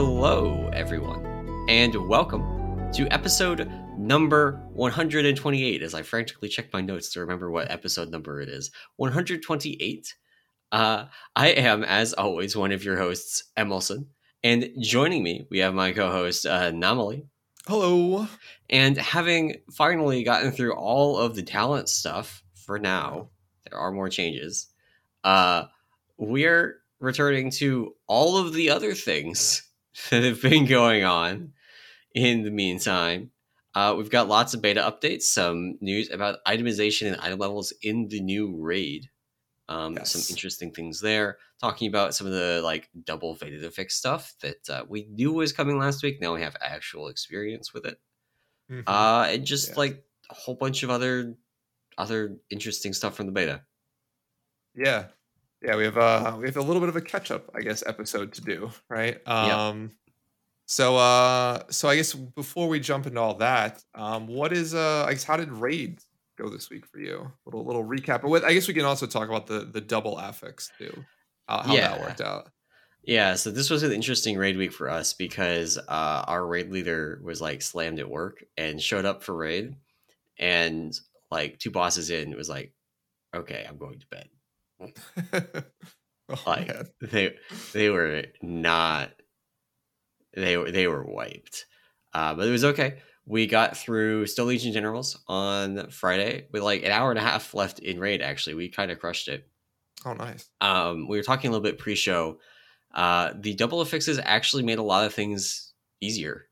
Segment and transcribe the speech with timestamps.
[0.00, 3.68] Hello, everyone, and welcome to episode
[3.98, 5.82] number 128.
[5.82, 10.14] As I frantically check my notes to remember what episode number it is 128.
[10.70, 14.06] Uh, I am, as always, one of your hosts, Emerson,
[14.44, 17.26] and joining me, we have my co host, uh, Namali.
[17.66, 18.28] Hello.
[18.70, 23.30] And having finally gotten through all of the talent stuff for now,
[23.68, 24.68] there are more changes.
[25.24, 25.64] Uh,
[26.18, 29.64] we're returning to all of the other things
[30.10, 31.52] that have been going on
[32.14, 33.30] in the meantime.
[33.74, 38.08] Uh, we've got lots of beta updates, some news about itemization and item levels in
[38.08, 39.10] the new raid.
[39.68, 40.12] Um, Yes.
[40.12, 41.36] Some interesting things there.
[41.60, 45.52] Talking about some of the like double Fated affix stuff that uh, we knew was
[45.52, 46.20] coming last week.
[46.20, 48.00] Now we have actual experience with it.
[48.70, 48.84] Mhm.
[48.86, 49.74] Uh, and just Yeah.
[49.76, 51.36] like a whole bunch of other
[51.98, 53.62] other interesting stuff from the beta.
[54.74, 55.06] yeah.
[55.62, 57.82] Yeah, we have uh we have a little bit of a catch up, I guess,
[57.86, 59.26] episode to do, right?
[59.26, 59.92] Um
[60.66, 65.04] so uh so I guess before we jump into all that, um what is uh
[65.06, 66.00] I guess how did raid
[66.38, 67.32] go this week for you?
[67.46, 68.22] Little little recap.
[68.22, 71.06] But with, I guess we can also talk about the the double affix too.
[71.48, 71.88] How, how Yeah.
[71.88, 72.50] that worked out.
[73.02, 77.20] Yeah, so this was an interesting raid week for us because uh, our raid leader
[77.24, 79.76] was like slammed at work and showed up for raid,
[80.38, 80.98] and
[81.30, 82.74] like two bosses in was like,
[83.34, 84.28] "Okay, I'm going to bed."
[86.30, 86.88] oh, Like man.
[87.00, 87.34] they
[87.72, 89.10] they were not
[90.34, 91.66] they were they were wiped,
[92.12, 93.00] uh, but it was okay.
[93.26, 97.52] We got through Stone Legion Generals on Friday with like an hour and a half
[97.54, 98.22] left in raid.
[98.22, 99.48] Actually, we kind of crushed it.
[100.04, 100.48] Oh nice.
[100.60, 102.38] um, we were talking a little bit pre-show.
[102.94, 106.46] Uh, the double affixes actually made a lot of things easier.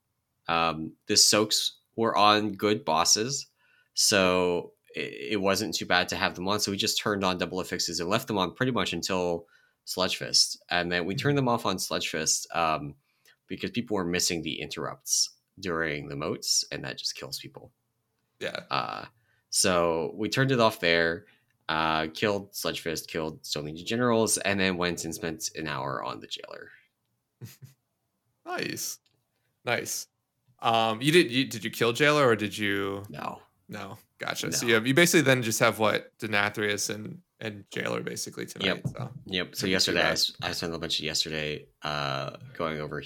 [0.48, 3.46] Um, the soaks were on good bosses,
[3.94, 6.58] so it, it wasn't too bad to have them on.
[6.58, 9.46] So we just turned on double affixes and left them on pretty much until
[9.86, 12.94] Sludgefist, and then we turned them off on Sludgefist um,
[13.46, 15.30] because people were missing the interrupts
[15.60, 17.70] during the moats, and that just kills people.
[18.40, 18.60] Yeah.
[18.70, 19.04] Uh,
[19.50, 21.26] so we turned it off there,
[21.68, 26.20] uh, killed Sludgefist, killed Stone Legion Generals, and then went and spent an hour on
[26.20, 26.70] the jailer.
[28.46, 29.00] Nice.
[29.64, 30.06] Nice.
[30.62, 33.40] Um you did you did you kill Jailer or did you No.
[33.68, 34.52] No, gotcha.
[34.52, 38.82] So you have you basically then just have what Denathrius and and Jailer basically tonight.
[38.88, 39.56] So Yep.
[39.56, 40.16] So yesterday, I,
[40.48, 43.02] I spent a bunch of yesterday uh, going over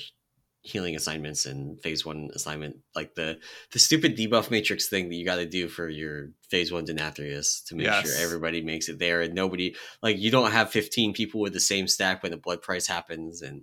[0.62, 3.38] healing assignments and phase one assignment, like the
[3.72, 7.64] the stupid debuff matrix thing that you got to do for your phase one Denathrius
[7.66, 8.06] to make Yes.
[8.06, 11.60] sure everybody makes it there and nobody like you don't have 15 people with the
[11.60, 13.62] same stack when the blood price happens and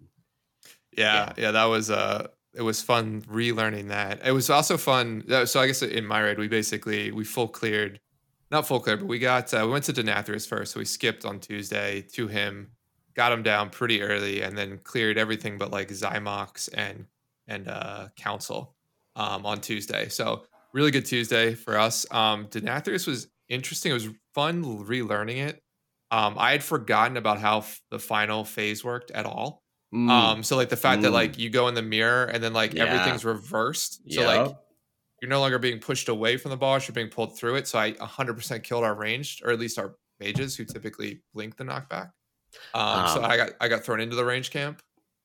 [0.97, 4.25] yeah, yeah, that was uh it was fun relearning that.
[4.25, 5.23] It was also fun.
[5.31, 7.99] uh, So I guess in my raid we basically we full cleared,
[8.51, 10.73] not full cleared, but we got uh, we went to Denathrius first.
[10.73, 12.71] So we skipped on Tuesday to him,
[13.15, 17.05] got him down pretty early, and then cleared everything but like Xy'mox and
[17.47, 18.75] and uh Council
[19.15, 20.09] um on Tuesday.
[20.09, 20.43] So
[20.73, 22.05] really good Tuesday for us.
[22.11, 23.91] Um Denathrius was interesting.
[23.91, 25.63] It was fun relearning it.
[26.11, 29.63] Um, I had forgotten about how f- the final phase worked at all.
[29.93, 31.13] Mm, Um, so like the fact that Mm.
[31.13, 32.83] like you go in the mirror and then like Yeah.
[32.85, 34.01] everything's reversed.
[34.11, 34.51] So like
[35.21, 37.67] you're no longer being pushed away from the boss, you're being pulled through it.
[37.67, 41.63] So I 100% killed our ranged, or at least our mages who typically blink the
[41.63, 42.11] knockback.
[42.73, 44.81] Um, so Um, I got I got thrown into the range camp.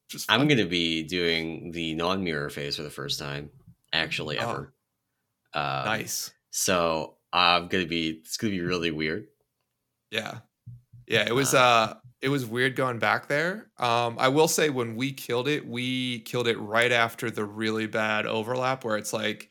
[0.09, 3.51] Just I'm gonna be doing the non-mirror phase for the first time,
[3.93, 4.51] actually Oh.
[4.51, 4.75] ever.
[5.55, 6.31] Um, nice.
[6.51, 8.11] So I'm gonna be.
[8.11, 9.29] It's gonna be really weird.
[10.11, 10.41] Yeah.
[11.07, 13.69] Yeah, it was Uh, uh it was weird going back there.
[13.79, 17.87] Um I will say when we killed it, we killed it right after the really
[17.87, 19.51] bad overlap where it's like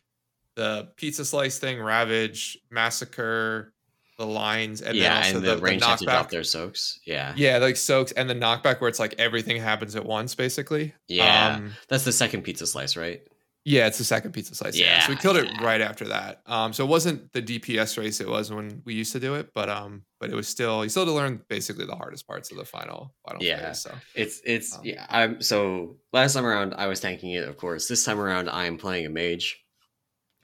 [0.55, 3.73] the pizza slice thing, ravage, massacre,
[4.17, 6.99] the lines, and yeah, then also and the, the, range have to drop their soaks.
[7.05, 10.93] Yeah, Yeah, like soaks and the knockback where it's like everything happens at once, basically.
[11.07, 11.55] Yeah.
[11.55, 13.21] Um, that's the second pizza slice, right?
[13.63, 14.79] Yeah, it's the second pizza slice.
[14.79, 14.97] Yeah.
[14.99, 16.41] So we Yeah, killed it right after that.
[16.47, 19.51] Um, so it wasn't the DPS race it was when we used to do it,
[19.53, 22.49] but um, but it was still you still had to learn basically the hardest parts
[22.51, 23.57] of the final final Yeah.
[23.67, 23.79] phase.
[23.81, 25.05] So It's it's Um, yeah.
[25.09, 27.87] I'm so last time around I was tanking it, of course.
[27.87, 29.63] This time around I am playing a mage,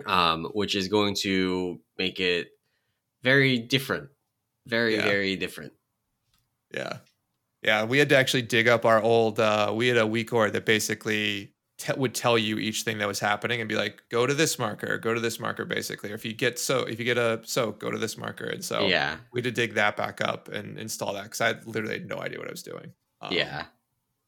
[0.06, 2.50] um, which is going to make it
[3.24, 4.10] very different,
[4.68, 5.04] very Yeah.
[5.04, 5.74] very different.
[6.74, 7.00] yeah.
[7.64, 10.66] Yeah, we had to actually dig up our old uh we had a WeakAura that
[10.66, 14.34] basically te- would tell you each thing that was happening and be like, go to
[14.34, 16.12] this marker, go to this marker, basically.
[16.12, 18.46] Or if you get so if you get a soak, go to this marker.
[18.46, 21.56] And so yeah, we had to dig that back up and install that because I
[21.66, 22.94] literally had no idea what I was doing.
[23.22, 23.66] Um, yeah.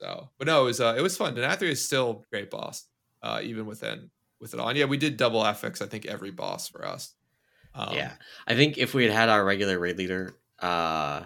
[0.01, 1.36] So, but no, it was uh, it was fun.
[1.36, 2.86] Denathrius still a great boss,
[3.22, 4.10] uh, even within
[4.40, 4.60] with it.
[4.60, 5.81] And yeah, we did double FX.
[5.81, 7.13] I think every boss for us.
[7.75, 8.13] Um, yeah,
[8.48, 11.24] I think if we had had our regular raid leader, uh,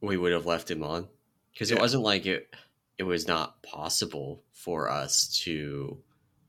[0.00, 1.08] we would have left him on
[1.52, 1.80] because it Yeah.
[1.80, 2.48] wasn't like it.
[2.52, 2.56] It
[2.98, 5.98] it was not possible for us to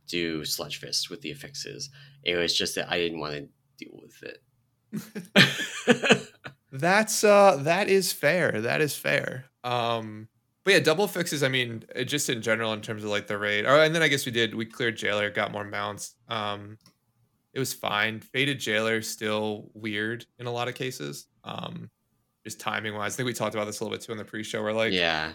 [0.07, 1.89] do Sludgefist with the affixes.
[2.23, 4.41] It was just that I didn't want to deal with it.
[6.71, 8.61] That's uh that is fair.
[8.61, 9.45] That is fair.
[9.63, 10.27] Um
[10.63, 11.43] but yeah, double fixes.
[11.43, 13.65] I mean, just in general, in terms of like the raid.
[13.65, 14.55] Oh, and then I guess we did.
[14.55, 16.15] We cleared jailer, got more mounts.
[16.29, 16.77] Um,
[17.53, 18.21] it was fine.
[18.21, 21.27] Fated jailer still weird in a lot of cases.
[21.43, 21.89] Um,
[22.45, 23.13] just timing wise.
[23.13, 24.63] I think we talked about this a little bit too in the pre-show.
[24.63, 25.33] Where like, yeah,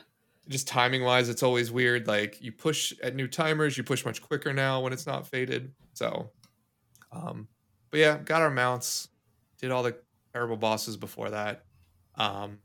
[0.48, 2.06] just timing wise, it's always weird.
[2.06, 5.72] Like you push at new timers, you push much quicker now when it's not Fated.
[5.94, 6.30] So,
[7.12, 7.48] um,
[7.90, 9.08] but yeah, got our mounts.
[9.60, 9.96] Did all the
[10.32, 11.64] terrible bosses before that.
[12.14, 12.58] Um,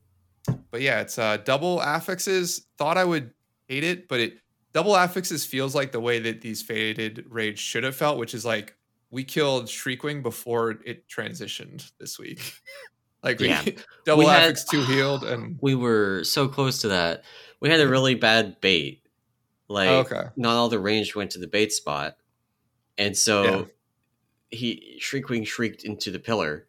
[0.72, 2.66] but yeah, it's uh, double affixes.
[2.78, 3.32] Thought I would
[3.68, 4.38] hate it, but it
[4.74, 8.46] double affixes feels like the way that these Fated raids should have felt, which is
[8.46, 8.76] like
[9.10, 12.54] we killed Shriekwing before it transitioned this week.
[13.24, 13.64] Like we yeah.
[14.06, 17.24] double we two healed, and we were so close to that.
[17.60, 19.02] We had a really bad bait.
[19.70, 20.30] Like oh, okay.
[20.36, 22.18] not all the range went to the bait spot,
[22.98, 23.64] and so yeah.
[24.52, 26.68] he Shriekwing shrieked into the pillar.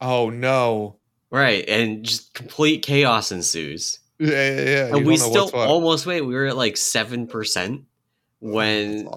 [0.00, 0.96] Oh no!
[1.30, 4.00] Right, and just complete chaos ensues.
[4.18, 4.96] Yeah, yeah, yeah.
[4.96, 6.20] And we still almost wait.
[6.20, 7.84] We were at like seven percent
[8.40, 9.08] when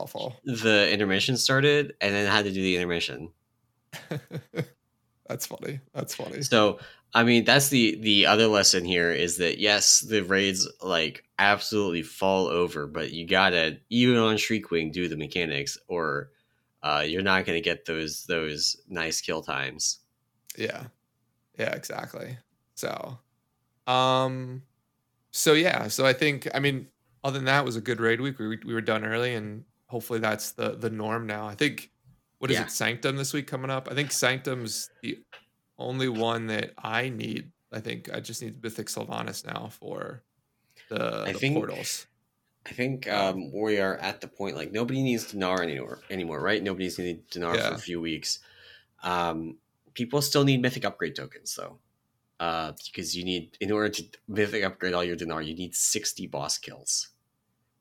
[0.46, 3.30] the intermission started, and then had to do the intermission.
[5.28, 5.80] that's funny.
[5.94, 6.42] That's funny.
[6.42, 6.80] So,
[7.14, 12.04] I mean, that's the the other lesson here is that yes, the raids like absolutely
[12.04, 16.32] fall over, but you gotta even on Shriekwing do the mechanics, or
[16.84, 20.00] uh, you're not gonna get those those nice kill times.
[20.58, 20.86] Yeah,
[21.58, 22.38] yeah, exactly.
[22.76, 23.18] So,
[23.88, 24.64] um,
[25.32, 26.88] so yeah, so I think I mean,
[27.24, 28.40] other than that, was a good raid week.
[28.40, 31.48] We we were done early, and hopefully that's the the norm now.
[31.48, 31.92] I think
[32.40, 32.64] what is yeah.
[32.64, 33.88] it, Sanctum this week coming up?
[33.90, 35.20] I think Sanctum's the
[35.78, 37.52] only one that I need.
[37.72, 40.24] I think I just need Mythic Sylvanas now for
[40.90, 42.08] the, I the think, portals.
[42.66, 46.62] I think um, we are at the point like nobody needs Dinar anymore anymore, right?
[46.62, 47.70] Nobody's needed Dinar yeah.
[47.70, 48.40] for a few weeks.
[49.04, 49.58] Um,
[49.94, 51.80] people still need mythic upgrade tokens though.
[52.40, 56.28] Uh, because you need in order to mythic upgrade all your dinar, you need 60
[56.28, 57.10] boss kills.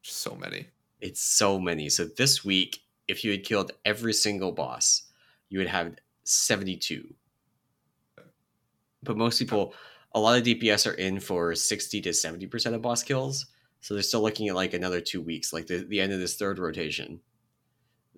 [0.00, 0.69] So many.
[1.00, 1.91] It's so many.
[1.91, 5.03] So this week, if you had killed every single boss,
[5.49, 7.14] you would have 72.
[9.03, 9.75] But most people,
[10.12, 13.47] a lot of DPS are in for 60 to 70% of boss kills.
[13.81, 16.37] So they're still looking at like another two weeks, like the, the end of this
[16.37, 17.20] third rotation.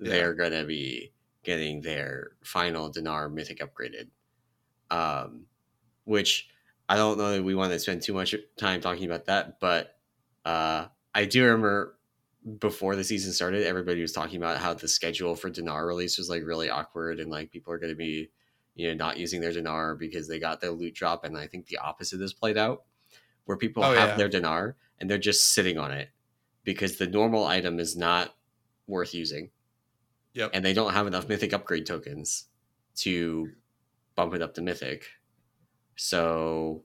[0.00, 0.10] Yeah.
[0.10, 1.12] They're going to be
[1.42, 4.08] getting their final dinar mythic upgraded.
[4.90, 5.44] Um,
[6.04, 6.48] which
[6.88, 9.98] I don't know that we want to spend too much time talking about that, but
[10.46, 11.97] uh, I do remember
[12.60, 16.28] before the season started, everybody was talking about how the schedule for dinar release was
[16.28, 18.30] like really awkward and like people are going to be,
[18.74, 21.24] you know, not using their dinar because they got their loot drop.
[21.24, 22.84] And I think the opposite has played out
[23.44, 24.16] where people oh, have yeah.
[24.16, 26.10] their dinar and they're just sitting on it
[26.64, 28.34] because the normal item is not
[28.86, 29.50] worth using.
[30.34, 30.50] Yep.
[30.54, 32.46] And they don't have enough mythic upgrade tokens
[32.96, 33.50] to
[34.14, 35.06] bump it up to mythic.
[35.96, 36.82] So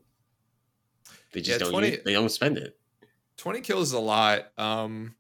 [1.34, 2.80] they just yeah, don't 20, use, they don't spend it.
[3.38, 4.52] 20 kills is a lot.
[4.58, 5.16] Um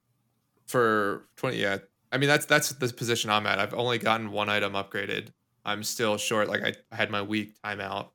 [0.73, 1.77] for 20 yeah.
[2.11, 3.59] I mean that's that's the position I'm at.
[3.59, 5.27] I've only gotten one item upgraded.
[5.63, 6.49] I'm still short.
[6.49, 8.09] Like I, I had my week timeout.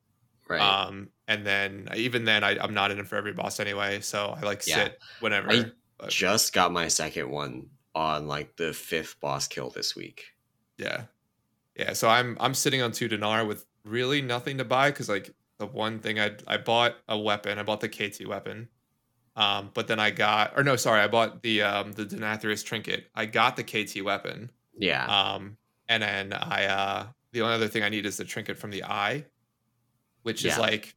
[0.49, 0.59] Right.
[0.59, 4.01] Um and then even then I, I'm not in it for every boss anyway.
[4.01, 4.75] So I like yeah.
[4.75, 5.49] sit whenever.
[5.51, 5.65] I
[5.97, 6.09] but.
[6.09, 10.25] just got my second one on like the fifth boss kill this week.
[10.77, 11.03] Yeah.
[11.77, 11.93] Yeah.
[11.93, 15.65] So I'm I'm sitting on two dinar with really nothing to buy because like the
[15.65, 17.57] one thing I I bought a weapon.
[17.57, 18.67] I bought the KT weapon.
[19.35, 23.07] Um, but then I got or no, sorry, I bought the um the Denathrius trinket.
[23.15, 24.51] I got the KT weapon.
[24.77, 25.05] Yeah.
[25.05, 25.57] Um,
[25.87, 28.83] and then I uh the only other thing I need is the trinket from the
[28.83, 29.25] eye,
[30.23, 30.53] which yeah.
[30.53, 30.95] is like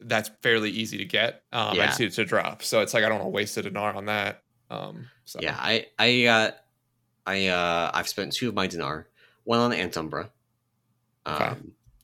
[0.00, 1.42] that's fairly easy to get.
[1.52, 1.84] Um, yeah.
[1.84, 2.62] I just need it to drop.
[2.62, 4.42] So it's like I don't want to waste a dinar on that.
[4.70, 5.40] Um, so.
[5.42, 6.50] Yeah, I I uh,
[7.26, 9.08] I uh, I've spent two of my dinar,
[9.44, 10.30] one on Antumbra,
[11.26, 11.56] um, okay.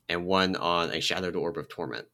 [0.09, 2.07] and one on a Shattered Orb of Torment.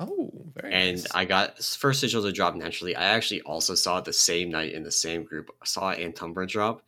[0.00, 1.06] Oh, very And nice.
[1.14, 2.94] I got first sigil to drop naturally.
[2.94, 5.50] I actually also saw it the same night in the same group.
[5.60, 6.82] I saw Antumbra drop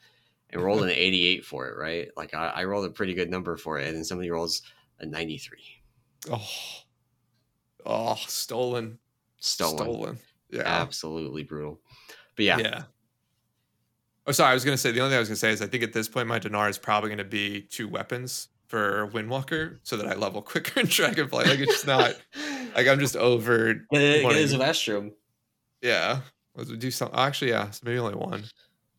[0.51, 0.67] and mm-hmm.
[0.67, 2.09] rolled an 88 for it, right?
[2.17, 4.63] Like I, I rolled a pretty good number for it, and then somebody rolls
[5.01, 5.59] a 93.
[6.31, 6.49] Oh,
[7.85, 8.99] oh, stolen.
[9.41, 9.79] Stolen.
[9.79, 10.19] Stolen.
[10.51, 10.63] Yeah.
[10.65, 11.81] Absolutely brutal.
[12.37, 12.59] But yeah.
[12.59, 12.83] Yeah.
[14.27, 14.51] Oh, sorry.
[14.51, 15.67] I was going to say the only thing I was going to say is I
[15.67, 19.79] think at this point my dinar is probably going to be two weapons for Windwalker
[19.83, 21.47] so that I level quicker in Dragonflight.
[21.47, 22.15] Like it's just not
[22.75, 23.75] like I'm just over.
[23.75, 24.45] Get it, wanting, get
[25.83, 26.21] Yeah.
[26.55, 27.11] Let's do some.
[27.15, 27.71] Actually, yeah.
[27.71, 28.45] So maybe only one.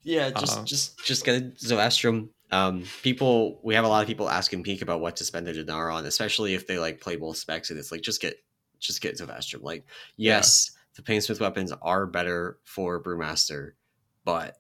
[0.04, 0.30] Yeah.
[0.32, 2.30] Just uh, just just get a Zovastrum.
[2.51, 5.54] Um, people, we have a lot of people asking Peak about what to spend their
[5.54, 8.36] dinar on, especially if they like play both specs, and it's like just get
[8.80, 9.63] just get Zovastrum.
[9.63, 9.86] Like,
[10.18, 13.72] yes, the Painsmith weapons are better for Brewmaster,
[14.25, 14.58] but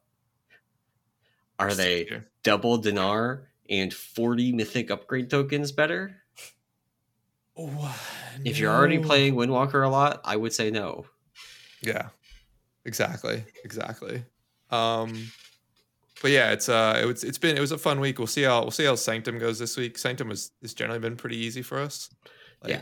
[1.59, 6.20] are they double dinar and 40 mythic upgrade tokens better?
[7.57, 7.99] Oh.
[8.45, 11.05] If you're already playing Windwalker a lot, I would say no.
[11.81, 12.09] Yeah.
[12.85, 13.43] Exactly.
[13.63, 14.23] Exactly.
[14.69, 15.31] Um
[16.21, 18.19] but yeah, it's uh it was it's been it was a fun week.
[18.19, 19.97] We'll see how we'll see how Sanctum goes this week.
[19.97, 22.09] Sanctum was has generally been pretty easy for us.
[22.63, 22.81] Like yeah.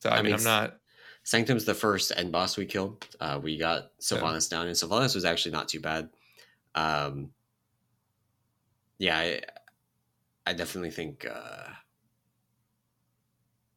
[0.00, 0.80] so I, I mean, mean I'm not
[1.24, 3.06] Sanctum's the first end boss we killed.
[3.20, 4.58] Uh, we got Sylvanas yeah.
[4.58, 6.08] down, and Sylvanas was actually not too bad.
[6.74, 7.30] Um,
[8.98, 9.40] yeah, I,
[10.46, 11.26] I definitely think.
[11.30, 11.68] Uh,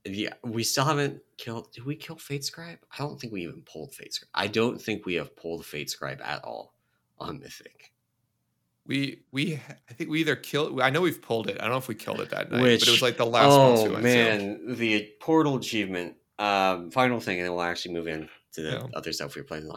[0.06, 1.72] yeah, we still haven't killed.
[1.72, 2.80] Did we kill Fatescribe?
[2.92, 4.30] I don't think we even pulled Fatescribe.
[4.34, 6.74] I don't think we have pulled Fatescribe at all
[7.20, 7.92] on Mythic.
[8.86, 10.82] We we I think we either killed.
[10.82, 11.58] I know we've pulled it.
[11.60, 13.26] I don't know if we killed it that night, Which, but it was like the
[13.26, 13.88] last.
[13.90, 13.96] One.
[13.96, 18.62] Oh man, the portal achievement um, final thing, and then we'll actually move in to
[18.62, 18.84] the yeah.
[18.96, 19.70] other stuff we are playing.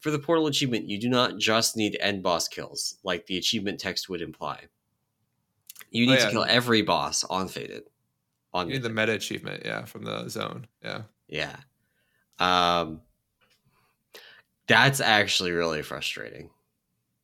[0.00, 3.80] For the portal achievement, you do not just need end boss kills, like the achievement
[3.80, 4.64] text would imply.
[5.90, 6.26] You oh, need oh, yeah.
[6.26, 7.84] to kill every boss on Fated.
[8.54, 11.56] On you need the meta achievement, yeah, from the zone, yeah, yeah.
[12.38, 13.00] Um,
[14.66, 16.50] that's actually really frustrating.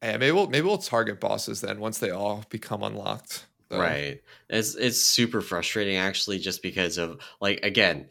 [0.02, 3.46] Yeah, maybe we'll maybe we'll target bosses then once they all become unlocked.
[3.70, 3.78] So.
[3.78, 4.20] Right.
[4.48, 8.08] It's it's super frustrating actually, just because of like again,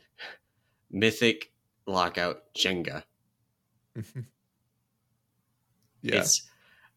[0.90, 1.52] Mythic
[1.86, 3.04] Lockout Jenga.
[3.96, 4.04] yeah.
[6.04, 6.44] It's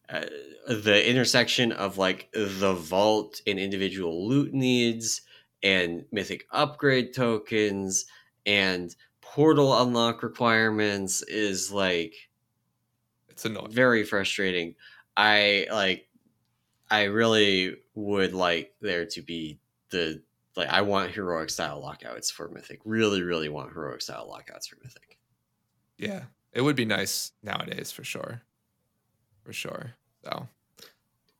[0.07, 0.21] uh,
[0.67, 5.22] the intersection of like the vault and individual loot needs
[5.63, 8.05] and mythic upgrade tokens
[8.45, 12.13] and portal unlock requirements is like
[13.29, 13.71] it's annoying.
[13.71, 14.75] Very frustrating.
[15.17, 16.07] I like
[16.89, 20.21] I really would like there to be the
[20.55, 22.81] like I want heroic style lockouts for Mythic.
[22.85, 25.17] Really, really want heroic style lockouts for Mythic.
[25.97, 28.43] Yeah, it would be nice nowadays for sure,
[29.43, 29.95] for sure.
[30.23, 30.47] So,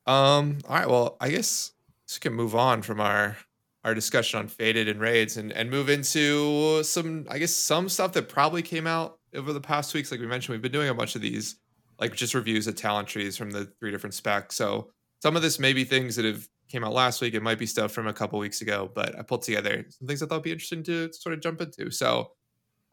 [0.07, 0.89] um, all right.
[0.89, 1.73] Well, I guess
[2.15, 3.37] we can move on from our
[3.83, 8.13] our discussion on Fated and raids and and move into some I guess some stuff
[8.13, 10.11] that probably came out over the past weeks.
[10.11, 11.57] Like we mentioned, we've been doing a bunch of these
[11.99, 14.55] like just reviews of talent trees from the three different specs.
[14.55, 17.33] So some of this may be things that have came out last week.
[17.33, 20.21] It might be stuff from a couple weeks ago, but I pulled together some things
[20.21, 21.91] I thought would be interesting to sort of jump into.
[21.91, 22.31] So,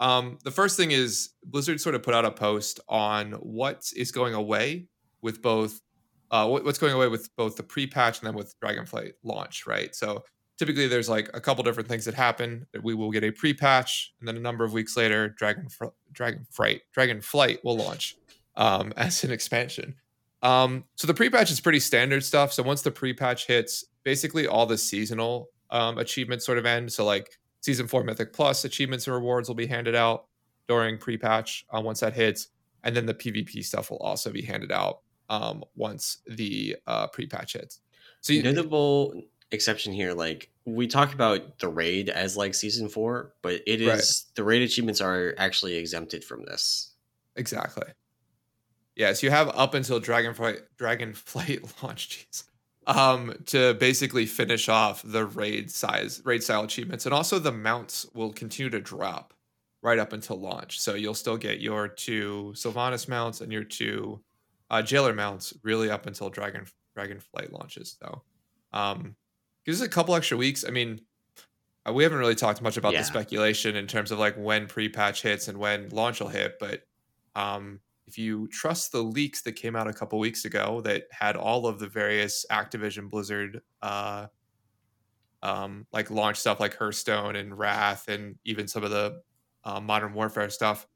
[0.00, 4.10] um, the first thing is Blizzard sort of put out a post on what is
[4.12, 4.86] going away
[5.22, 5.80] with both,
[6.30, 9.94] uh, what's going away with both the pre-patch and then with Dragonflight launch, right?
[9.94, 10.24] So
[10.60, 12.66] typically there's like a couple different things that happen.
[12.72, 15.68] That we will get a pre-patch, and then a number of weeks later, Dragon
[16.12, 18.18] Dragonflight Dragonflight will launch
[18.56, 19.94] um, as an expansion.
[20.42, 22.52] Um, so the pre-patch is pretty standard stuff.
[22.52, 26.92] So once the pre-patch hits, basically all the seasonal um, achievements sort of end.
[26.92, 30.26] So like season four Mythic Plus achievements and rewards will be handed out
[30.68, 32.48] during pre-patch uh, once that hits,
[32.84, 35.00] and then the PvP stuff will also be handed out
[35.30, 37.80] um, once the uh, pre-patch hits.
[38.20, 39.14] So you, notable
[39.52, 43.88] exception here, like we talk about the raid as like season four, but it is
[43.88, 44.34] right.
[44.36, 46.92] the raid achievements are actually exempted from this.
[47.36, 47.88] Exactly.
[48.96, 52.44] Yes, you have up until Dragonflight Dragonflight launch, jeez,
[52.86, 58.06] um, to basically finish off the raid size raid style achievements, and also the mounts
[58.14, 59.34] will continue to drop
[59.82, 60.80] right up until launch.
[60.80, 64.20] So you'll still get your two Sylvanas mounts and your two
[64.68, 66.66] uh, Jailer mounts really up until Dragon
[66.96, 67.96] Dragonflight launches.
[68.00, 68.22] though.
[68.72, 69.16] um,
[69.64, 70.64] gives us a couple extra weeks.
[70.66, 71.00] I mean,
[71.86, 73.00] uh, we haven't really talked much about yeah.
[73.00, 76.82] the speculation in terms of like when pre-patch hits and when launch will hit, but
[77.34, 81.36] um, if you trust the leaks that came out a couple weeks ago that had
[81.36, 84.26] all of the various Activision Blizzard uh,
[85.42, 89.22] um, like launch stuff like Hearthstone and Wrath and even some of the
[89.64, 90.86] uh, Modern Warfare stuff,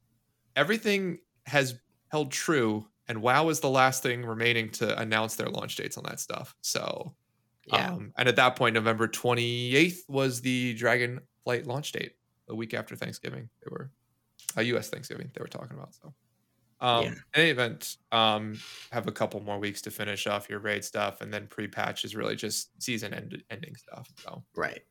[0.57, 1.79] everything has
[2.09, 2.87] held true.
[3.07, 6.57] And WoW is the last thing remaining to announce their launch dates on that stuff.
[6.63, 7.15] So,
[7.67, 7.93] yeah.
[7.93, 12.13] Um, and at that point, November 28th was the Dragonflight launch date,
[12.49, 13.49] a week after Thanksgiving.
[13.63, 13.91] They were
[14.57, 14.91] a uh, U.S.
[14.91, 15.95] Thanksgiving they were talking about.
[15.95, 16.15] So,
[16.81, 17.11] um, yeah.
[17.11, 18.59] In any event, um,
[18.93, 22.15] have a couple more weeks to finish off your raid stuff, and then pre-patch is
[22.15, 24.09] really just season end- ending stuff.
[24.23, 24.83] So right.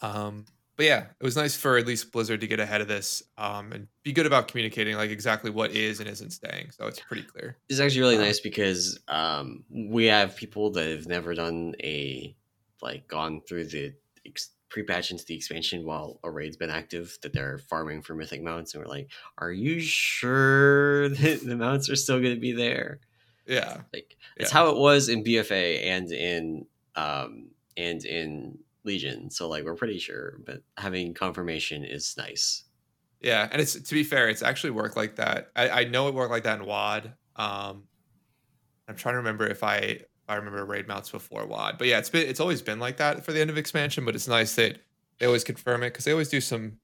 [0.00, 0.44] Um,
[0.78, 3.72] but yeah, it was nice for at least Blizzard to get ahead of this um,
[3.72, 6.70] and be good about communicating like exactly what is and isn't staying.
[6.70, 7.56] So it's pretty clear.
[7.68, 12.32] It's actually really um, nice because um, we have people that have never done a
[12.80, 13.92] like gone through the
[14.24, 18.40] ex- pre-patch into the expansion while a raid's been active that they're farming for mythic
[18.40, 19.08] mounts and we're like
[19.38, 23.00] are you sure that the mounts are still going to be there
[23.46, 24.58] yeah like it's yeah.
[24.58, 28.58] how it was in bfa and in um and in
[28.88, 32.64] legion so like we're pretty sure but having confirmation is nice
[33.20, 35.50] Yeah, and it's to be fair, it's actually worked like that.
[35.56, 37.12] I, I know it worked like that in WoD.
[37.36, 37.84] Um,
[38.86, 41.98] I'm trying to remember if I if I remember raid mounts before WoD, but yeah,
[41.98, 44.04] it's been it's always been like that for the end of expansion.
[44.04, 44.78] But it's nice that
[45.18, 46.78] they always confirm it because they always do some.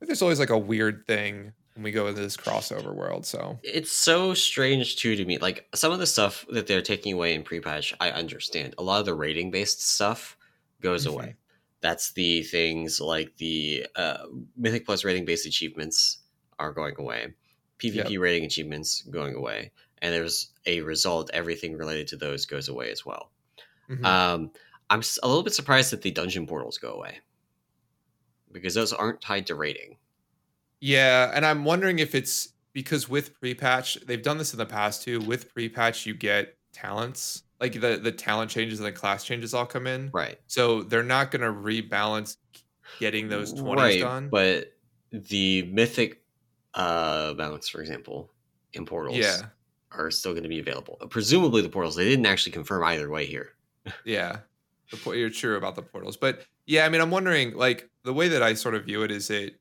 [0.00, 3.26] There's always like a weird thing when we go into this crossover world.
[3.26, 5.38] So it's so strange too to me.
[5.38, 8.74] Like some of the stuff that they're taking away in pre-patch, I understand.
[8.78, 10.36] A lot of the rating based stuff
[10.80, 11.14] goes mm-hmm.
[11.14, 11.36] away.
[11.80, 16.18] That's the things like the uh, Mythic Plus rating based achievements
[16.58, 17.34] are going away.
[17.78, 18.20] PvP yep.
[18.20, 19.72] rating achievements going away,
[20.02, 21.30] and there's a result.
[21.32, 23.30] Everything related to those goes away as well.
[23.88, 24.04] Mm-hmm.
[24.04, 24.50] Um,
[24.90, 27.20] I'm a little bit surprised that the dungeon portals go away
[28.52, 29.96] because those aren't tied to rating.
[30.80, 35.02] Yeah, and I'm wondering if it's because with pre-patch, they've done this in the past
[35.02, 35.20] too.
[35.20, 39.66] With pre-patch, you get talents, like the the talent changes and the class changes all
[39.66, 40.10] come in.
[40.12, 40.38] Right.
[40.46, 42.36] So they're not going to rebalance
[42.98, 44.28] getting those 20s right, done.
[44.28, 44.72] But
[45.12, 46.22] the mythic
[46.74, 48.30] uh mounts, for example,
[48.72, 49.42] in portals, yeah,
[49.92, 50.96] are still going to be available.
[51.10, 51.96] Presumably, the portals.
[51.96, 53.50] They didn't actually confirm either way here.
[54.04, 54.38] yeah,
[54.90, 58.28] the, you're true about the portals, but yeah, I mean, I'm wondering, like the way
[58.28, 59.56] that I sort of view it is it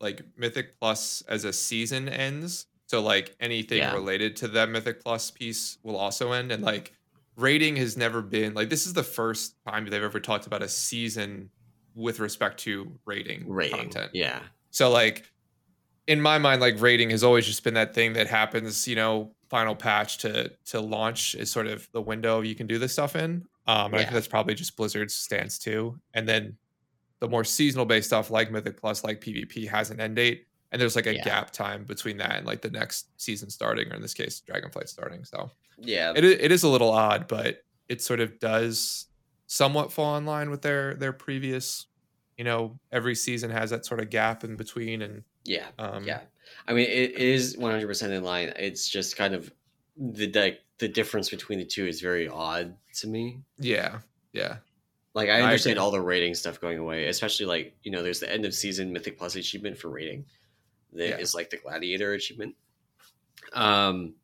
[0.00, 2.66] like Mythic Plus as a season ends.
[2.86, 3.92] So like anything yeah.
[3.92, 6.52] related to that Mythic Plus piece will also end.
[6.52, 6.94] And like
[7.38, 10.68] rating has never been like this is the first time they've ever talked about a
[10.68, 11.48] season
[11.94, 14.10] with respect to rating, rating content.
[14.12, 14.40] Yeah.
[14.70, 15.30] So like
[16.06, 19.32] in my mind, like rating has always just been that thing that happens, you know,
[19.48, 23.16] final patch to to launch is sort of the window you can do this stuff
[23.16, 23.44] in.
[23.66, 23.98] Um, and yeah.
[23.98, 25.98] I think that's probably just Blizzard's stance too.
[26.14, 26.56] And then
[27.20, 30.80] the more seasonal based stuff like Mythic Plus, like PvP, has an end date, and
[30.80, 31.24] there's like a yeah.
[31.24, 34.88] gap time between that and like the next season starting, or in this case, Dragonflight
[34.88, 35.24] starting.
[35.24, 39.06] So yeah, it it is a little odd, but it sort of does
[39.46, 41.86] somewhat fall in line with their their previous.
[42.36, 46.20] You know, every season has that sort of gap in between, and yeah, um, yeah.
[46.68, 48.52] I mean, it is 100 percent in line.
[48.56, 49.52] It's just kind of
[49.96, 53.42] the like the difference between the two is very odd to me.
[53.58, 53.98] Yeah,
[54.32, 54.58] yeah.
[55.14, 58.20] Like I understand I all the rating stuff going away, especially like you know, there's
[58.20, 60.24] the end of season Mythic Plus achievement for rating.
[60.92, 61.18] That yeah.
[61.18, 62.54] is like the Gladiator achievement.
[63.52, 64.14] Um,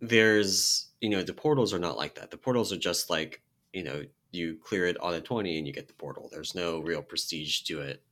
[0.00, 2.30] there's you know the portals are not like that.
[2.30, 5.72] The portals are just like you know you clear it on a twenty and you
[5.72, 6.28] get the portal.
[6.30, 8.02] There's no real prestige to it.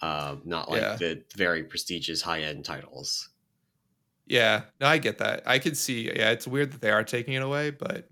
[0.00, 0.96] Um, not like yeah.
[0.96, 3.28] the very prestigious high end titles.
[4.26, 5.42] Yeah, no, I get that.
[5.46, 6.06] I can see.
[6.06, 8.08] Yeah, it's weird that they are taking it away, but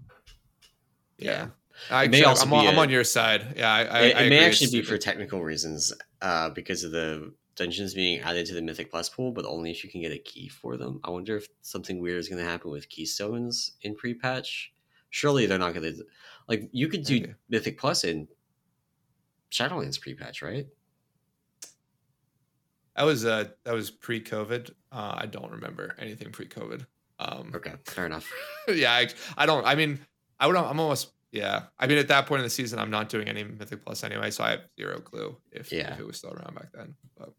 [1.18, 1.30] yeah.
[1.30, 1.46] yeah.
[1.90, 3.54] I may also I'm, on, a, I'm on your side.
[3.56, 6.92] Yeah, I, I, it, I it may actually be for technical reasons, uh, because of
[6.92, 10.12] the dungeons being added to the Mythic Plus pool, but only if you can get
[10.12, 11.00] a key for them.
[11.04, 14.72] I wonder if something weird is going to happen with keystones in pre-patch.
[15.10, 16.04] Surely they're not going to
[16.48, 17.34] like you could do okay.
[17.48, 18.28] Mythic Plus in
[19.50, 20.66] Shadowlands pre-patch, right?
[22.96, 24.70] That was uh that was pre-COVID.
[24.92, 26.86] Uh, I don't remember anything pre-COVID.
[27.18, 28.30] Um, okay, fair enough.
[28.68, 29.64] yeah, I, I don't.
[29.66, 30.00] I mean,
[30.38, 30.56] I would.
[30.56, 33.44] I'm almost yeah, I mean, at that point in the season, I'm not doing any
[33.44, 35.92] Mythic Plus anyway, so I have zero clue if, yeah.
[35.92, 36.94] if it was still around back then.
[37.16, 37.32] But,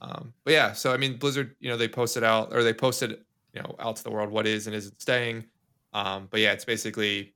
[0.00, 3.18] um, but yeah, so I mean, Blizzard, you know, they posted out or they posted,
[3.52, 5.44] you know, out to the world what is and isn't staying.
[5.92, 7.34] Um, but yeah, it's basically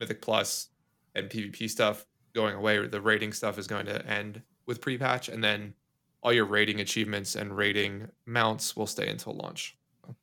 [0.00, 0.68] Mythic Plus
[1.14, 2.84] and PvP stuff going away.
[2.86, 5.74] The rating stuff is going to end with pre-patch, and then
[6.22, 9.76] all your rating achievements and rating mounts will stay until launch.
[10.04, 10.16] So,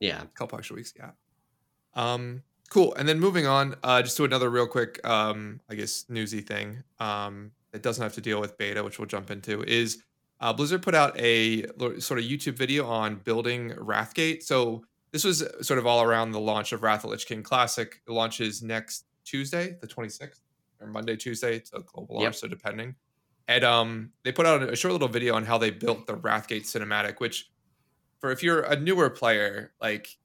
[0.00, 0.94] yeah, a couple extra weeks.
[0.96, 1.10] Yeah.
[1.94, 2.94] Um, Cool.
[2.94, 6.82] And then moving on, uh, just to another real quick, um, I guess, newsy thing
[6.98, 10.02] um, that doesn't have to deal with beta, which we'll jump into, is
[10.40, 11.66] uh, Blizzard put out a
[12.00, 14.42] sort of YouTube video on building Wrathgate.
[14.42, 18.00] So this was sort of all around the launch of Wrath of Lich King Classic.
[18.08, 20.40] It launches next Tuesday, the 26th,
[20.80, 21.56] or Monday, Tuesday.
[21.56, 22.34] It's a global launch, yep.
[22.36, 22.94] so depending.
[23.48, 26.62] And um, they put out a short little video on how they built the Wrathgate
[26.62, 27.50] cinematic, which
[28.18, 30.16] for if you're a newer player, like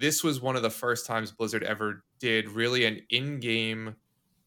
[0.00, 3.94] this was one of the first times Blizzard ever did really an in-game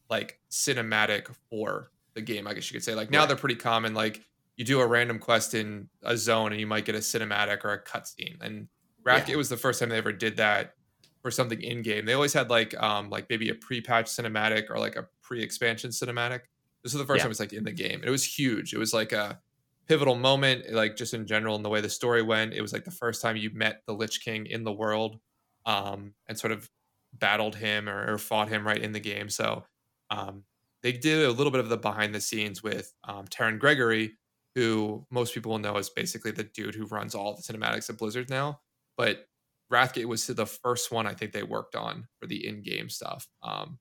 [0.09, 2.47] like cinematic for the game.
[2.47, 2.95] I guess you could say.
[2.95, 3.27] Like now right.
[3.27, 3.93] they're pretty common.
[3.93, 4.21] Like
[4.57, 7.71] you do a random quest in a zone and you might get a cinematic or
[7.71, 8.41] a cutscene.
[8.41, 8.67] And
[9.03, 9.35] Rack, yeah.
[9.35, 10.73] it was the first time they ever did that
[11.21, 12.05] for something in game.
[12.05, 16.41] They always had like um like maybe a pre-patch cinematic or like a pre-expansion cinematic.
[16.83, 17.23] This is the first yeah.
[17.25, 17.99] time it's like in the game.
[17.99, 18.73] And it was huge.
[18.73, 19.39] It was like a
[19.87, 22.53] pivotal moment, like just in general in the way the story went.
[22.53, 25.19] It was like the first time you met the Lich King in the world
[25.65, 26.69] um, and sort of
[27.13, 29.29] battled him or, or, fought him right in the game.
[29.29, 29.63] So
[30.09, 30.43] um,
[30.81, 34.13] they did a little bit of the behind the scenes with um, Terran Gregory,
[34.55, 37.97] who most people will know is basically the dude who runs all the cinematics at
[37.97, 38.59] Blizzard now.
[38.97, 39.27] But
[39.71, 43.27] Wrathgate was the first one I think they worked on for the in-game stuff.
[43.41, 43.79] Um,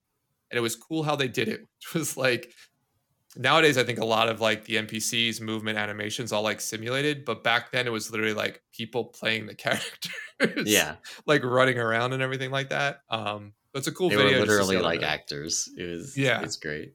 [0.49, 2.51] and it was cool how they did it, which was like
[3.35, 7.43] nowadays I think a lot of like the NPCs movement animations all like simulated, but
[7.43, 10.11] back then it was literally like people playing the characters.
[10.65, 10.95] Yeah.
[11.25, 13.01] like running around and everything like that.
[13.09, 14.39] Um it's a cool they video.
[14.41, 15.69] were literally like actors.
[15.77, 16.41] It was Yeah.
[16.41, 16.93] it's great.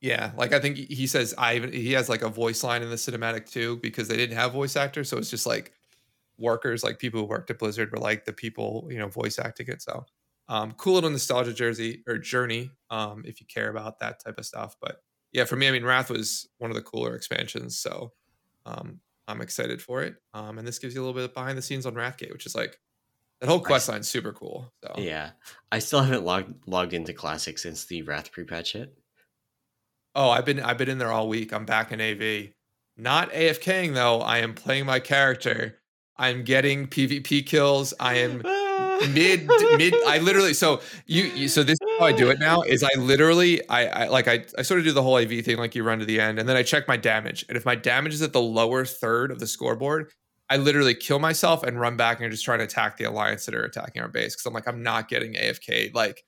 [0.00, 2.82] Yeah, like I think he- he says I even he has like a voice line
[2.82, 5.72] in the cinematic too because they didn't have voice actors, so it's just like
[6.38, 9.66] workers, like people who worked at Blizzard were like the people you know voice acting
[9.66, 9.82] it.
[9.82, 10.06] So
[10.48, 14.46] um, cool little nostalgia jersey or journey um, if you care about that type of
[14.46, 14.76] stuff.
[14.80, 18.12] But yeah, for me, I mean, Wrath was one of the cooler expansions, so
[18.66, 20.16] um, I'm excited for it.
[20.34, 22.54] Um, and this gives you a little bit behind the scenes on Wrathgate, which is
[22.54, 22.78] like
[23.40, 24.72] that whole quest line's super cool.
[24.84, 25.30] So Yeah.
[25.70, 28.96] I still haven't logged logged into Classic since the Wrath pre-patch hit.
[30.14, 31.52] Oh, I've been I've been in there all week.
[31.52, 32.52] I'm back in AV.
[32.96, 34.20] Not AFKing though.
[34.20, 35.78] I am playing my character.
[36.16, 37.94] I'm getting PvP kills.
[38.00, 38.40] I am
[39.10, 42.62] mid mid I literally so you, you so this is how I do it now
[42.62, 45.56] is I literally I, I like I, I sort of do the whole AV thing
[45.56, 47.44] like you run to the end and then I check my damage.
[47.48, 50.10] And if my damage is at the lower third of the scoreboard,
[50.50, 53.54] I literally kill myself and run back and just try to attack the alliance that
[53.54, 56.24] are attacking our base because I'm like I'm not getting AFK like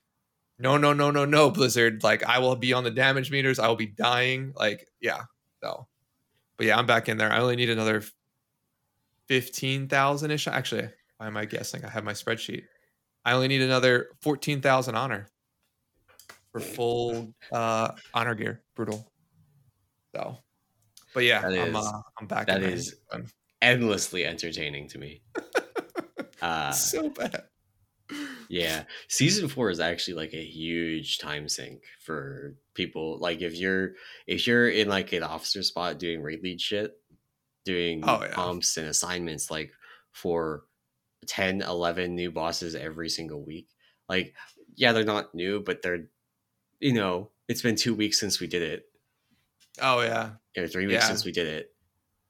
[0.59, 3.67] no no no no no Blizzard like I will be on the damage meters I
[3.67, 5.23] will be dying like yeah
[5.61, 5.87] so
[6.57, 8.03] but yeah I'm back in there I only need another
[9.27, 10.89] 15,000 ish actually
[11.21, 12.63] why am I guessing I have my spreadsheet
[13.23, 15.27] I only need another 14,000 honor
[16.51, 19.07] for full uh honor gear brutal
[20.15, 20.37] so
[21.13, 22.69] but yeah That I'm is- uh, I'm back that there.
[22.71, 23.27] is- Fun.
[23.61, 25.21] Endlessly entertaining to me.
[26.41, 27.43] Uh, so bad
[28.49, 33.19] yeah, season four is actually like a huge time sink for people.
[33.19, 33.91] Like if you're
[34.25, 36.93] if you're in like an officer spot doing raid lead shit,
[37.63, 38.33] doing Oh, yeah.
[38.33, 39.71] pumps and assignments like
[40.13, 40.63] for
[41.27, 43.69] 10, 11 new bosses every single week.
[44.09, 44.33] Like,
[44.75, 46.07] yeah, they're not new, but they're
[46.79, 48.85] you know, it's been two weeks since we did it.
[49.81, 51.07] oh yeah Or three weeks Yeah.
[51.07, 51.73] since we did it.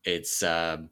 [0.04, 0.89] It's um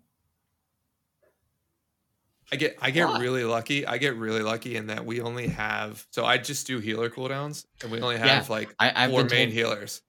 [2.52, 3.86] I get I get really lucky.
[3.86, 7.66] I get really lucky in that we only have so I just do healer cooldowns
[7.84, 10.02] and we only have Yeah, like I, I've four main told, healers.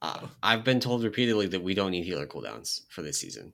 [0.00, 3.52] uh, I've been told repeatedly that we don't need healer cooldowns for this season.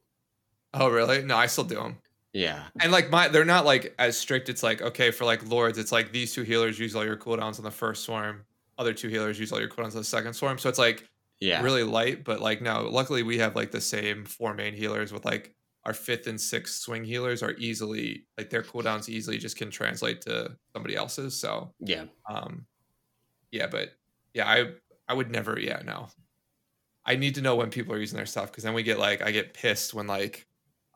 [0.74, 1.22] Oh really?
[1.24, 1.98] No, I still do them.
[2.32, 2.64] Yeah.
[2.80, 4.48] And like my they're not like as strict.
[4.48, 7.58] It's like okay for like lords, it's like these two healers use all your cooldowns
[7.58, 8.44] on the first swarm.
[8.78, 10.58] Other two healers use all your cooldowns on the second swarm.
[10.58, 11.06] So it's like
[11.40, 11.62] Yeah.
[11.62, 15.24] really light, but like no, luckily we have like the same four main healers with
[15.24, 19.70] like our fifth and sixth swing healers are easily like their cooldowns easily just can
[19.70, 21.38] translate to somebody else's.
[21.38, 22.04] So Yeah.
[22.30, 22.66] um
[23.50, 23.90] yeah but
[24.32, 24.72] yeah i
[25.08, 26.08] i would never yeah no
[27.04, 29.20] i need to know when people are using their stuff because then we get like
[29.20, 30.46] i get pissed when like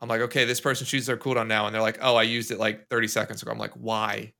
[0.01, 2.51] i'm like okay this person chooses their cooldown now and they're like oh i used
[2.51, 4.33] it like 30 seconds ago i'm like why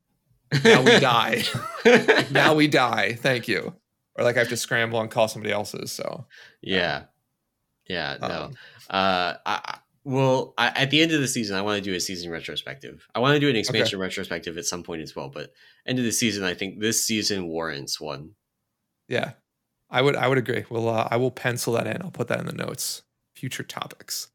[0.63, 1.43] now we die
[2.32, 3.74] now we die thank you
[4.15, 6.26] or like i have to scramble and call somebody else's so
[6.62, 7.04] Yeah.
[7.89, 8.17] Yeah.
[8.22, 8.28] No.
[8.28, 8.54] um,
[8.89, 12.00] Uh, I, well, I, at the end of the season, I want to do a
[12.00, 13.06] season retrospective.
[13.15, 15.30] I want to do an expansion retrospective at some point as well.
[15.30, 15.52] But
[15.86, 18.32] end of the season, I think this season warrants one.
[19.10, 19.32] yeah
[19.89, 22.39] i would i would agree we'll uh, i will pencil that in i'll put that
[22.41, 23.04] in the notes
[23.36, 24.28] future topics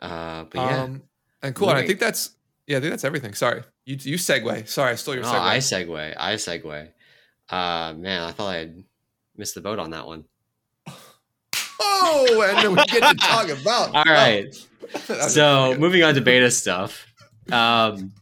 [0.00, 1.02] Uh, but yeah, um
[1.42, 2.30] and cool and i think that's
[2.66, 5.40] yeah i think that's everything sorry you you segue sorry i stole your oh, segue
[5.40, 6.14] I segue.
[6.16, 6.88] I segue.
[7.50, 8.84] Uh, man, I thought I had
[9.36, 10.24] missed the boat on that one.
[11.78, 13.94] Oh, and then we get to talk about.
[13.94, 14.54] All right.
[15.28, 17.06] So moving on to beta stuff
[17.50, 18.12] um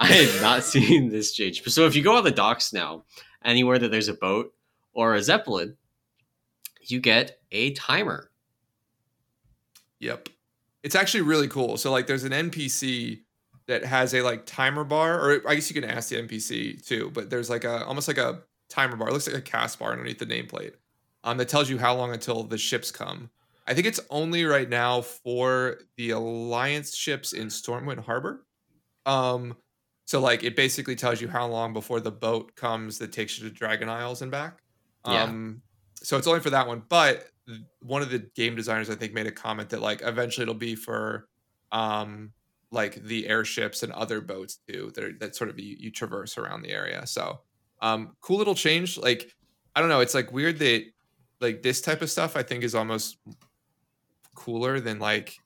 [0.00, 3.04] i had not seen this change so if you go on the docks now
[3.44, 4.52] anywhere that there's a boat
[4.94, 5.76] or a zeppelin
[6.80, 8.30] you get a timer
[10.00, 10.28] Yep.
[10.84, 11.78] It's actually really cool.
[11.78, 13.22] So like there's an NPC
[13.66, 17.10] that has a like timer bar, or I guess you can ask the NPC too,
[17.12, 19.08] but there's like a almost like a timer bar.
[19.08, 20.74] It looks like a cast bar underneath the nameplate.
[21.24, 23.30] Um that tells you how long until the ships come.
[23.66, 28.44] I think it's only right now for the Alliance ships in Stormwind Harbor.
[29.06, 29.56] Um
[30.06, 33.48] so like it basically tells you how long before the boat comes that takes you
[33.48, 34.60] to Dragon Isles and back.
[35.06, 35.22] Yeah.
[35.22, 35.62] Um
[36.04, 37.26] so it's only for that one, but
[37.80, 40.74] one of the game designers I think made a comment that like eventually it'll be
[40.76, 41.28] for
[41.72, 42.32] um
[42.70, 46.38] like the airships and other boats too that are, that sort of you, you traverse
[46.38, 47.06] around the area.
[47.06, 47.40] So
[47.82, 48.96] um cool little change.
[48.98, 49.32] Like
[49.74, 50.84] I don't know, it's like weird that
[51.40, 53.18] like this type of stuff I think is almost
[54.34, 55.40] cooler than like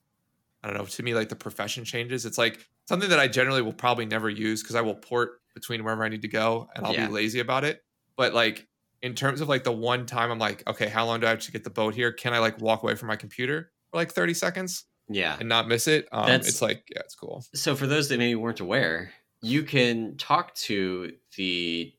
[0.63, 2.25] I don't know, to me like the profession changes.
[2.25, 5.83] It's like something that I generally will probably never use because I will port between
[5.83, 7.05] wherever I need to go and I'll Yeah.
[7.05, 7.81] be lazy about it.
[8.17, 8.68] But like
[9.01, 11.39] in terms of like the one time I'm like, okay, how long do I have
[11.39, 12.11] to get the boat here?
[12.11, 15.67] Can I like walk away from my computer for like 30 seconds yeah and not
[15.67, 16.07] miss it?
[16.11, 17.45] Um, That's- it's like, yeah, it's cool.
[17.53, 21.93] so for those that maybe weren't aware you can talk to the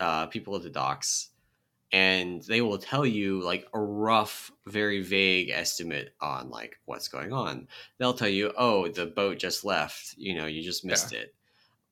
[0.00, 1.30] uh, people at the docks
[1.92, 7.32] and they will tell you like a rough, very vague estimate on like what's going
[7.32, 7.68] on.
[7.98, 10.14] They'll tell you, "Oh, the boat just left.
[10.16, 11.20] You know, you just missed yeah.
[11.20, 11.33] it."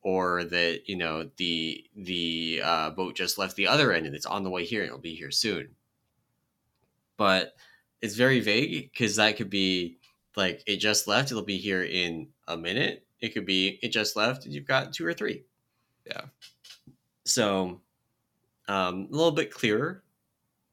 [0.02, 4.26] Or that you know the the uh, boat just left the other end and it's
[4.26, 5.70] on the way here and it'll be here soon.
[7.16, 7.54] But
[8.00, 9.98] it's very vague because that could be
[10.36, 11.30] like it just left.
[11.30, 13.06] It'll be here in a minute.
[13.20, 14.44] It could be it just left.
[14.44, 15.44] You've got two or three.
[16.06, 16.22] Yeah.
[17.24, 17.80] So
[18.68, 20.02] um, a little bit clearer,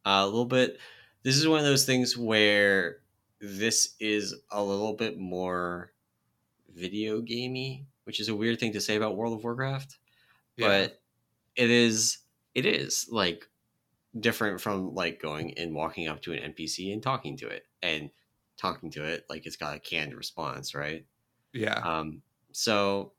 [0.06, 0.80] uh, a little bit.
[1.24, 2.98] This is one of those things where
[3.42, 5.92] this is a little bit more
[6.74, 10.00] video gamey, which is a weird thing to say about World of Warcraft,
[10.58, 10.68] yeah.
[10.68, 11.02] but
[11.56, 12.18] it is.
[12.56, 13.48] It is like
[14.20, 18.10] different from like going and walking up to an NPC and talking to it and
[18.58, 21.06] talking to it like it's got a canned response, right?
[21.54, 21.76] Yeah.
[21.76, 22.24] Um.
[22.52, 23.12] So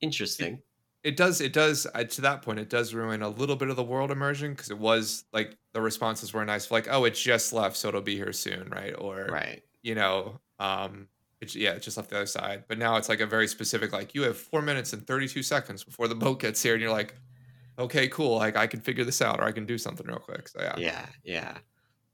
[0.00, 0.60] interesting
[1.04, 3.76] it does it does uh, to that point it does ruin a little bit of
[3.76, 7.52] the world immersion because it was like the responses were nice like oh it just
[7.52, 11.06] left so it'll be here soon right or right you know um
[11.40, 13.92] it, yeah it just left the other side but now it's like a very specific
[13.92, 16.90] like you have four minutes and 32 seconds before the boat gets here and you're
[16.90, 17.14] like
[17.78, 20.48] okay cool like i can figure this out or i can do something real quick
[20.48, 21.58] so yeah yeah yeah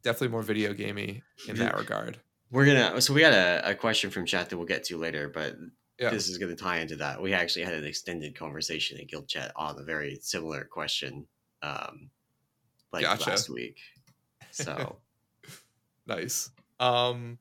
[0.03, 2.19] definitely more video gamey in that regard
[2.51, 5.29] we're gonna so we got a, a question from chat that we'll get to later
[5.29, 5.57] but
[6.01, 6.11] yeah.
[6.11, 7.21] this is going to tie into that.
[7.21, 11.27] We actually had an extended conversation in Guild Chat on a very similar question,
[11.63, 12.11] um,
[12.93, 13.31] like gotcha.
[13.31, 13.79] last week.
[14.51, 14.97] So
[16.07, 16.51] nice.
[16.81, 17.39] Um,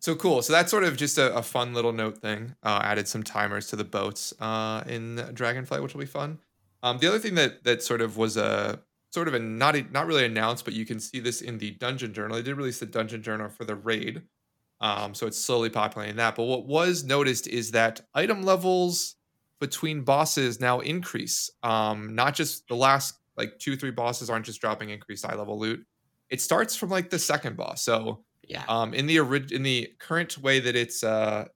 [0.00, 0.42] so cool.
[0.42, 2.56] So that's sort of just a, a fun little note thing.
[2.62, 6.38] Uh, added some timers to the boats uh, in Dragonflight, which will be fun.
[6.82, 9.82] Um, the other thing that that sort of was a sort of a not a,
[9.92, 12.36] not really announced, but you can see this in the dungeon journal.
[12.36, 14.22] They did release the dungeon journal for the raid,
[14.80, 16.34] um, so it's slowly populating that.
[16.34, 19.16] But what was noticed is that item levels
[19.60, 21.50] between bosses now increase.
[21.62, 25.58] Um, not just the last like two, three bosses aren't just dropping increased eye level
[25.58, 25.84] loot.
[26.30, 27.82] It starts from like the second boss.
[27.82, 28.64] So yeah.
[28.68, 31.46] Um, in the orig- in the current way that it's uh,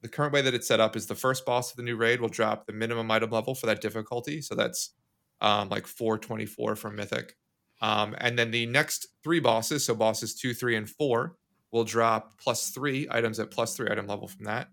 [0.00, 2.20] the current way that it's set up is the first boss of the new raid
[2.20, 4.40] will drop the minimum item level for that difficulty.
[4.40, 4.94] So that's
[5.42, 7.36] um, like 424 from Mythic.
[7.82, 11.36] Um, and then the next three bosses, so bosses two, three, and four,
[11.70, 14.68] will drop plus three items at plus three item level from that.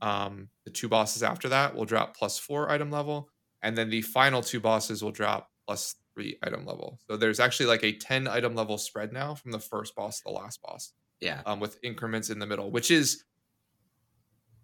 [0.00, 3.28] Um, the two bosses after that will drop plus four item level.
[3.62, 6.98] And then the final two bosses will drop plus three item level.
[7.08, 10.22] So there's actually like a 10 item level spread now from the first boss to
[10.26, 10.92] the last boss.
[11.20, 11.42] Yeah.
[11.46, 13.24] Um, with increments in the middle, which is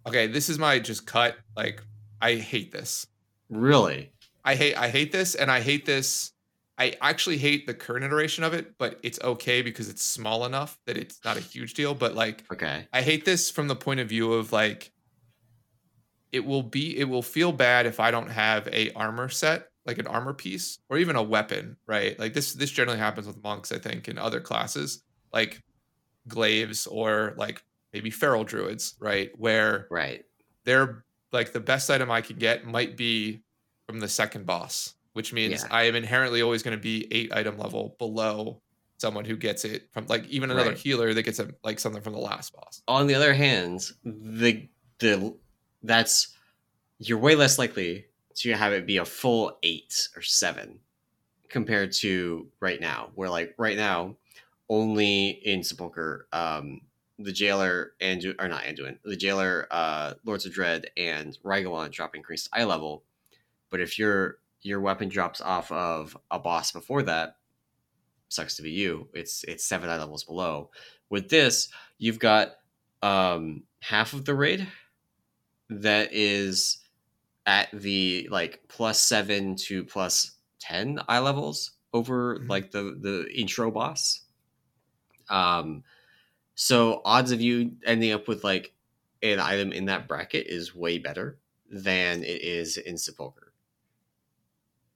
[0.07, 0.27] okay.
[0.27, 1.37] This is my just cut.
[1.57, 1.83] Like,
[2.21, 3.07] I hate this.
[3.51, 4.13] Really?
[4.45, 6.35] I hate I hate this, and I hate this
[6.77, 10.79] I actually hate the current iteration of it, but it's okay because it's small enough
[10.87, 11.95] that it's not a huge deal.
[11.95, 14.91] But like, okay, I hate this from the point of view of like,
[16.33, 19.99] it will be, it will feel bad if I don't have a armor set, like
[19.99, 22.19] an armor piece, or even a weapon, right?
[22.19, 25.63] Like this, this generally happens with monks, I think, in other classes, like
[26.29, 29.31] glaives or like maybe feral druids, right?
[29.39, 30.25] Where right,
[30.65, 33.43] they're like the best item I can get might be
[33.87, 35.69] from the second boss which means yeah.
[35.71, 38.61] I am inherently always going to be eight item level below
[38.99, 40.79] someone who gets it from like even another right.
[40.79, 42.83] healer that gets a, like something from the last boss.
[42.87, 45.35] On the other hand, the the
[45.83, 46.37] that's
[46.99, 48.07] you're way less likely
[48.37, 50.81] to have it be a full eight or seven
[51.49, 54.17] compared to right now, where like right now,
[54.75, 56.81] only in Sepulchre, um,
[57.21, 62.17] the jailer and or not Anduin, the jailer, uh, Lords of Dread and Rygelon drop
[62.17, 63.05] increased eye level.
[63.71, 67.37] But if you're your weapon drops off of a boss before that,
[68.29, 69.09] sucks to be you.
[69.15, 70.71] It's it's seven eye levels below.
[71.09, 72.55] With this, you've got
[73.01, 74.67] um, half of the raid
[75.71, 76.79] that is
[77.47, 82.51] at the like plus seven to plus ten eye levels over mm-hmm.
[82.51, 84.24] like the the intro boss.
[85.29, 85.83] Um,
[86.55, 88.73] so odds of you ending up with like
[89.23, 91.39] an item in that bracket is way better
[91.71, 93.53] than it is in Sepulchre.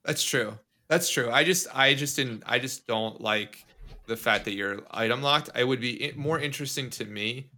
[0.04, 0.58] That's true.
[0.88, 1.30] That's true.
[1.30, 3.64] I just I just didn't I just don't like
[4.06, 5.50] the fact that you're item locked.
[5.54, 7.50] I would be more interesting to me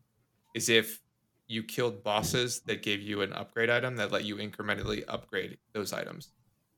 [0.54, 1.00] is if
[1.46, 5.92] you killed bosses that gave you an upgrade item that let you incrementally upgrade those
[5.92, 6.28] items.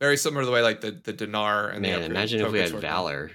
[0.01, 2.59] Very similar to the way like the the dinar and Man, the imagine if we
[2.59, 3.31] had valor.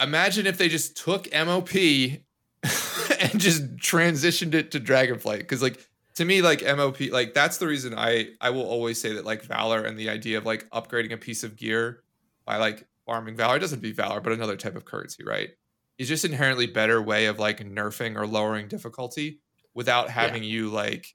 [0.00, 5.38] Imagine if they just took MOP and just transitioned it to Dragonflight.
[5.38, 9.12] Because like to me like mop like that's the reason i i will always say
[9.14, 12.02] that like valor and the idea of like upgrading a piece of gear
[12.44, 15.50] by like farming valor it doesn't be valor but another type of currency right?
[15.98, 19.40] Is just inherently better way of like nerfing or lowering difficulty
[19.74, 20.48] without having yeah.
[20.48, 21.14] you like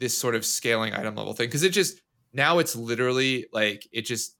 [0.00, 1.48] this sort of scaling item level thing.
[1.48, 2.00] Because it just
[2.32, 4.35] now it's literally like it just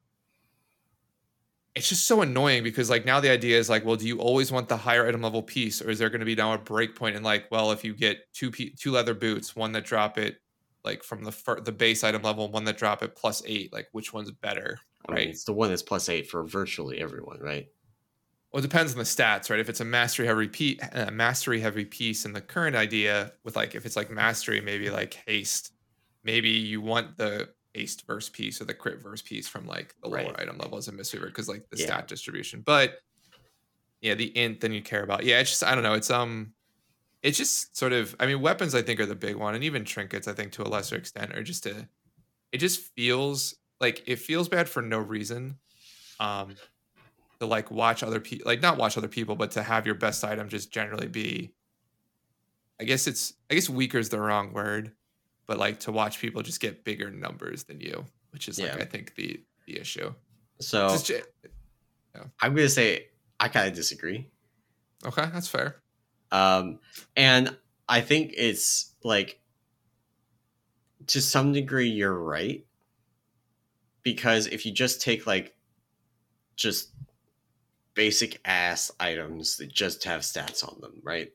[1.77, 4.51] it's just so annoying because like now the idea is like, well, do you always
[4.51, 7.17] want the higher item level piece, or is there going to be now a breakpoint?
[7.17, 10.39] And like, well, if you get two two leather boots, one that drop it
[10.85, 13.89] like from the fir- the base item level, one that drop it plus eight, like
[13.93, 15.19] which one's better, right?
[15.19, 17.67] I mean, it's the one that's plus eight for virtually everyone, right?
[18.53, 19.61] Well, it depends on the stats, right?
[19.61, 23.55] If it's a mastery heavy piece, uh, mastery heavy piece, in the current idea with
[23.55, 25.73] like if it's like mastery, maybe like haste,
[26.25, 30.09] maybe you want the haste verse piece or the crit verse piece from like the
[30.09, 30.41] lower right.
[30.41, 31.87] item level as a Mistweaver because like the yeah.
[31.87, 32.63] stat distribution.
[32.65, 32.99] But
[34.01, 35.25] yeah, the int then you care about.
[35.25, 35.95] Yeah, it's just I don't know.
[35.95, 36.53] It's um
[37.23, 39.85] it's just sort of I mean weapons I think are the big one and even
[39.85, 41.89] trinkets I think to a lesser extent are just a
[42.53, 45.59] it just feels like it feels bad for no reason.
[46.19, 46.55] Um
[47.41, 50.25] to like watch other people like not watch other people but to have your best
[50.25, 51.53] item just generally be
[52.81, 54.93] I guess it's I guess weaker is the wrong word
[55.47, 58.83] but like to watch people just get bigger numbers than you, which is like yeah.
[58.83, 60.13] I think the the issue.
[60.61, 62.23] So just, yeah.
[62.41, 64.29] I'm gonna say I kind of disagree.
[65.05, 65.77] Okay, that's fair.
[66.33, 66.81] Um,
[67.17, 67.57] and
[67.89, 69.41] I think it's like
[71.09, 72.65] to some degree you're right
[74.03, 75.55] because if you just take like
[76.57, 76.91] just
[77.95, 81.33] basic ass items that just have stats on them, right?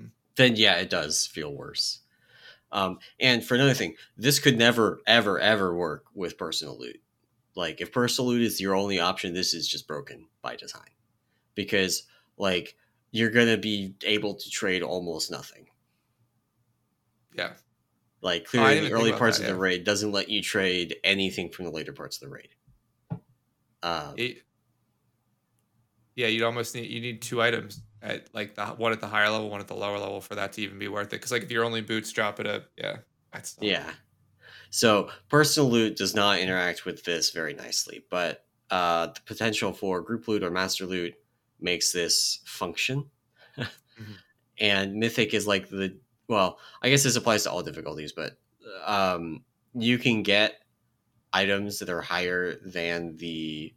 [0.00, 0.10] Mm.
[0.36, 2.00] Then yeah, it does feel worse.
[2.70, 7.00] Um, and for another thing, this could never, ever, ever work with personal loot.
[7.54, 10.90] Like if personal loot is your only option, this is just broken by design,
[11.54, 12.04] because
[12.36, 12.76] like
[13.10, 15.66] you're gonna be able to trade almost nothing.
[17.34, 17.52] Yeah.
[18.20, 19.54] Like oh, clearly, oh, the early parts that, of yeah.
[19.54, 22.48] the raid doesn't let you trade anything from the later parts of the raid.
[23.82, 24.42] Um, it,
[26.16, 29.30] yeah, you'd almost need you need two items at like the one at the higher
[29.30, 31.10] level, one at the lower level for that to even be worth it.
[31.12, 32.98] Because like if you're only boots drop it up, yeah,
[33.32, 33.90] that's yeah.
[34.70, 40.00] So personal loot does not interact with this very nicely, but uh, the potential for
[40.02, 41.14] group loot or master loot
[41.60, 43.06] makes this function.
[43.56, 43.66] mm-hmm.
[44.60, 48.36] And mythic is like the well, I guess this applies to all difficulties, but
[48.84, 50.56] um, you can get
[51.32, 53.72] items that are higher than the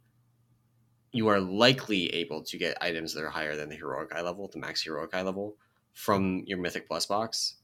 [1.12, 4.48] you are likely able to get items that are higher than the heroic eye level,
[4.48, 5.56] the max heroic eye level,
[5.92, 7.56] from your mythic plus box,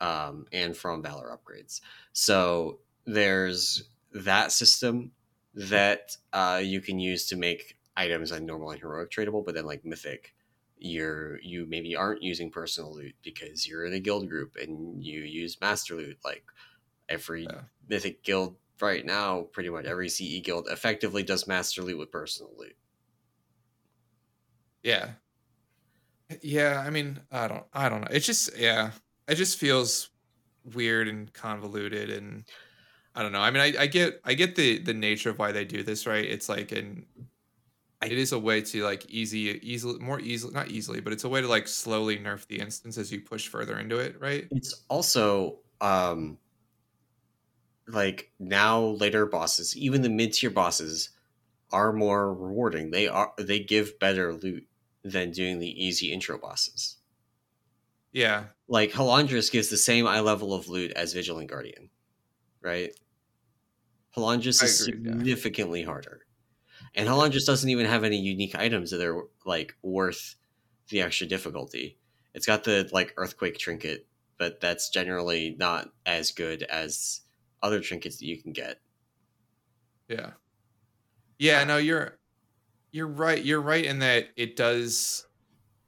[0.00, 1.80] um, and from valor upgrades.
[2.12, 5.12] So there's that system
[5.54, 9.66] that uh, you can use to make items on normal and heroic tradable, but then
[9.66, 10.34] like mythic,
[10.78, 15.20] you're you maybe aren't using personal loot because you're in a guild group and you
[15.20, 16.18] use master loot.
[16.24, 16.44] Like
[17.08, 17.62] every yeah.
[17.88, 22.50] mythic guild right now, pretty much every CE guild effectively does master loot with personal
[22.56, 22.74] loot.
[24.82, 25.12] Yeah.
[26.42, 28.08] Yeah, I mean, I don't I don't know.
[28.10, 28.92] It just yeah,
[29.28, 30.10] it just feels
[30.64, 32.44] weird and convoluted and
[33.14, 33.40] I don't know.
[33.40, 36.06] I mean, I, I get I get the the nature of why they do this,
[36.06, 36.24] right?
[36.24, 37.06] It's like an
[38.04, 41.28] it is a way to like easy easily more easily not easily, but it's a
[41.28, 44.50] way to like slowly nerf the instance as you push further into it, right?
[44.50, 46.38] It's also um
[47.86, 51.10] like now later bosses, even the mid tier bosses
[51.72, 52.92] are more rewarding.
[52.92, 54.66] They are they give better loot
[55.02, 56.96] than doing the easy intro bosses.
[58.12, 58.44] Yeah.
[58.68, 61.90] Like Halondrus gives the same eye level of loot as Vigilant Guardian,
[62.60, 62.90] right?
[64.16, 65.86] Halondrus is agree, significantly yeah.
[65.86, 66.20] harder.
[66.94, 70.34] And Halondrus doesn't even have any unique items that are like worth
[70.88, 71.98] the extra difficulty.
[72.34, 74.06] It's got the like earthquake trinket,
[74.38, 77.20] but that's generally not as good as
[77.62, 78.80] other trinkets that you can get.
[80.08, 80.30] Yeah.
[81.38, 82.18] Yeah, no, you're
[82.92, 83.42] you're right.
[83.42, 85.26] You're right in that it does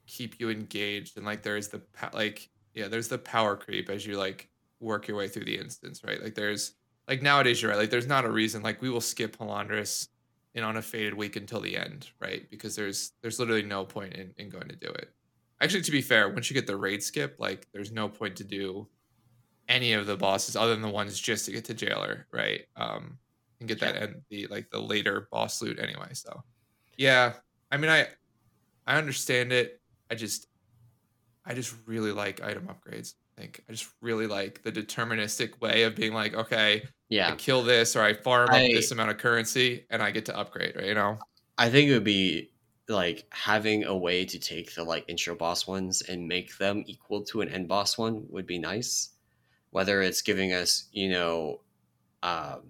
[0.07, 1.81] keep you engaged, and like there's the
[2.13, 6.03] like yeah, there's the power creep as you like work your way through the instance,
[6.03, 6.21] right?
[6.21, 6.73] Like there's
[7.07, 7.77] like nowadays you're right.
[7.77, 10.09] Like there's not a reason like we will skip Halondrus
[10.55, 12.49] in on a Fated week until the end, right?
[12.49, 15.09] Because there's there's literally no point in, in going to do it.
[15.61, 18.43] Actually, to be fair, once you get the raid skip, like there's no point to
[18.43, 18.87] do
[19.69, 22.61] any of the bosses other than the ones just to get to jailer, right?
[22.75, 23.17] Um,
[23.59, 26.09] and get that and the like the later boss loot anyway.
[26.13, 26.43] So
[26.97, 27.33] yeah,
[27.71, 28.07] I mean, I
[28.85, 29.79] I understand it.
[30.09, 30.47] I just
[31.45, 33.15] I just really like item upgrades.
[33.37, 37.35] I think I just really like the deterministic way of being like, okay, yeah, I
[37.35, 40.37] kill this or I farm I, up this amount of currency and I get to
[40.37, 40.85] upgrade, right?
[40.85, 41.17] You know,
[41.57, 42.51] I think it would be
[42.89, 47.23] like having a way to take the like intro boss ones and make them equal
[47.23, 49.09] to an end boss one would be nice.
[49.71, 51.61] Whether it's giving us, you know,
[52.21, 52.61] um,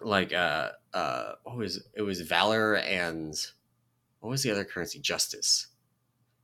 [0.00, 3.34] like uh uh what was it was valor and
[4.20, 5.68] what was the other currency justice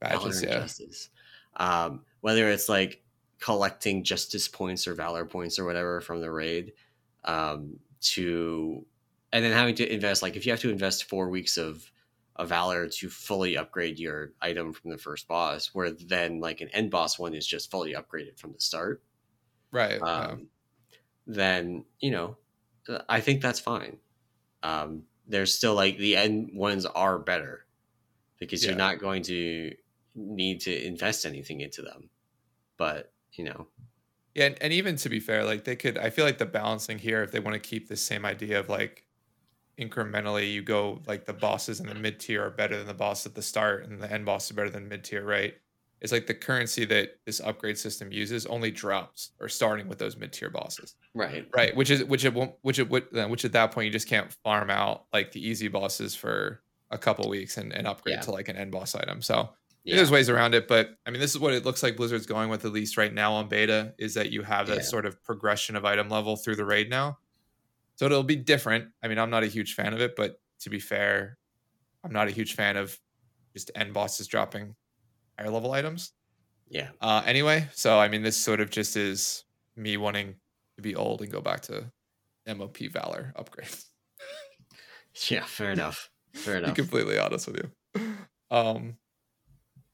[0.00, 0.60] Badges, yeah.
[0.60, 1.08] justice
[1.56, 3.02] um whether it's like
[3.40, 6.72] collecting justice points or valor points or whatever from the raid
[7.24, 8.84] um to
[9.32, 11.90] and then having to invest like if you have to invest four weeks of
[12.38, 16.68] a valor to fully upgrade your item from the first boss, where then like an
[16.68, 19.02] end boss one is just fully upgraded from the start.
[19.70, 20.00] Right.
[20.00, 20.48] Um,
[21.26, 22.36] Then you know,
[23.08, 23.98] I think that's fine.
[24.66, 27.66] Um, there's still like the end ones are better
[28.38, 28.70] because yeah.
[28.70, 29.72] you're not going to
[30.14, 32.10] need to invest anything into them.
[32.76, 33.68] But you know,
[34.34, 36.98] yeah, and, and even to be fair, like they could, I feel like the balancing
[36.98, 39.04] here, if they want to keep the same idea of like
[39.78, 43.26] incrementally you go like the bosses in the mid tier are better than the boss
[43.26, 45.54] at the start and the end boss is better than mid tier right
[46.00, 50.16] it's like the currency that this upgrade system uses only drops or starting with those
[50.16, 53.52] mid tier bosses right right which is which it won't which it would which at
[53.52, 57.56] that point you just can't farm out like the easy bosses for a couple weeks
[57.56, 58.20] and, and upgrade yeah.
[58.20, 59.50] to like an end boss item so
[59.84, 59.96] yeah.
[59.96, 62.48] there's ways around it but i mean this is what it looks like blizzard's going
[62.48, 64.82] with at least right now on beta is that you have that yeah.
[64.82, 67.18] sort of progression of item level through the raid now
[67.96, 68.90] so it'll be different.
[69.02, 71.38] I mean, I'm not a huge fan of it, but to be fair,
[72.04, 72.98] I'm not a huge fan of
[73.54, 74.76] just end bosses dropping
[75.38, 76.12] higher level items.
[76.68, 76.88] Yeah.
[77.00, 79.44] Uh, anyway, so I mean, this sort of just is
[79.76, 80.34] me wanting
[80.76, 81.90] to be old and go back to
[82.46, 83.86] MOP Valor upgrades.
[85.30, 86.10] yeah, fair enough.
[86.32, 86.74] Fair enough.
[86.74, 88.02] be completely honest with you.
[88.50, 88.96] Um,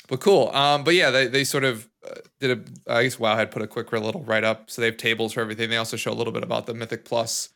[0.08, 0.50] but cool.
[0.54, 2.50] Um, but yeah, they, they sort of uh, did
[2.86, 2.92] a.
[2.92, 5.70] I guess Wowhead put a quick little write up, so they have tables for everything.
[5.70, 7.50] They also show a little bit about the Mythic Plus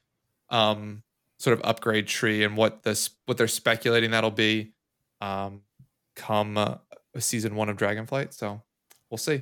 [0.51, 1.03] um,
[1.39, 4.73] sort of upgrade tree and what this what they're speculating that'll be
[5.21, 5.63] um,
[6.15, 6.77] come uh,
[7.21, 8.33] season one of Dragonflight.
[8.35, 8.63] So
[9.11, 9.35] we'll see.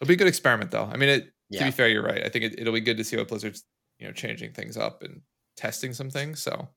[0.00, 0.84] It'll be a good experiment, though.
[0.84, 1.60] I mean, it, yeah.
[1.60, 2.24] to be fair, you're right.
[2.24, 3.64] I think it, it'll be good to see what Blizzard's
[3.98, 5.22] you know changing things up and
[5.56, 6.42] testing some things.
[6.42, 6.68] So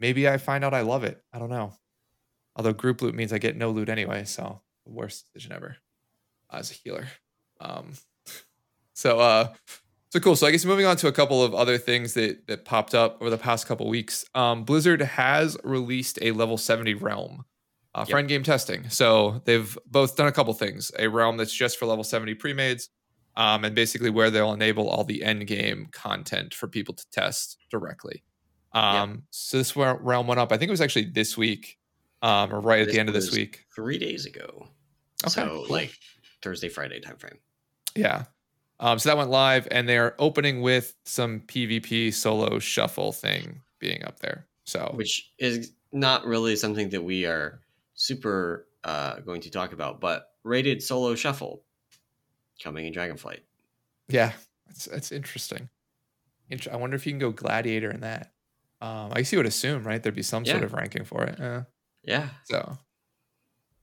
[0.00, 1.22] maybe I find out I love it.
[1.32, 1.72] I don't know.
[2.56, 5.76] Although group loot means I get no loot anyway, so worst decision ever
[6.50, 7.06] as a healer.
[7.60, 7.92] Um,
[8.92, 9.52] so uh,
[10.10, 10.36] so cool.
[10.36, 13.16] So I guess moving on to a couple of other things that that popped up
[13.20, 14.24] over the past couple weeks.
[14.34, 17.44] Um, Blizzard has released a level 70 realm
[17.94, 18.28] uh, for yep.
[18.28, 18.88] game testing.
[18.88, 20.90] So they've both done a couple things.
[20.98, 22.88] A realm that's just for level 70 pre-mades,
[23.36, 27.58] um, and basically where they'll enable all the end game content for people to test
[27.70, 28.22] directly.
[28.72, 29.18] Um, yep.
[29.30, 30.52] So this realm went up.
[30.52, 31.78] I think it was actually this week,
[32.22, 33.66] um, or right at this the end of this week.
[33.74, 34.68] Three days ago.
[35.24, 35.66] Okay, so cool.
[35.68, 35.92] like
[36.40, 37.36] Thursday, Friday timeframe.
[37.94, 38.24] Yeah.
[38.80, 44.04] Um, so that went live, and they're opening with some PvP solo shuffle thing being
[44.04, 44.46] up there.
[44.64, 47.60] So which is not really something that we are
[47.94, 51.62] super uh, going to talk about, but rated solo shuffle
[52.62, 53.40] coming in Dragonflight.
[54.08, 54.32] Yeah,
[54.66, 55.68] that's it's interesting.
[56.70, 58.32] I wonder if you can go gladiator in that.
[58.82, 60.02] Um, I guess you would assume, right?
[60.02, 60.52] There'd be some yeah.
[60.52, 61.36] sort of ranking for it.
[61.38, 61.62] Yeah.
[62.04, 62.28] Yeah.
[62.44, 62.78] So,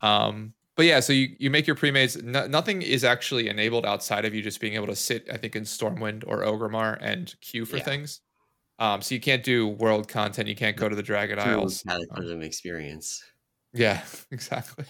[0.01, 2.22] um, but yeah, so you, you make your pre-mades.
[2.22, 5.55] No, nothing is actually enabled outside of you just being able to sit, I think,
[5.55, 7.84] in Stormwind or Orgrimmar and queue for yeah.
[7.84, 8.22] things.
[8.78, 10.47] Um, so you can't do world content.
[10.47, 11.84] You can't go to the Dragon Isles.
[11.88, 13.24] Cataclysm um, experience.
[13.74, 14.01] Yeah,
[14.32, 14.86] exactly.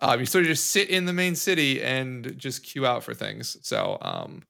[0.00, 3.12] Um, you sort of just sit in the main city and just queue out for
[3.14, 3.56] things.
[3.62, 4.42] So, um,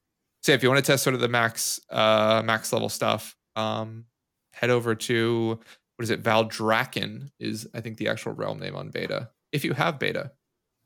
[0.43, 4.05] say if you want to test sort of the max, uh, max level stuff, um,
[4.53, 5.59] head over to
[5.97, 6.23] what is it?
[6.23, 9.29] Valdrakken is I think the actual realm name on beta.
[9.51, 10.31] If you have beta,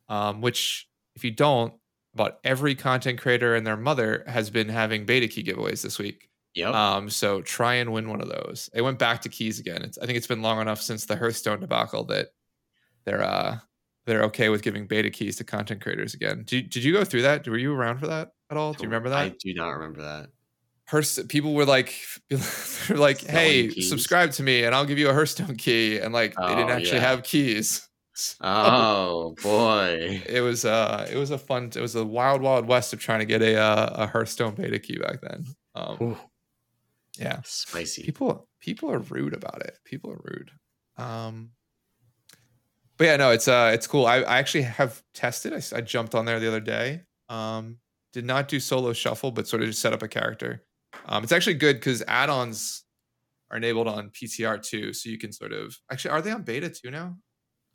[0.10, 1.74] um, which if you don't,
[2.16, 6.30] about every content creator and their mother has been having beta key giveaways this week.
[6.54, 6.70] Yeah.
[6.70, 8.70] Um, so try and win one of those.
[8.74, 9.82] They went back to keys again.
[9.82, 12.30] It's, I think it's been long enough since the Hearthstone debacle that
[13.06, 13.58] they're uh
[14.06, 16.44] they're okay with giving beta keys to content creators again.
[16.46, 17.48] Did, did you go through that?
[17.48, 18.74] Were you around for that at all?
[18.74, 19.18] Do you remember that?
[19.18, 20.30] I do not remember that.
[20.86, 21.96] Hearthstone, people were like,
[22.30, 26.34] they're like, "Hey, subscribe to me, and I'll give you a Hearthstone key." And like,
[26.38, 27.10] oh, they didn't oh, actually yeah.
[27.10, 27.88] have keys.
[28.42, 30.22] Oh boy!
[30.28, 31.72] It was uh, it was a fun.
[31.76, 34.78] It was a wild, wild west of trying to get a uh, a Hearthstone beta
[34.78, 35.46] key back then.
[35.74, 36.18] Um,
[37.18, 38.04] yeah, spicy.
[38.04, 39.80] People, people are rude about it.
[39.84, 40.52] People are rude.
[40.98, 41.52] Um,
[43.04, 44.06] but yeah, no, it's uh, it's cool.
[44.06, 45.52] I, I actually have tested.
[45.52, 47.02] I, I jumped on there the other day.
[47.28, 47.80] Um,
[48.14, 50.64] did not do solo shuffle, but sort of just set up a character.
[51.08, 52.86] Um, it's actually good because add-ons
[53.52, 56.70] are enabled on PTR too, so you can sort of actually are they on beta
[56.70, 57.18] too now?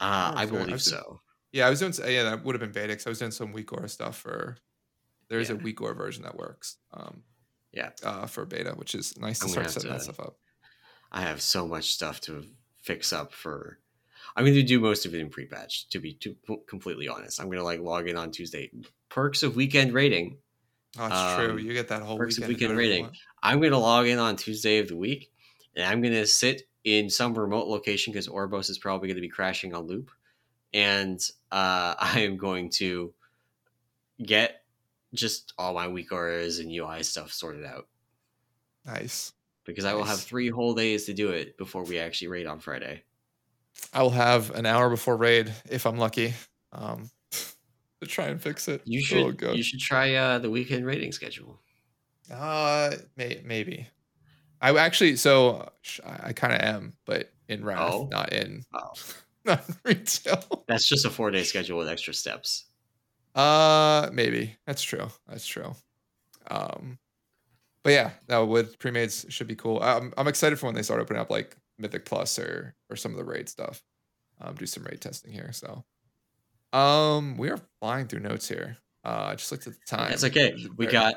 [0.00, 1.20] Uh, I believe I so.
[1.52, 1.92] Yeah, I was doing.
[2.10, 4.56] Yeah, that would have been beta because I was doing some WeakAura stuff for.
[5.28, 5.56] There is yeah.
[5.56, 6.78] a WeakAura version that works.
[6.94, 7.22] Um,
[7.72, 7.90] yeah.
[8.02, 10.38] Uh, for beta, which is nice to start setting to, that stuff up.
[11.12, 12.46] I have so much stuff to
[12.82, 13.80] fix up for.
[14.36, 15.88] I'm going to do most of it in pre-patch.
[15.90, 18.70] To be too, completely honest, I'm going to like log in on Tuesday.
[19.08, 20.38] Perks of weekend rating.
[20.98, 21.58] Oh, that's um, true.
[21.58, 23.10] You get that whole perks weekend, of weekend rating.
[23.42, 25.30] I'm going to log in on Tuesday of the week,
[25.76, 29.22] and I'm going to sit in some remote location because Oribos is probably going to
[29.22, 30.10] be crashing on loop.
[30.72, 31.20] And
[31.52, 33.12] uh, I am going to
[34.22, 34.62] get
[35.14, 37.86] just all my weak auras and UI stuff sorted out.
[38.84, 39.32] Nice.
[39.64, 42.58] because I will have three whole days to do it before we actually raid on
[42.58, 43.02] Friday.
[43.92, 46.34] I will have an hour before raid if I'm lucky.
[46.72, 47.10] Um,
[48.00, 48.82] to try and fix it.
[48.84, 49.56] You Oh, should God.
[49.56, 51.60] you should try uh, the weekend raiding schedule.
[52.32, 53.88] Uh, may, maybe.
[54.60, 55.68] I actually, so
[56.04, 58.08] I, I kind of am, but in Wrath, Oh.
[58.10, 58.92] not in, Oh,
[59.44, 60.64] not in retail.
[60.68, 62.66] that's just a four day schedule with extra steps.
[63.34, 65.08] Uh, maybe that's true.
[65.28, 65.74] That's true.
[66.50, 66.98] Um,
[67.82, 69.80] but yeah, no, with pre-mades should be cool.
[69.82, 73.12] I'm I'm excited for when they start opening up like Mythic Plus or or some
[73.12, 73.82] of the raid stuff.
[74.40, 75.50] Um, do some raid testing here.
[75.52, 75.84] So,
[76.72, 78.78] um, we are flying through notes here.
[79.04, 80.12] Uh, I just looked at the time.
[80.12, 80.54] It's okay.
[80.76, 81.14] We got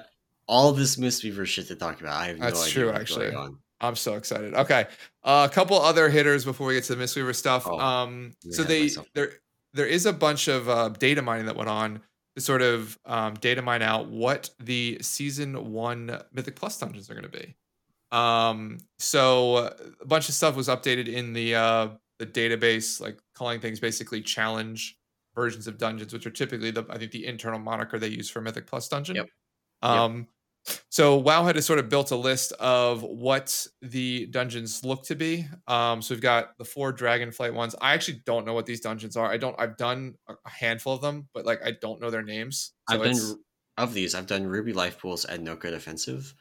[0.47, 2.14] all this Mistweaver shit to talk about.
[2.14, 3.32] I have no That's idea true, what's actually.
[3.32, 3.57] going on.
[3.80, 4.53] I'm so excited.
[4.53, 4.86] Okay,
[5.24, 7.64] uh, a couple other hitters before we get to the Mistweaver stuff.
[7.66, 9.07] Oh, um, I'm so they myself.
[9.14, 9.32] there
[9.74, 12.01] there is a bunch of uh, data mining that went on
[12.36, 17.14] to sort of um, data mine out what the season one Mythic Plus dungeons are
[17.14, 17.55] going to be.
[18.12, 21.88] Um, so a bunch of stuff was updated in the uh,
[22.20, 24.97] the database, like calling things basically challenge
[25.36, 28.41] versions of dungeons, which are typically the I think the internal moniker they use for
[28.41, 29.16] Mythic Plus dungeon.
[29.16, 29.28] Yep.
[29.82, 30.28] Um,
[30.89, 35.47] so Wowhead has sort of built a list of what the dungeons look to be.
[35.68, 37.76] Um, so we've got the four Dragonflight ones.
[37.82, 39.26] I actually don't know what these dungeons are.
[39.32, 39.55] I don't.
[39.59, 42.74] I've done a a handful of them, but like I don't know their names.
[42.89, 43.43] So I've done
[43.78, 44.14] of these.
[44.14, 46.34] I've done Ruby Life Pools and Nokhud Offensive.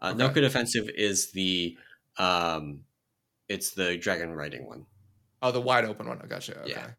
[0.00, 0.34] Uh, Okay.
[0.34, 1.76] Good Offensive is the
[2.18, 2.80] um,
[3.48, 4.86] it's the dragon riding one.
[5.42, 6.20] oh the wide open one.
[6.22, 6.58] I gotcha.
[6.60, 6.70] Okay.
[6.70, 6.90] Yeah.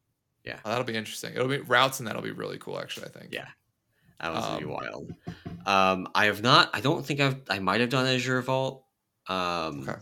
[0.44, 0.60] Yeah.
[0.64, 1.34] Oh, that'll be interesting.
[1.34, 2.80] It'll be routes and that'll be really cool.
[2.80, 3.34] Actually, I think.
[3.34, 3.48] Yeah.
[4.20, 5.14] That was gonna be Um, wild.
[5.66, 6.70] Um, I have not.
[6.74, 7.42] I don't think I've.
[7.50, 8.84] I might have done Azure Vault.
[9.28, 10.00] Um, Okay.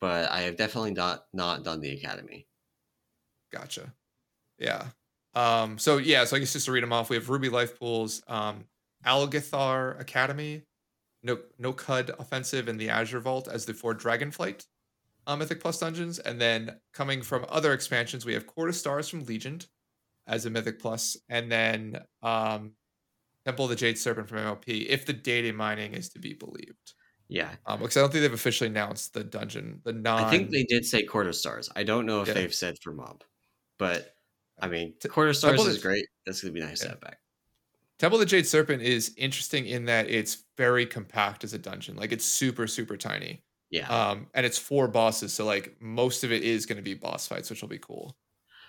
[0.00, 2.46] but I have definitely not not done the Academy.
[3.52, 3.92] Gotcha.
[4.58, 4.86] Yeah.
[5.34, 7.78] Um, so yeah, so I guess just to read them off, we have Ruby Life
[7.78, 8.64] Pools, um,
[9.04, 10.62] Algeth'ar Academy,
[11.22, 14.64] No Nokhud Offensive, in the Azure Vault as the four Dragonflight
[15.26, 16.18] uh, Mythic Plus dungeons.
[16.18, 19.60] And then coming from other expansions, we have Court of Stars from Legion
[20.26, 22.72] as a Mythic Plus, and then um,
[23.44, 26.94] Temple of the Jade Serpent from MLP, if the data mining is to be believed.
[27.28, 30.24] Yeah, Um, because I don't think they've officially announced the dungeon, the non.
[30.24, 31.70] I think they did say Court of Stars.
[31.74, 32.34] I don't know if Yeah.
[32.34, 33.22] they've said for MoP,
[33.78, 34.14] but
[34.60, 36.04] I mean, Court of Stars Temple is is- great.
[36.26, 37.18] That's gonna be nice to have back.
[38.02, 41.94] Temple of the Jade Serpent is interesting in that it's very compact as a dungeon.
[41.94, 43.44] Like it's super, super tiny.
[43.70, 46.94] Yeah, Um, and it's four bosses, so like most of it is going to be
[46.94, 48.16] boss fights, which will be cool.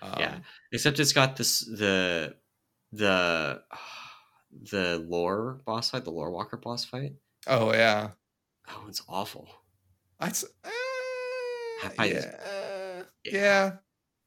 [0.02, 0.38] Um, Yeah.
[0.70, 2.36] except it's got this the
[2.92, 3.60] the
[4.70, 7.14] the lore boss fight, the lore walker boss fight.
[7.48, 8.10] Oh yeah.
[8.68, 9.48] Oh, it's awful.
[10.20, 10.70] That's uh,
[11.98, 12.36] I- yeah.
[12.44, 13.02] yeah.
[13.24, 13.72] yeah.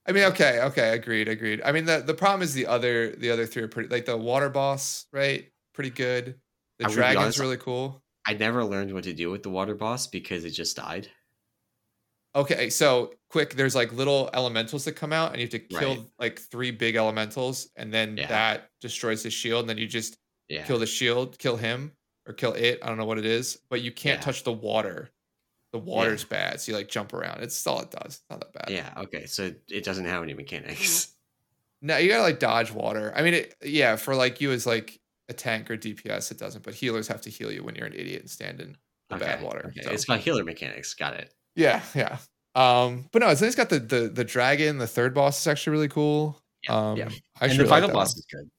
[0.07, 1.61] I mean, okay, okay, agreed, agreed.
[1.63, 4.17] I mean, the the problem is the other the other three are pretty like the
[4.17, 5.51] water boss, right?
[5.73, 6.39] Pretty good.
[6.79, 8.03] The I dragon's honest, really cool.
[8.27, 11.11] I never learned what to do with the water boss because it just died.
[12.35, 15.97] Okay, so quick, there's like little elementals that come out, and you have to kill
[15.97, 16.11] Right.
[16.19, 18.27] like three big elementals, and then Yeah.
[18.27, 20.17] that destroys the shield, and then you just
[20.49, 21.93] Yeah, kill the shield, kill him,
[22.27, 22.79] or kill it.
[22.83, 24.21] I don't know what it is, but you can't Yeah.
[24.21, 25.09] touch the water.
[25.73, 27.43] The water's bad, so you like jump around.
[27.43, 28.05] It's all it does.
[28.15, 28.69] It's not that bad.
[28.69, 28.93] yeah.
[29.03, 31.09] Okay, so it doesn't have any mechanics.
[31.81, 33.13] No, you gotta like dodge water.
[33.15, 34.99] I mean, it, yeah, for like you as like
[35.29, 36.63] a tank or DPS, it doesn't.
[36.63, 38.75] But healers have to heal you when you're an idiot and stand in
[39.09, 39.65] the Okay, bad water.
[39.67, 39.81] okay.
[39.83, 39.91] so.
[39.91, 40.93] It's got healer mechanics.
[40.95, 41.31] Got it.
[41.55, 42.17] Yeah, yeah.
[42.55, 44.79] Um, but no, it's, it's got the the the dragon.
[44.79, 46.41] The third boss is actually really cool.
[46.63, 47.09] Yeah, um, yeah.
[47.39, 48.19] I and the like final that boss one.
[48.19, 48.49] is good.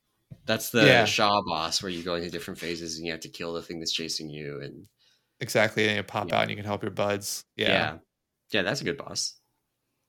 [0.46, 1.04] That's the Yeah.
[1.04, 3.80] Sha boss where you go into different phases and you have to kill the thing
[3.80, 4.60] that's chasing you.
[4.62, 4.86] And
[5.40, 6.36] exactly, and you pop Yeah.
[6.36, 7.44] out and you can help your buds.
[7.56, 7.98] Yeah, yeah,
[8.52, 9.34] yeah, that's a good boss.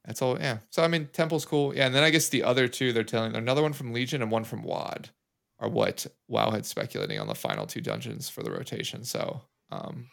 [0.05, 0.39] that's all.
[0.39, 0.59] Yeah.
[0.69, 1.75] So I mean, Temple's cool.
[1.75, 4.31] Yeah, and then I guess the other two they're telling another one from Legion and
[4.31, 5.09] one from WoD
[5.59, 9.03] are what Wowhead speculating on the final two dungeons for the rotation.
[9.03, 10.07] So, um,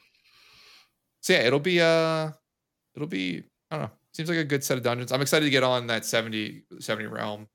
[1.21, 2.31] so yeah, it'll be uh,
[2.95, 3.91] it'll be I don't know.
[4.13, 5.13] Seems like a good set of dungeons.
[5.13, 7.49] I'm excited to get on that 70, 70 realm.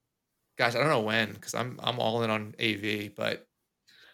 [0.59, 3.47] Gosh, I don't know when because I'm I'm all in on AV, but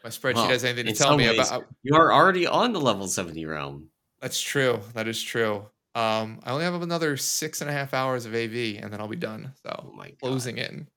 [0.07, 1.65] my spreadsheet Well, has anything to tell me ways- about.
[1.83, 3.89] You are already on the level 70 realm.
[4.21, 4.79] That's true.
[4.93, 5.67] That is true.
[5.95, 9.07] Um, I only have another six and a half hours of AV, and then I'll
[9.07, 9.51] be done.
[9.65, 10.87] Oh So my closing in.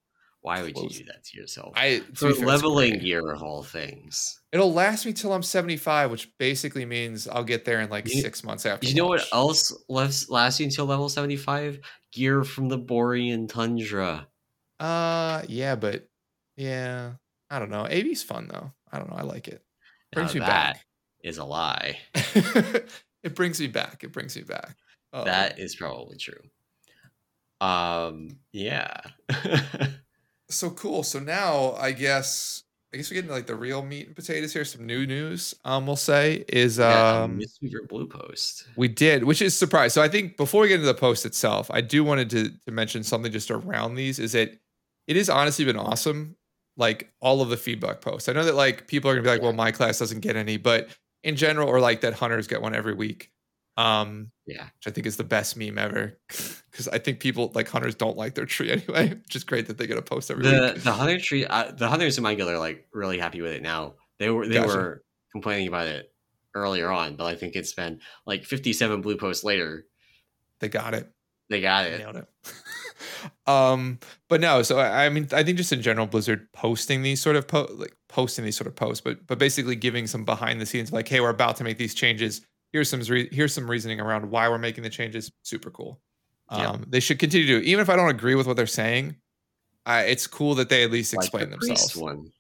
[0.43, 1.75] Why would you do that to yourself?
[1.77, 4.41] I For be leveling gear of all things.
[4.53, 8.23] It'll last me till I'm 75, which basically means I'll get there in like You-
[8.23, 8.87] six months after.
[8.87, 11.81] You know what else lasts, lasts you until level 75?
[12.13, 14.29] Gear from the Borean Tundra.
[14.79, 16.09] Uh, yeah, but
[16.57, 17.13] yeah,
[17.51, 17.87] I don't know.
[17.89, 18.73] AV's fun though.
[18.93, 19.17] I don't know.
[19.17, 19.63] I like it.
[20.13, 20.79] Brings Now me that
[21.23, 21.99] is a lie.
[22.15, 24.03] it brings me back.
[24.05, 24.77] It brings me back.
[25.13, 26.41] Um, that is probably true.
[27.61, 29.01] Um, yeah.
[30.49, 31.03] so cool.
[31.03, 34.53] So now I guess I guess we get into like the real meat and potatoes
[34.53, 34.65] here.
[34.65, 38.67] Some new news, um, we'll say is Yeah, um, Mistweaver Blue Post.
[38.77, 39.93] we did, which is surprise.
[39.93, 42.71] So I think before we get into the post itself, I do wanted to to
[42.73, 44.19] mention something just around these.
[44.19, 44.59] Is that
[45.07, 46.37] it has honestly been awesome.
[46.81, 48.29] Like all of the feedback posts.
[48.29, 50.57] I know that like people are gonna be like, well, my class doesn't get any,
[50.57, 50.89] but
[51.23, 53.31] in general, or like that hunters get one every week.
[53.77, 54.65] Um, Yeah.
[54.65, 56.19] which I think is the best meme ever.
[56.71, 59.77] Because I think people like hunters don't like their tree anyway, which is great that
[59.77, 60.83] they get a post every The week.
[60.85, 63.61] the hunter tree, uh, the hunters in my guild are like really happy with it
[63.63, 63.95] now.
[64.21, 64.69] They were they Gotcha.
[64.69, 66.13] were complaining about it
[66.55, 69.85] earlier on, but I think it's been like 57 blue posts later.
[70.61, 71.11] They got it.
[71.49, 71.99] They got it.
[71.99, 72.27] Nailed it.
[73.47, 73.99] um,
[74.29, 77.37] but no, so I, I mean, I think just in general, Blizzard posting these sort
[77.37, 80.67] of po- like posting these sort of posts, but but basically giving some behind the
[80.67, 82.41] scenes, like, hey, we're about to make these changes.
[82.73, 85.31] Here's some re- here's some reasoning around why we're making the changes.
[85.43, 86.01] Super cool.
[86.49, 86.77] Um, Yeah.
[86.89, 89.17] they should continue to, even if I don't agree with what they're saying.
[89.87, 91.97] I, it's cool that they at least Like explain the themselves.
[91.97, 92.31] one.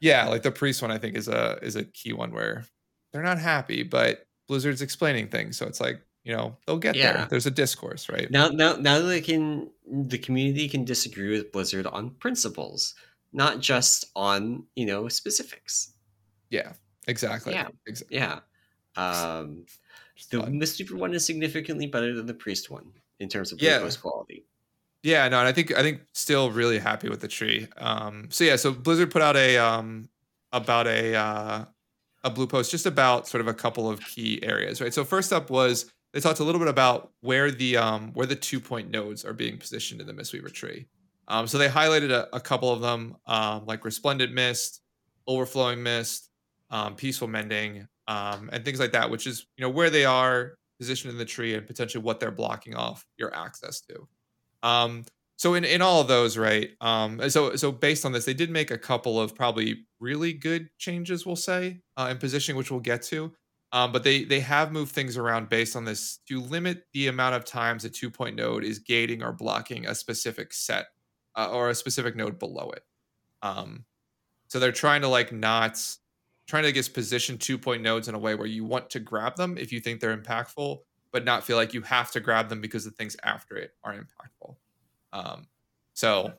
[0.00, 2.64] Yeah, like the priest one, I think is a is a key one where
[3.12, 7.12] they're not happy, but Blizzard's explaining things, so it's like you know they'll get Yeah.
[7.12, 7.26] there.
[7.30, 8.30] There's a discourse, right?
[8.30, 12.94] Now, now, now they can, the community can disagree with Blizzard on principles,
[13.32, 15.94] not just on you know specifics.
[16.50, 16.72] Yeah,
[17.06, 17.54] exactly.
[17.54, 17.68] Yeah.
[17.88, 18.40] Ex- Yeah,
[18.96, 19.64] um,
[20.16, 20.54] just the fun.
[20.60, 23.78] Mistweaver one is significantly better than the priest one in terms of Yeah.
[23.80, 24.44] post quality.
[25.02, 27.68] Yeah, no, and I think I think still really happy with the tree.
[27.76, 30.08] Um, so yeah, so Blizzard put out a um
[30.52, 31.64] about a uh,
[32.24, 34.92] a blue post just about sort of a couple of key areas, right?
[34.92, 38.36] So first up was they talked a little bit about where the um where the
[38.36, 40.86] two point nodes are being positioned in the Mistweaver tree.
[41.28, 44.80] Um, so they highlighted a, a couple of them, um, like resplendent mist,
[45.26, 46.30] overflowing mist,
[46.70, 50.54] um, peaceful mending, um, and things like that, which is you know where they are
[50.78, 54.08] positioned in the tree and potentially what they're blocking off your access to.
[54.62, 55.04] Um,
[55.36, 56.70] so in, in all of those, right?
[57.28, 61.26] So so based on this, they did make a couple of probably really good changes,
[61.26, 63.32] we'll say, uh, in positioning, which we'll get to.
[63.72, 67.34] Um, but they they have moved things around based on this to limit the amount
[67.34, 70.86] of times a two point node is gating or blocking a specific set
[71.36, 72.84] uh, or a specific node below it.
[73.42, 73.84] Um,
[74.48, 75.78] so they're trying to like not
[76.46, 79.36] trying to just position two point nodes in a way where you want to grab
[79.36, 80.78] them if you think they're impactful,
[81.12, 83.94] but not feel like you have to grab them because the things after it are
[83.94, 84.56] impactful.
[85.12, 85.46] Um,
[85.92, 86.32] so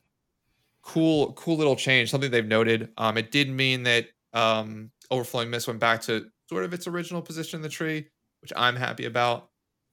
[0.81, 2.09] cool, cool little change.
[2.09, 2.89] Something they've noted.
[2.97, 7.21] Um, it did mean that um, overflowing mist went back to sort of its original
[7.21, 8.07] position in the tree,
[8.41, 9.49] which I'm happy about.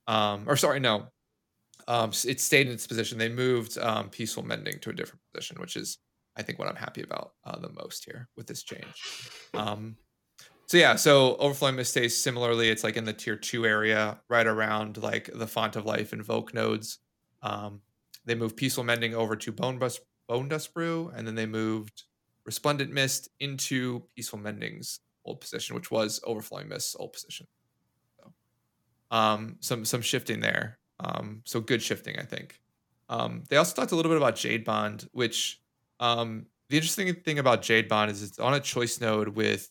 [0.09, 1.09] Um, or sorry, no,
[1.87, 3.19] um, it stayed in its position.
[3.19, 5.99] They moved um, peaceful mending to a different position, which is
[6.37, 8.85] I think what I'm happy about uh, the most here with this change.
[9.55, 9.97] Um,
[10.67, 12.71] so yeah, so overflowing mist stays similarly.
[12.71, 16.25] It's like in the tier two area, right around like the font of life and
[16.25, 16.99] Voke nodes.
[17.43, 17.83] Um,
[18.25, 22.05] they moved peaceful mending over to bone dust, bone dust brew, and then they moved
[22.45, 27.47] resplendent mist into peaceful mending's old position, which was overflowing mist's old position.
[28.19, 28.33] So,
[29.11, 30.79] um, some some shifting there.
[31.01, 32.61] Um, so good shifting, I think.
[33.09, 35.61] Um, they also talked a little bit about Jade Bond, which
[36.01, 39.71] um, the interesting thing about Jade Bond is it's on a choice node with,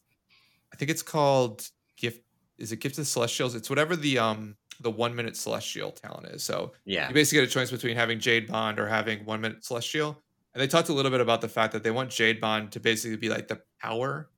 [0.73, 2.21] I think it's called gift.
[2.57, 3.55] Is it gift of the celestials?
[3.55, 6.43] It's whatever the um the one minute celestial talent is.
[6.43, 9.63] So Yeah, you basically get a choice between having Jade Bond or having one minute
[9.63, 10.21] celestial.
[10.53, 12.79] And they talked a little bit about the fact that they want Jade Bond to
[12.79, 14.29] basically be like the power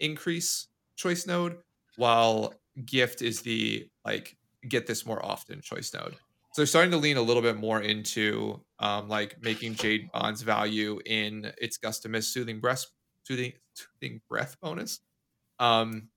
[0.00, 1.58] increase choice node,
[1.96, 4.36] while gift is the like
[4.68, 6.14] get this more often choice node.
[6.52, 10.42] So they're starting to lean a little bit more into um, like making Jade Bond's
[10.42, 12.86] value in its Gust of Mists soothing breath
[13.24, 15.00] soothing, soothing breath bonus.
[15.58, 16.08] Um,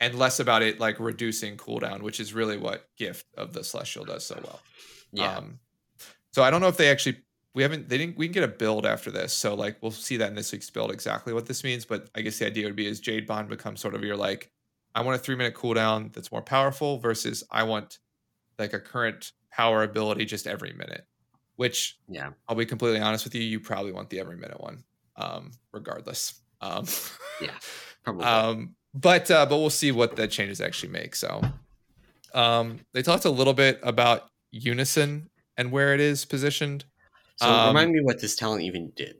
[0.00, 4.04] and less about it like reducing cooldown, which is really what gift of the celestial
[4.04, 4.60] does so well.
[5.12, 5.38] yeah.
[5.38, 5.58] Um,
[6.32, 7.18] so I don't know if they actually
[7.54, 9.32] we haven't they didn't we can get a build after this.
[9.32, 11.84] So like we'll see that in this week's build exactly what this means.
[11.84, 14.50] But I guess the idea would be is Jade Bond becomes sort of your like
[14.94, 17.98] I want a three minute cooldown that's more powerful versus I want
[18.58, 21.06] like a current power ability just every minute.
[21.56, 22.30] Which yeah.
[22.48, 24.84] I'll be completely honest with you, you probably want the every minute one,
[25.16, 26.40] um, regardless.
[26.60, 26.86] Um,
[27.40, 27.50] Yeah,
[28.04, 28.24] Probably.
[28.24, 31.16] um, but uh, but we'll see what the changes actually make.
[31.16, 31.42] So,
[32.32, 36.84] um, they talked a little bit about Unison and where it is positioned.
[37.38, 39.16] So um, remind me what this talent even did.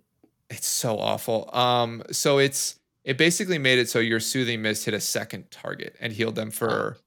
[0.51, 1.55] It's so awful.
[1.55, 5.97] Um, so it's it basically made it so your soothing mist hit a second target
[6.01, 6.99] and healed them for,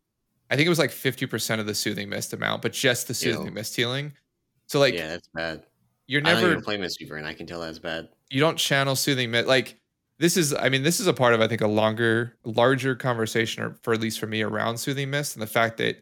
[0.50, 3.14] I think it was like fifty percent of the soothing mist amount, but just the
[3.14, 3.52] soothing Ew.
[3.52, 4.14] mist healing.
[4.68, 5.64] So like yeah, that's bad.
[6.08, 8.10] you're I never even play Mistweaver, and I can tell that's bad.
[8.30, 9.78] you don't channel soothing mist like
[10.18, 13.64] this is i mean this is a part of i think a longer larger conversation
[13.64, 15.98] or for at least for me around soothing mist and the fact that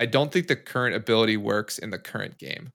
[0.00, 2.70] i don't think the current ability works in the current game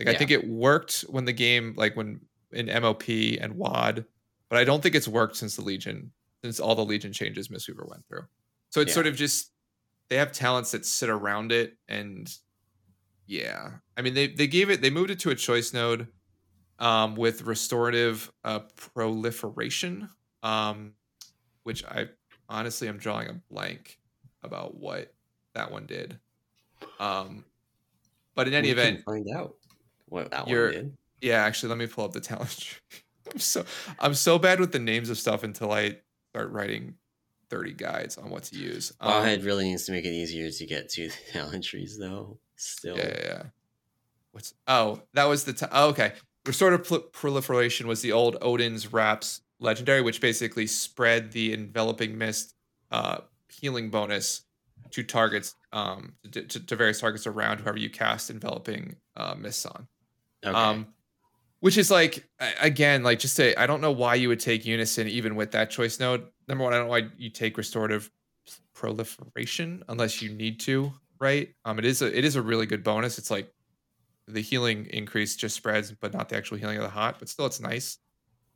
[0.00, 2.20] like i think it worked when the game like when
[2.52, 4.04] in mop and WoD
[4.48, 6.10] but i don't think it's worked since the legion
[6.42, 8.24] since all the Legion changes Mistweaver went through.
[8.70, 8.94] So it's yeah.
[8.94, 9.52] sort of just
[10.08, 12.32] they have talents that sit around it, and
[13.26, 16.08] yeah, I mean they they gave it they moved it to a choice node
[16.78, 20.08] um, with restorative uh, proliferation,
[20.42, 20.92] um,
[21.64, 22.08] which I
[22.48, 23.98] honestly I'm drawing a blank
[24.42, 25.12] about what
[25.54, 26.18] that one did.
[26.98, 27.44] Um,
[28.34, 29.56] but in any we event, find out
[30.10, 30.96] what that one did.
[31.20, 33.00] Yeah, actually, let me pull up the talent tree.
[33.32, 33.64] I'm so
[33.98, 35.98] I'm so bad with the names of stuff until I
[36.30, 36.94] start writing
[37.50, 38.92] 30 guides on what to use.
[39.00, 42.38] Um, Wowhead really needs to make it easier to get to the talent trees, though.
[42.56, 43.42] Still, yeah, yeah.
[44.32, 46.12] What's oh that was the t- oh, okay.
[46.46, 52.54] Restorative pl- proliferation was the old Odin's Wraps legendary, which basically spread the enveloping mist
[52.90, 54.42] uh, healing bonus
[54.90, 59.66] to targets um to, to, to, various targets around whoever you cast enveloping uh, mists
[59.66, 59.86] on.
[60.44, 60.56] Okay.
[60.56, 60.86] Um,
[61.60, 62.24] which is like
[62.60, 65.70] again like just say I don't know why you would take unison even with that
[65.70, 66.26] choice node.
[66.48, 68.10] Number one, I don't know why you take restorative
[68.74, 71.50] proliferation unless you need to, right?
[71.64, 73.18] Um, it is a it is a really good bonus.
[73.18, 73.52] It's like
[74.26, 77.18] the healing increase just spreads, but not the actual healing of the hot.
[77.18, 77.98] But still, it's nice.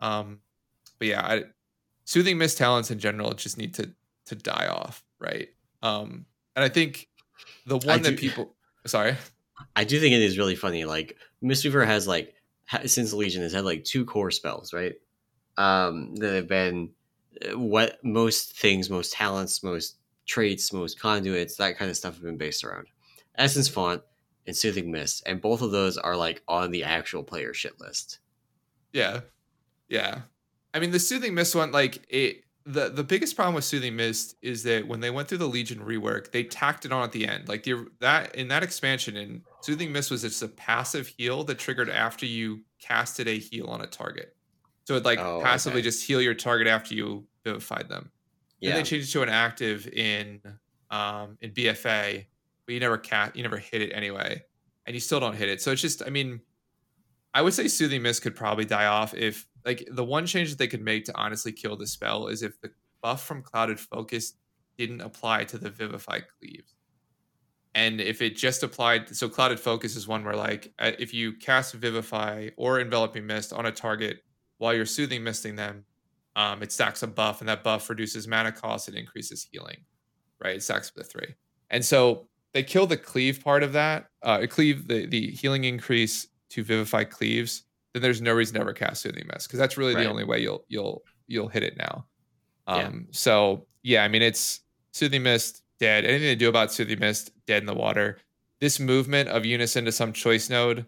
[0.00, 0.40] Um,
[0.98, 1.44] but yeah, I,
[2.04, 3.90] soothing mist talents in general just need to
[4.26, 5.48] to die off, right?
[5.82, 6.24] Um,
[6.56, 7.08] and I think
[7.66, 8.54] the one that people
[8.86, 9.16] sorry,
[9.76, 10.84] I do think it is really funny.
[10.84, 12.34] Like Mistweaver has like
[12.86, 14.94] since Legion has had like two core spells, right?
[15.56, 16.90] Um, that have been
[17.44, 19.96] uh, what most things, most talents, most
[20.26, 22.86] traits, most conduits, that kind of stuff have been based around.
[23.36, 24.02] Essence Font
[24.46, 28.18] and Soothing Mist, and both of those are like on the actual player shit list.
[28.92, 29.20] Yeah,
[29.88, 30.22] yeah.
[30.72, 32.43] I mean, the Soothing Mist one, like it.
[32.66, 35.80] The, the biggest problem with Soothing Mist is that when they went through the Legion
[35.80, 37.46] rework, they tacked it on at the end.
[37.46, 41.58] Like the that in that expansion in Soothing Mist was just a passive heal that
[41.58, 44.34] triggered after you casted a heal on a target.
[44.84, 45.88] So it like oh, passively okay.
[45.88, 48.10] just heal your target after you vivified them.
[48.60, 48.70] Yeah.
[48.70, 50.40] Then they changed it to an active in
[50.90, 52.24] um in BFA
[52.66, 54.42] but you never cat you never hit it anyway,
[54.86, 55.60] and you still don't hit it.
[55.60, 56.40] So it's just, I mean,
[57.32, 60.58] I would say Soothing Mist could probably die off if like the one change that
[60.58, 62.70] they could make to honestly kill the spell is if the
[63.02, 64.34] buff from Clouded Focus
[64.76, 66.74] didn't apply to the Vivify Cleaves.
[67.74, 71.32] And if it just applied, so Clouded Focus is one where, like, uh, if you
[71.32, 74.22] cast Vivify or Enveloping Mist on a target
[74.58, 75.84] while you're Soothing Misting them,
[76.36, 79.78] um, it stacks a buff, and that buff reduces mana cost and increases healing,
[80.42, 80.56] right?
[80.56, 81.34] It stacks with a three.
[81.70, 84.06] And so they kill the cleave part of that.
[84.22, 87.64] Uh, cleave the the healing increase to vivify cleaves.
[87.94, 90.02] Then there's no reason to ever cast soothing mist because that's really right.
[90.02, 92.06] the only way you'll you'll you'll hit it now.
[92.66, 92.90] Um, yeah.
[93.12, 94.60] So yeah, I mean it's
[94.92, 96.04] soothing mist dead.
[96.04, 98.18] Anything to do about soothing mist dead in the water.
[98.60, 100.86] This movement of unison to some choice node.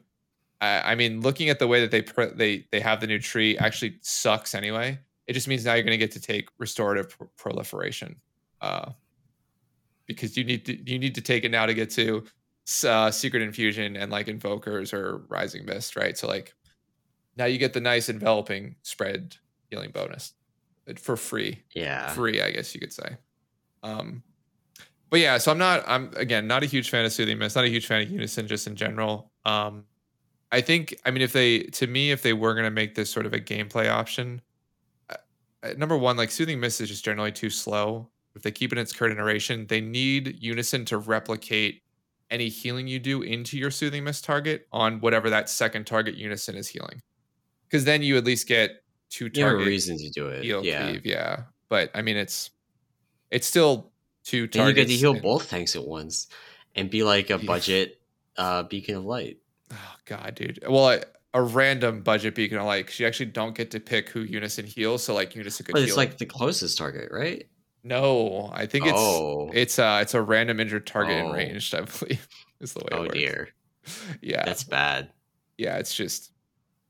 [0.61, 3.19] I, I mean, looking at the way that they pr- they they have the new
[3.19, 4.99] tree actually sucks anyway.
[5.27, 8.17] It just means now you're going to get to take restorative pr- proliferation.
[8.61, 8.91] Uh,
[10.07, 12.25] because you need to you need to take it now to get to
[12.85, 16.17] uh, secret infusion and like invokers or rising mist, right?
[16.17, 16.55] So like
[17.37, 19.37] now you get the nice enveloping spread
[19.71, 20.35] healing bonus
[20.97, 21.63] for free.
[21.75, 23.17] Yeah, free, I guess you could say.
[23.83, 24.23] Um,
[25.11, 25.85] but yeah, so I'm not.
[25.87, 27.57] I'm again not a huge fan of soothing mist.
[27.57, 29.31] Not a huge fan of unison just in general.
[29.45, 29.85] Um,
[30.51, 30.97] I think.
[31.05, 33.41] I mean, if they to me, if they were gonna make this sort of a
[33.41, 34.41] gameplay option,
[35.11, 35.17] uh,
[35.63, 38.79] uh number one, like soothing mist is just generally too slow if they keep it
[38.79, 41.83] in its current iteration, they need Unison to replicate
[42.31, 46.55] any healing you do into your Soothing Mist target on whatever that second target Unison
[46.55, 47.01] is healing.
[47.69, 50.45] Because then you at least get two target reasons to do it.
[50.45, 50.89] Heal yeah.
[50.89, 51.43] Cleave, yeah.
[51.69, 52.51] But I mean, it's
[53.31, 53.91] it's still
[54.25, 54.57] two targets.
[54.57, 56.29] And you get to heal and, both tanks at once
[56.75, 58.01] and be like a budget
[58.37, 59.39] uh, beacon of light.
[59.73, 60.63] Oh god, dude.
[60.69, 61.03] Well, I,
[61.35, 64.65] a random budget beacon of light because you actually don't get to pick who Unison
[64.65, 65.03] heals.
[65.03, 65.73] So like Unison could.
[65.73, 67.47] But it's like the closest target, right?
[67.83, 69.51] No, I think it's oh.
[69.53, 71.29] it's uh it's a random injured target oh.
[71.29, 71.75] in range.
[71.75, 72.27] I believe
[72.61, 72.89] is the way.
[72.93, 73.49] Oh dear.
[74.21, 75.11] Yeah, that's bad.
[75.59, 76.33] Yeah, it's just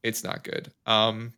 [0.06, 0.72] it's not good.
[0.86, 1.34] Um,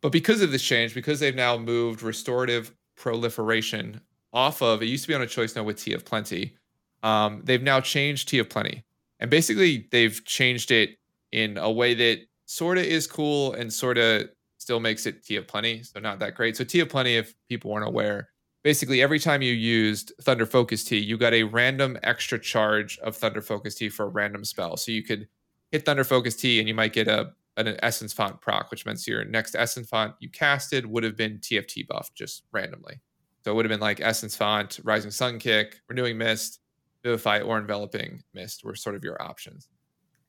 [0.00, 4.00] but because of this change, because they've now moved restorative proliferation
[4.32, 6.56] off of it used to be on a choice node with Tea of Plenty.
[7.02, 8.84] Um, they've now changed Tea of Plenty,
[9.20, 10.98] and basically they've changed it
[11.32, 15.36] in a way that sort of is cool and sort of still makes it Tea
[15.36, 15.82] of Plenty.
[15.82, 16.56] So not that great.
[16.56, 18.28] So Tea of Plenty, if people weren't aware,
[18.62, 23.16] basically every time you used Thunder Focus Tea, you got a random extra charge of
[23.16, 24.76] Thunder Focus Tea for a random spell.
[24.76, 25.28] So you could
[25.70, 29.06] hit Thunder Focus Tea and you might get a an Essence Font proc, which meant
[29.06, 33.00] your next Essence Font you casted would have been TFT buff just randomly.
[33.44, 36.60] So it would have been like Essence Font, Rising Sun Kick, Renewing Mist,
[37.02, 39.68] Vivify, or Enveloping Mist were sort of your options.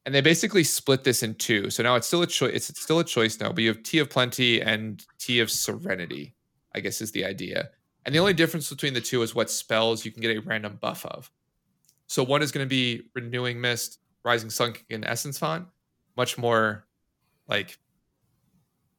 [0.05, 1.69] And they basically split this in two.
[1.69, 2.69] So now it's still a choice.
[2.69, 6.35] It's still a choice now, but you have Tea of Plenty and Tea of Serenity.
[6.75, 7.69] I guess is the idea.
[8.05, 10.77] And the only difference between the two is what spells you can get a random
[10.79, 11.31] buff of.
[12.07, 15.65] So one is going to be Renewing Mist, Rising Sun kick, and Essence Font,
[16.17, 16.85] much more
[17.47, 17.77] like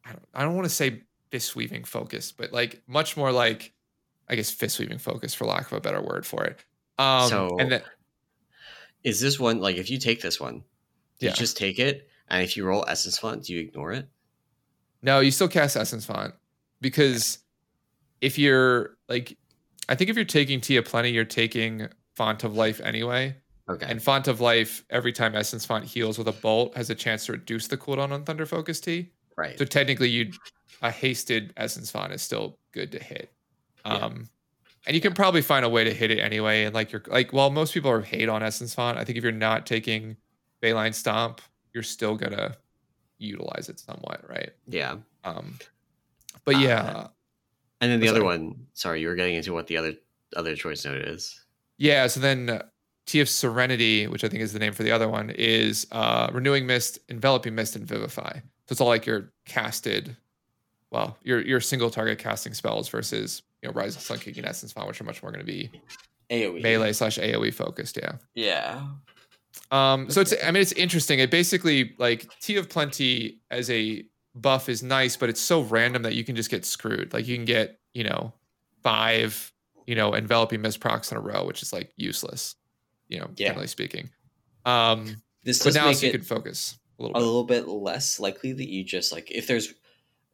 [0.05, 3.73] I don't I don't want to say fist weaving focus, but like much more like
[4.29, 6.59] I guess fist weaving focus for lack of a better word for it.
[6.99, 7.83] Um So- and then
[9.05, 10.65] Is this one like if you take this one,
[11.19, 14.09] you just take it, and if you roll Essence Font, do you ignore it?
[15.03, 16.35] No, you still cast Essence Font
[16.81, 17.39] because
[18.21, 19.37] if you're like,
[19.89, 23.37] I think if you're taking Tea of Plenty, you're taking Font of Life anyway.
[23.69, 23.87] Okay.
[23.89, 27.27] And Font of Life, every time Essence Font heals with a bolt, has a chance
[27.27, 29.11] to reduce the cooldown on Thunder Focus Tea.
[29.37, 29.59] right.
[29.59, 30.33] So technically, you
[30.83, 33.33] a hasted Essence Font is still good to hit.
[33.85, 33.95] Yeah.
[33.95, 34.29] Um,
[34.87, 36.65] and you can probably find a way to hit it anyway.
[36.65, 39.25] And like you're like, while most people are hate on Essence Font, I think if
[39.25, 40.17] you're not taking
[40.63, 41.41] Faeline Stomp,
[41.75, 42.55] you're still gonna
[43.19, 44.51] utilize it somewhat, right?
[44.69, 44.97] yeah.
[45.25, 45.59] Um,
[46.45, 47.07] but Uh, yeah,
[47.81, 48.39] And then the other sorry.
[48.39, 48.67] one.
[48.75, 49.95] Sorry, you were getting into what the other
[50.37, 51.45] other choice note is.
[51.79, 52.07] yeah.
[52.07, 52.63] So then uh,
[53.07, 56.67] TF Serenity, which I think is the name for the other one, is uh, Renewing
[56.67, 58.33] Mist, Enveloping Mist, and Vivify.
[58.35, 60.17] So it's all like your casted,
[60.91, 64.73] well, your your single target casting spells versus you know Rising Sun Kick and Essence
[64.73, 65.71] Font, which are much more going to be
[66.31, 66.63] AOE.
[66.63, 67.97] melee slash AOE focused.
[67.97, 68.13] Yeah.
[68.35, 68.83] Yeah.
[69.71, 71.19] Um, so it's I mean it's interesting.
[71.21, 74.05] It basically like Tea of Plenty as a
[74.35, 77.13] buff is nice, but it's so random that you can just get screwed.
[77.13, 78.33] Like you can get, you know,
[78.83, 79.53] five,
[79.87, 82.55] you know, enveloping mist procs in a row, which is like useless,
[83.09, 83.49] you know, Yeah.
[83.49, 84.11] generally speaking.
[84.65, 87.25] Um, This but now so you can focus a little a bit.
[87.27, 89.75] little bit less likely that you just like if there's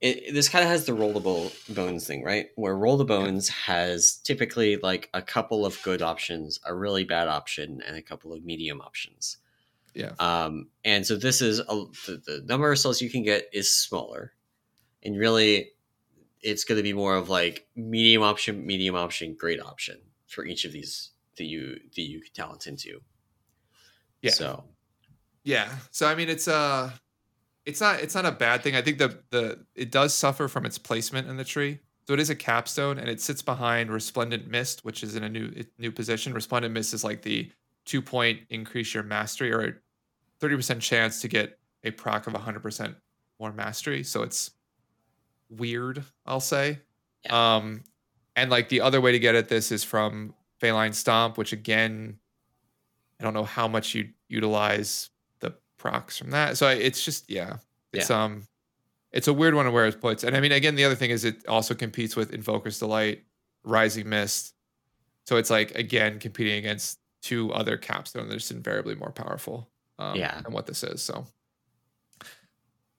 [0.00, 3.04] it, this kind of has the roll the bo- bones thing right where roll the
[3.04, 8.02] bones has typically like a couple of good options a really bad option and a
[8.02, 9.36] couple of medium options
[9.94, 10.12] Yeah.
[10.18, 11.64] um and so this is a,
[12.06, 14.32] the, the number of cells you can get is smaller
[15.02, 15.72] and really
[16.40, 20.64] it's going to be more of like medium option medium option great option for each
[20.64, 21.10] of these
[21.43, 23.01] that you that you can talent into
[24.22, 24.30] Yeah.
[24.30, 24.64] so
[25.45, 25.68] Yeah.
[25.90, 26.93] So I mean it's uh
[27.66, 28.76] it's not it's not a bad thing.
[28.76, 31.80] I think the the it does suffer from its placement in the tree.
[32.07, 35.28] So it is a capstone and it sits behind Resplendent Mist, which is in a
[35.28, 36.32] new new position.
[36.32, 37.51] Resplendent Mist is like the
[37.84, 39.74] two point increase your mastery or a
[40.45, 42.95] 30% chance to get a proc of 100%
[43.40, 44.05] more mastery.
[44.05, 44.53] So it's
[45.51, 46.78] weird, I'll say.
[47.30, 47.82] Um
[48.36, 52.18] and like the other way to get at this is from Faeline Stomp, which again
[53.20, 55.10] I don't know how much you utilize
[55.40, 56.56] the procs from that.
[56.56, 57.56] So it's just yeah,
[57.92, 58.46] it's um,
[59.12, 60.24] it's a weird one to where it puts.
[60.24, 63.24] And I mean, again, the other thing is it also competes with Invoker's Delight,
[63.64, 64.54] Rising Mist.
[65.26, 69.68] So it's like again competing against two other capstone that are just invariably more powerful.
[69.98, 70.40] Um, Yeah.
[70.40, 71.02] than what this is.
[71.02, 71.26] So.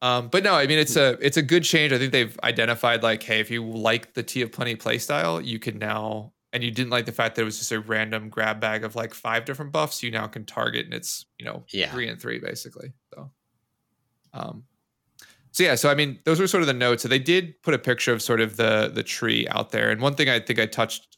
[0.01, 1.93] Um, but no, I mean it's a it's a good change.
[1.93, 5.59] I think they've identified like, hey, if you like the Tea of Plenty playstyle, you
[5.59, 8.59] can now and you didn't like the fact that it was just a random grab
[8.61, 11.91] bag of like five different buffs, you now can target and it's you know Yeah.
[11.91, 12.93] three and three basically.
[13.13, 13.31] So,
[14.33, 14.63] um,
[15.51, 17.03] so yeah, so I mean those were sort of the notes.
[17.03, 20.01] So they did put a picture of sort of the the tree out there, and
[20.01, 21.17] one thing I think I touched,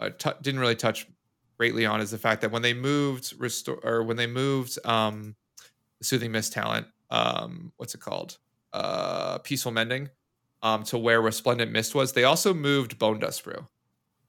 [0.00, 1.06] uh, t- didn't really touch
[1.58, 5.36] greatly on is the fact that when they moved restore or when they moved um,
[6.00, 8.38] soothing mist talent, um, what's it called,
[8.72, 10.08] uh, peaceful mending,
[10.62, 13.68] um, to where resplendent mist was, they also moved bone dust brew.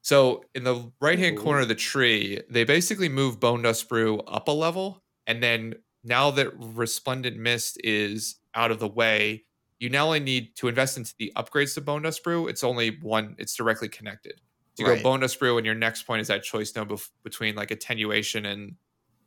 [0.04, 4.20] So in the right hand corner of the tree, they basically move Bone Dust Brew
[4.20, 5.02] up a level.
[5.26, 9.46] And then now that Resplendent Mist is out of the way,
[9.80, 12.48] you now only need to invest into the upgrades to Bone Dust Brew.
[12.48, 14.40] It's only one, it's directly connected.
[14.74, 14.98] So you Right.
[14.98, 17.70] go Bone Dust Brew, and your next point is that choice node bef- between like
[17.70, 18.76] attenuation and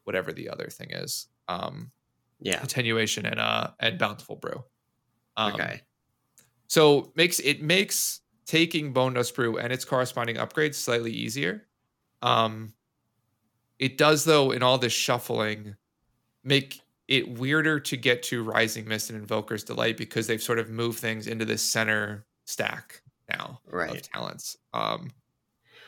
[0.06, 1.28] whatever the other thing is.
[1.48, 1.92] Um,
[2.40, 4.64] yeah attenuation and uh and bountiful brew.
[5.38, 5.82] Um, okay
[6.68, 11.68] so makes it makes taking Bone Dust Brew and its corresponding upgrades slightly easier.
[12.22, 12.74] Um,
[13.78, 15.76] it does though in all this shuffling
[16.44, 20.70] make it weirder to get to Rising Mist and Invoker's Delight because they've sort of
[20.70, 23.60] moved things into this center stack now
[23.92, 24.58] of talents.
[24.74, 25.12] Um,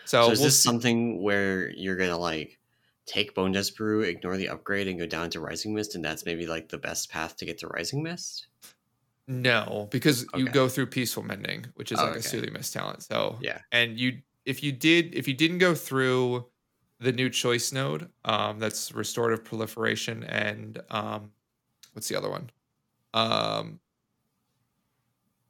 [0.06, 2.60] so, So, is we'll this see- something where you're gonna like
[3.06, 6.26] take Bone Dust Brew, ignore the upgrade, and go down to Rising Mist, and that's
[6.26, 8.48] maybe like the best path to get to Rising Mist?
[9.30, 12.28] No, because you go through peaceful mending, which is Oh, like a okay.
[12.28, 13.04] soothing mist talent.
[13.04, 13.62] So Yeah.
[13.72, 16.50] and you if you did if you didn't go through
[17.00, 21.32] the new choice node, um, that's restorative proliferation and um,
[21.94, 22.50] what's the other one?
[23.14, 23.80] Um,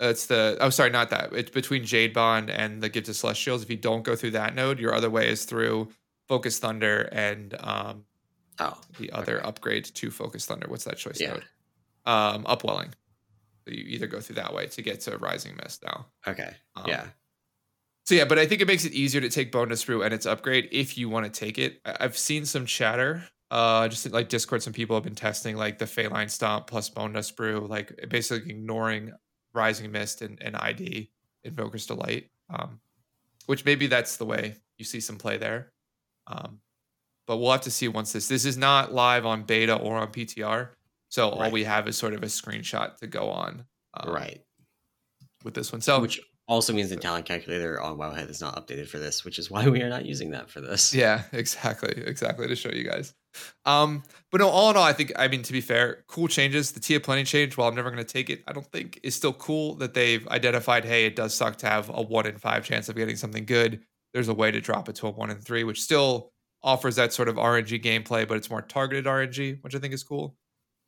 [0.02, 3.64] it's the oh sorry not that it's between Jade Bond and the Gift of Celestials.
[3.64, 5.90] If you don't go through that node, your other way is through
[6.28, 8.06] Focus Thunder and um,
[8.60, 9.48] Oh, the other Okay.
[9.48, 10.68] upgrade to Focus Thunder.
[10.68, 11.30] What's that choice Yeah.
[11.34, 11.46] node?
[12.06, 12.94] Um, Upwelling.
[13.70, 16.08] So you either go through that way to get to Rising Mist now.
[16.28, 16.56] okay.
[16.76, 17.06] Um, yeah.
[18.06, 20.12] So yeah, but I think it makes it easier to take Bone Dust Brew and
[20.12, 21.80] its upgrade if you want to take it.
[21.86, 25.86] I've seen some chatter, uh, just like Discord, some people have been testing like the
[25.86, 29.12] Faeline Stomp plus Bone Dust Brew, like basically ignoring
[29.54, 31.12] Rising Mist and, and ID
[31.46, 32.30] Invoker's Delight.
[32.50, 32.80] Um,
[33.46, 35.72] which maybe that's the way you see some play there.
[36.26, 36.62] Um,
[37.28, 40.08] but we'll have to see once this this is not live on beta or on
[40.08, 40.70] PTR.
[41.10, 41.46] So right.
[41.46, 43.66] all we have is sort of a screenshot to go on.
[43.96, 44.42] Um, right.
[45.44, 45.82] With this one.
[45.82, 49.38] So which also means the talent calculator on Wowhead is not updated for this, which
[49.38, 50.94] is why we are not using that for this.
[50.94, 51.94] Yeah, exactly.
[52.06, 53.14] Exactly to show you guys.
[53.66, 56.72] Um, but no, all in all, I think I mean to be fair, cool changes.
[56.72, 59.16] The Tea of Plenty change, while I'm never gonna take it, I don't think is
[59.16, 62.66] still cool that they've identified, hey, it does suck to have a one in five
[62.66, 63.82] chance of getting something good.
[64.14, 66.32] There's a way to drop it to a one in three, which still
[66.64, 70.04] offers that sort of RNG gameplay, but it's more targeted RNG, which I think is
[70.04, 70.36] cool.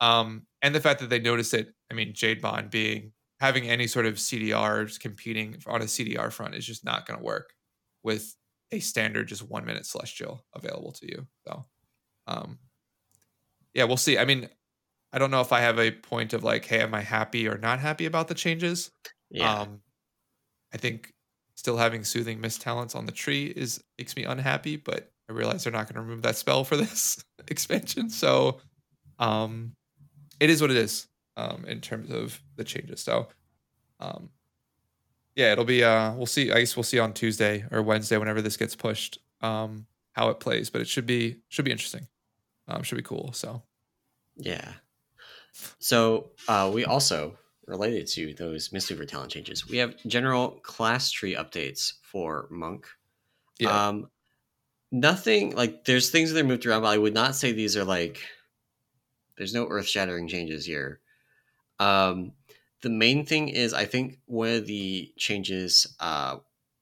[0.01, 3.87] Um, and the fact that they noticed it, I mean, Jade Bond being having any
[3.87, 7.53] sort of CDRs competing on a CDR front is just not going to work
[8.03, 8.35] with
[8.71, 11.27] a standard just one minute celestial available to you.
[11.47, 11.65] So,
[12.27, 12.59] um,
[13.73, 14.17] yeah, we'll see.
[14.17, 14.49] I mean,
[15.13, 17.57] I don't know if I have a point of like, hey, am I happy or
[17.57, 18.91] not happy about the changes?
[19.29, 19.61] Yeah.
[19.61, 19.81] Um,
[20.73, 21.13] I think
[21.55, 25.63] still having soothing mist talents on the tree is makes me unhappy, but I realize
[25.63, 28.09] they're not going to remove that spell for this expansion.
[28.09, 28.61] So,
[29.19, 29.73] um,
[30.41, 32.99] it is what it is um, in terms of the changes.
[32.99, 33.27] So,
[33.99, 34.31] um,
[35.35, 35.83] yeah, it'll be.
[35.83, 36.51] Uh, we'll see.
[36.51, 39.19] I guess we'll see on Tuesday or Wednesday whenever this gets pushed.
[39.39, 42.07] Um, how it plays, but it should be should be interesting.
[42.67, 43.31] Um, should be cool.
[43.33, 43.61] So,
[44.35, 44.73] yeah.
[45.79, 47.37] So uh, we also
[47.67, 49.69] related to those Mistweaver talent changes.
[49.69, 52.87] We have general class tree updates for Monk.
[53.59, 53.89] Yeah.
[53.89, 54.09] Um,
[54.91, 57.85] nothing like there's things that are moved around, but I would not say these are
[57.85, 58.19] like.
[59.41, 60.99] There's no earth shattering changes here.
[61.79, 62.33] Um,
[62.83, 66.35] the main thing is, I think one of the changes uh,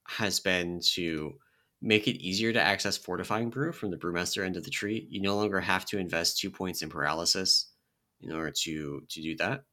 [0.09, 1.35] has been to
[1.81, 5.07] make it easier to access fortifying brew from the brewmaster end of the tree.
[5.09, 7.71] You no longer have to invest two points in paralysis
[8.19, 9.63] in order to to do that.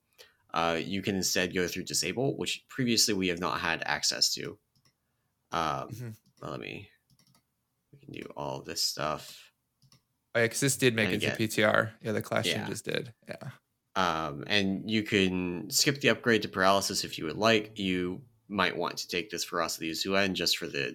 [0.55, 4.57] Uh, you can instead go through disable, which previously we have not had access to.
[5.51, 6.09] Um, mm-hmm.
[6.41, 6.89] well, let me.
[7.93, 9.46] We can do all this stuff.
[10.37, 11.93] Oh, yeah, because this did make it to PTR.
[12.03, 12.59] Yeah, the class yeah.
[12.59, 13.15] changes did.
[13.27, 13.49] Yeah.
[13.95, 17.79] Um, and you can skip the upgrade to paralysis if you would like.
[17.79, 20.95] You might want to take this Ferocity of Xuen just for the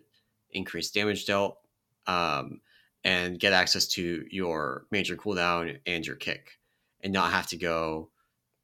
[0.51, 1.57] increased damage dealt,
[2.05, 2.61] um,
[3.03, 6.59] and get access to your major cooldown and your kick,
[7.03, 8.11] and not have to go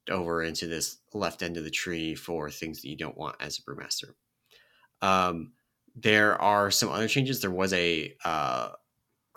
[0.08, 3.58] over into this left end of the tree for things that you don't want as
[3.58, 4.12] a brewmaster.
[5.02, 5.54] Um,
[5.96, 7.40] there are some other changes.
[7.40, 8.68] There was a uh,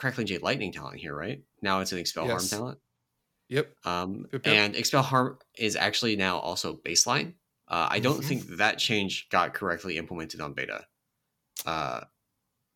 [0.02, 1.44] Crackling Jade Lightning talent here, right?
[1.62, 2.50] Now it's an Expel yes.
[2.50, 2.80] Harm talent.
[3.50, 3.72] Yep.
[3.86, 4.56] Um, yep, yep.
[4.56, 7.34] And Expel Harm is actually now also baseline.
[7.68, 8.28] Uh, I don't mm-hmm.
[8.28, 10.86] think that change got correctly implemented on beta.
[11.68, 12.02] Uh,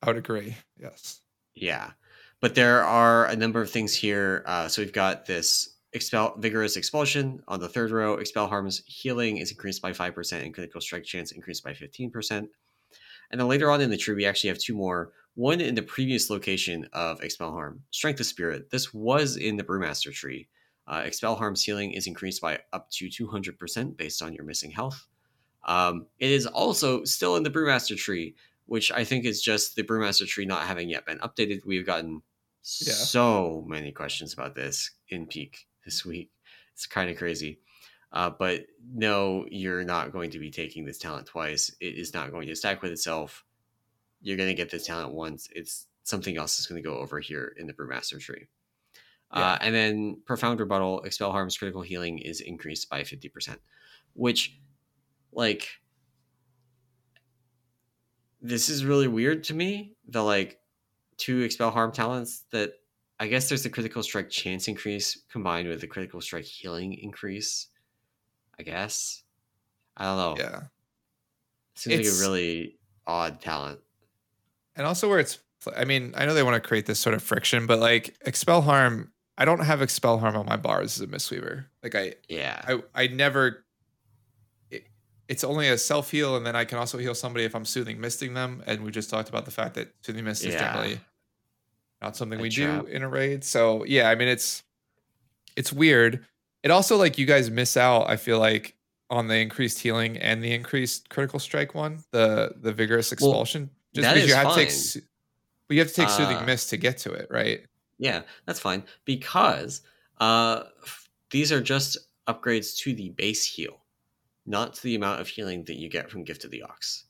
[0.03, 0.55] I would agree.
[0.79, 1.21] Yes.
[1.55, 1.93] Yeah.
[2.41, 4.43] But there are a number of things here.
[4.45, 8.17] Uh, so we've got this expel vigorous expulsion on the third row.
[8.17, 12.47] Expel harm's healing is increased by 5% and critical strike chance increased by 15%.
[13.31, 15.11] And then later on in the tree, we actually have two more.
[15.35, 18.69] One in the previous location of Expel Harm, Strength of Spirit.
[18.71, 20.47] This was in the Brewmaster tree.
[20.87, 25.07] Uh, expel harm's healing is increased by up to 200% based on your missing health.
[25.65, 28.35] Um, it is also still in the Brewmaster tree,
[28.67, 31.65] which I think is just the Brewmaster tree not having yet been updated.
[31.65, 32.21] We've gotten
[32.81, 32.93] yeah.
[32.93, 36.29] so many questions about this in peak this week.
[36.73, 37.59] It's kind of crazy.
[38.11, 41.75] Uh, but no, you're not going to be taking this talent twice.
[41.81, 43.44] It is not going to stack with itself.
[44.25, 45.47] You're going to get this talent once.
[45.51, 48.47] It's something else is going to go over here in the Brewmaster tree.
[49.31, 49.51] Yeah.
[49.51, 53.57] Uh, and then profound rebuttal, expel harm's critical healing is increased by 50%,
[54.13, 54.57] which,
[55.31, 55.69] like,
[58.41, 59.93] this is really weird to me.
[60.07, 60.59] The like
[61.17, 62.73] two expel harm talents that
[63.19, 67.67] I guess there's a critical strike chance increase combined with the critical strike healing increase.
[68.57, 69.21] I guess.
[69.95, 70.43] I don't know.
[70.43, 70.61] Yeah.
[71.75, 73.79] Seems it's, like a really odd talent.
[74.75, 75.39] And also where it's
[75.75, 78.61] I mean, I know they want to create this sort of friction, but like expel
[78.61, 81.65] harm I don't have expel harm on my bars as a Mistweaver.
[81.83, 82.61] Like I yeah.
[82.67, 83.65] I I never
[84.69, 84.85] it,
[85.27, 87.99] it's only a self heal and then I can also heal somebody if I'm soothing
[87.99, 88.63] misting them.
[88.65, 90.49] And we just talked about the fact that soothing mist yeah.
[90.49, 90.99] is generally
[92.01, 92.85] not something a we trap.
[92.85, 93.43] do in a raid.
[93.43, 94.63] So yeah, I mean it's
[95.55, 96.25] it's weird.
[96.63, 98.75] It also like you guys miss out, I feel like,
[99.09, 103.63] on the increased healing and the increased critical strike one, the the vigorous expulsion.
[103.63, 104.67] Well, just because you have fine.
[104.67, 105.03] to take
[105.67, 107.61] but you have to take soothing uh, mist to get to it, right?
[107.97, 109.81] Yeah, that's fine because
[110.19, 110.63] uh,
[111.31, 113.81] these are just upgrades to the base heal,
[114.45, 117.05] not to the amount of healing that you get from Gift of the Ox.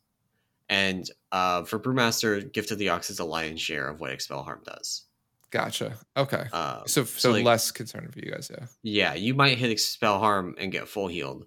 [0.69, 4.43] And uh, for Brewmaster, Gift of the Ox is a lion's share of what Expel
[4.43, 5.03] Harm does.
[5.51, 5.93] Gotcha.
[6.17, 6.45] Okay.
[6.51, 8.65] Uh, so so, so like, less concern for you guys, yeah.
[8.83, 11.45] Yeah, you might hit Expel Harm and get full healed,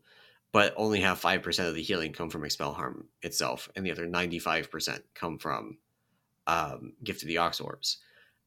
[0.53, 3.93] but only have five percent of the healing come from Expel Harm itself, and the
[3.93, 5.79] other ninety five percent come from
[6.47, 7.99] um, Gift of the Ox orbs.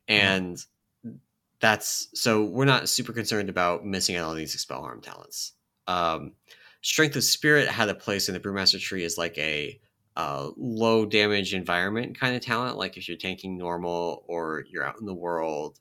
[0.10, 0.26] Mm-hmm.
[0.26, 1.18] And mm-hmm.
[1.60, 5.54] that's so we're not super concerned about missing out on these Expel Harm talents.
[5.88, 6.34] Um,
[6.82, 9.80] Strength of Spirit had a place in the Brewmaster tree as like a
[10.18, 12.78] uh, low damage environment kind of talent.
[12.78, 15.80] Like if you're tanking normal or you're out in the world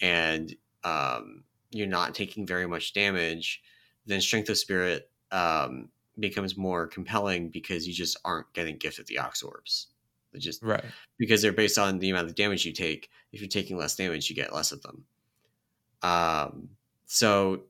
[0.00, 0.54] and
[0.84, 3.60] um, you're not taking very much damage,
[4.06, 9.18] then Strength of Spirit um, becomes more compelling because you just aren't getting gifted the
[9.18, 9.88] Ox Orbs.
[10.32, 10.84] They just right
[11.18, 13.10] because they're based on the amount of damage you take.
[13.32, 15.04] If you're taking less damage, you get less of them.
[16.02, 16.68] Um,
[17.06, 17.62] so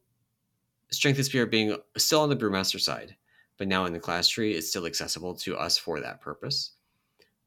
[0.91, 3.17] Strength of Spirit being still on the Brewmaster side
[3.59, 6.73] but now in the class tree, it's still accessible to us for that purpose.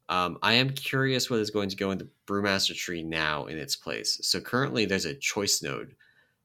[0.08, 3.58] Um, I am curious what is going to go in the Brewmaster tree now in
[3.58, 4.18] its place.
[4.22, 5.94] So currently, there's a choice node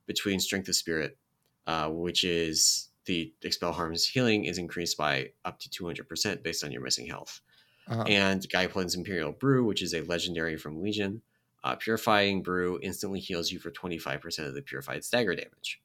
[0.05, 1.17] between Strength of Spirit,
[1.65, 6.71] uh, which is the Expel Harm's healing is increased by up to 200% based on
[6.71, 7.41] your missing health.
[7.87, 8.03] Uh-huh.
[8.03, 11.21] And Gai Plin's Imperial Brew, which is a legendary from Legion.
[11.63, 15.81] Uh, Purifying Brew instantly heals you for 25% of the purified stagger damage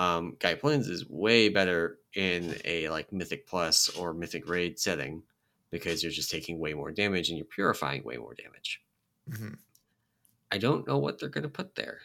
[0.00, 5.22] um, Gai Plins is way better in a like Mythic Plus or Mythic Raid setting
[5.70, 8.80] because you're just taking way more damage and you're purifying way more damage.
[9.30, 9.54] Mm-hmm.
[10.50, 11.98] I don't know what they're going to put there.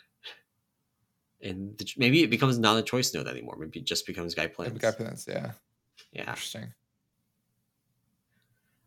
[1.41, 3.57] And the, maybe it becomes not a choice node anymore.
[3.59, 4.79] Maybe it just becomes Gai Plins.
[4.79, 5.51] Gai Plins, yeah.
[6.11, 6.29] Yeah.
[6.29, 6.73] Interesting.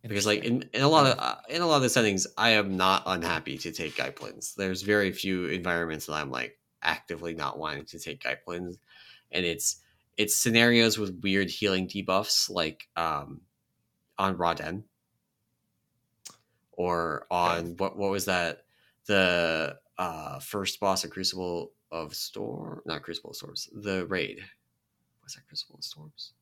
[0.03, 2.51] Because like in, in a lot of uh, in a lot of the settings, I
[2.51, 4.55] am not unhappy to take Gai Plins.
[4.55, 8.79] There's very few environments that I'm like actively not wanting to take Gai Plins
[9.33, 9.83] and it's
[10.17, 13.41] it's scenarios with weird healing debuffs like um,
[14.19, 14.85] on Ra-Den
[16.73, 18.65] or on what what was that
[19.07, 24.41] the uh, first boss of Crucible of Storm not Crucible of Storms the raid
[25.23, 26.33] was that Crucible of Storms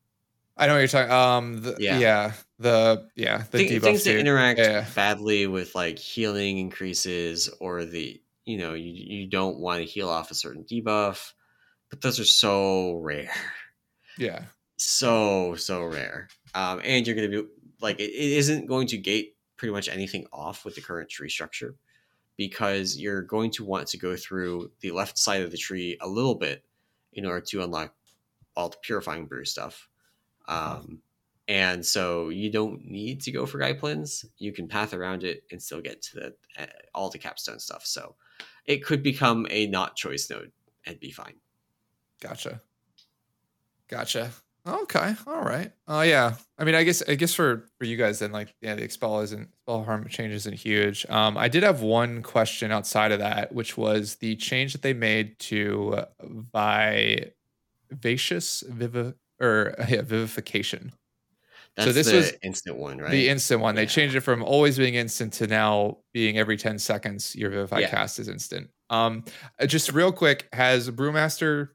[0.59, 1.11] I know what you're talking.
[1.11, 1.99] Um, the, yeah.
[1.99, 4.85] yeah, the yeah the Th- things that interact yeah.
[4.95, 10.09] badly with like healing increases or the you know you you don't want to heal
[10.09, 11.33] off a certain debuff
[11.89, 13.31] but those are so rare.
[14.17, 14.45] Yeah.
[14.77, 16.27] So so rare.
[16.55, 17.47] Um, and you're to be
[17.81, 21.29] like it, it isn't going to gate pretty much anything off with the current tree
[21.29, 21.75] structure
[22.37, 26.07] because you're going to want to go through the left side of the tree a
[26.07, 26.63] little bit
[27.13, 27.93] in order to unlock
[28.55, 29.89] all the purifying brew stuff.
[30.47, 31.01] Um,
[31.47, 34.25] and so you don't need to go for Gai Plins.
[34.37, 37.85] You can path around it and still get to the uh, all the capstone stuff.
[37.85, 38.15] So
[38.65, 40.51] it could become a not choice node
[40.85, 41.35] and be fine.
[42.21, 42.61] Gotcha.
[43.87, 44.31] Gotcha.
[44.67, 45.15] Okay.
[45.25, 45.71] All right.
[45.87, 46.35] Oh uh, yeah.
[46.57, 49.21] I mean, I guess I guess for for you guys then, like, yeah, the expel
[49.21, 51.05] isn't expel harm change isn't huge.
[51.09, 54.93] Um, I did have one question outside of that, which was the change that they
[54.93, 56.05] made to
[57.89, 60.91] vivacious vivi or yeah, vivification.
[61.75, 63.11] That's so this was instant one, right?
[63.11, 63.75] The instant one.
[63.75, 63.81] Yeah.
[63.81, 67.79] They changed it from always being instant to now being every 10 seconds your vivify
[67.79, 67.89] yeah.
[67.89, 68.71] cast is instant.
[68.89, 69.25] Um,
[69.59, 71.69] uh, just real quick, has Brewmaster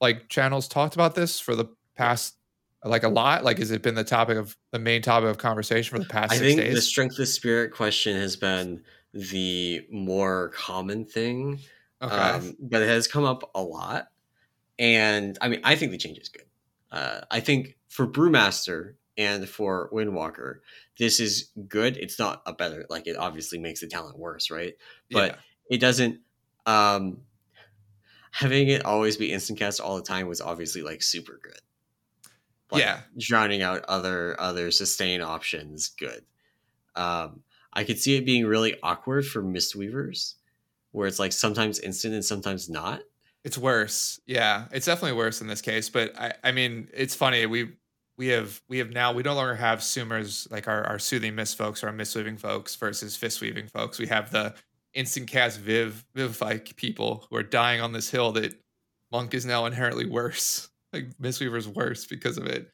[0.00, 1.66] like channels talked about this for the
[2.00, 2.36] past
[2.84, 3.44] like a lot?
[3.44, 6.32] Like, has it been the topic of the main topic of conversation for the past?
[6.32, 6.74] I think days?
[6.74, 11.60] the strength of spirit question has been the more common thing,
[12.00, 12.14] okay.
[12.14, 14.08] um, but it has come up a lot.
[14.78, 16.46] And I mean, I think the change is good.
[16.90, 20.60] Uh, I think for Brewmaster and for Windwalker,
[20.98, 21.96] this is good.
[21.98, 24.74] It's not a better, like it obviously makes the talent worse, right?
[25.10, 25.76] But yeah.
[25.76, 26.20] it doesn't.
[26.64, 27.18] Um,
[28.32, 31.60] having it always be instant cast all the time was obviously like super good.
[32.72, 36.24] Like, yeah, drowning out other other sustain options, good.
[36.94, 37.42] Um,
[37.72, 40.34] I could see it being really awkward for Mistweavers,
[40.92, 43.00] where it's like sometimes instant and sometimes not.
[43.44, 44.20] It's worse.
[44.26, 45.88] Yeah, it's definitely worse in this case.
[45.88, 47.46] But I, I mean, it's funny.
[47.46, 47.70] We
[48.16, 51.56] we have we have now we no longer have Summers like our, our soothing mist
[51.56, 53.98] folks or our mist weaving folks versus fist weaving folks.
[53.98, 54.54] We have the
[54.92, 58.60] instant cast Viv Vivify people who are dying on this hill that
[59.10, 60.68] Monk is now inherently worse.
[60.92, 62.70] Like Mistweaver's worse because of it.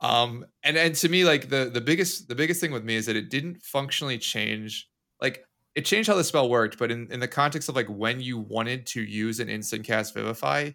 [0.00, 3.06] Um, and and to me, like the the biggest the biggest thing with me is
[3.06, 4.88] that it didn't functionally change.
[5.20, 5.44] Like
[5.74, 8.38] it changed how the spell worked, but in in the context of like when you
[8.38, 10.70] wanted to use an instant cast Vivify,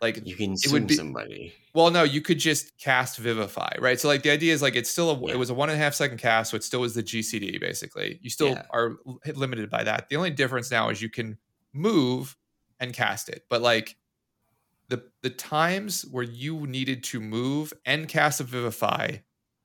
[0.00, 1.54] like you can it would be, somebody.
[1.74, 4.00] Well, no, you could just cast Vivify, right?
[4.00, 5.34] So like the idea is like it's still a yeah.
[5.34, 7.60] it was a one and a half second cast, so it still was the GCD
[7.60, 8.18] basically.
[8.22, 8.64] You still yeah.
[8.70, 8.96] are
[9.34, 10.08] limited by that.
[10.08, 11.38] The only difference now is you can
[11.72, 12.36] move
[12.80, 13.96] and cast it, but like
[14.92, 19.16] the the times where you needed to move and cast a Vivify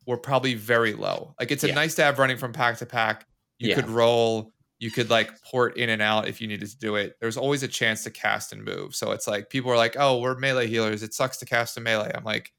[0.05, 1.35] were probably very low.
[1.39, 1.73] Like it's a Yeah.
[1.75, 3.27] nice to have running from pack to pack.
[3.59, 3.75] You Yeah.
[3.75, 7.17] could roll, you could like port in and out if you needed to do it.
[7.19, 8.95] There's always a chance to cast and move.
[8.95, 11.03] So it's like people are like, oh, we're melee healers.
[11.03, 12.11] It sucks to cast a melee.
[12.15, 12.53] I'm like,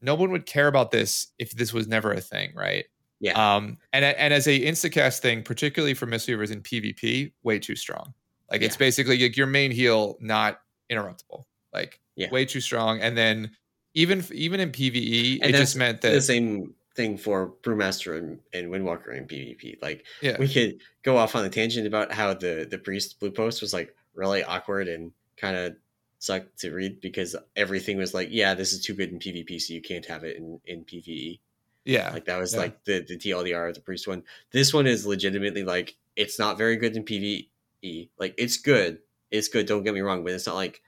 [0.00, 2.84] no one would care about this if this was never a thing, right?
[3.18, 3.32] Yeah.
[3.56, 8.14] Um, and and as a instacast thing, particularly for Mistweavers in PvP, way too strong.
[8.50, 10.60] Like it's basically like your main heal not
[10.92, 11.44] interruptible.
[11.72, 12.30] Like Yeah.
[12.30, 13.00] way too strong.
[13.00, 13.50] And then
[13.94, 18.70] even even in PVE, And it just meant the same thing for Brewmaster and, and
[18.70, 19.76] Windwalker in PvP.
[19.82, 23.30] Like yeah, we could go off on a tangent about how the the priest blue
[23.30, 25.76] post was like really awkward and kind of
[26.18, 29.74] sucked to read because everything was like, yeah, this is too good in PvP, so
[29.74, 31.38] you can't have it in in PvE.
[31.84, 32.60] yeah, Like that was Yeah.
[32.60, 34.22] like the the TLDR of the priest one.
[34.52, 38.08] This one is legitimately like it's not very good in PvE.
[38.18, 38.98] Like it's good,
[39.30, 39.66] it's good.
[39.66, 40.82] Don't get me wrong, but it's not like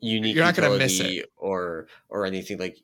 [0.00, 2.58] unique You're not gonna miss utility or or anything.
[2.58, 2.78] Like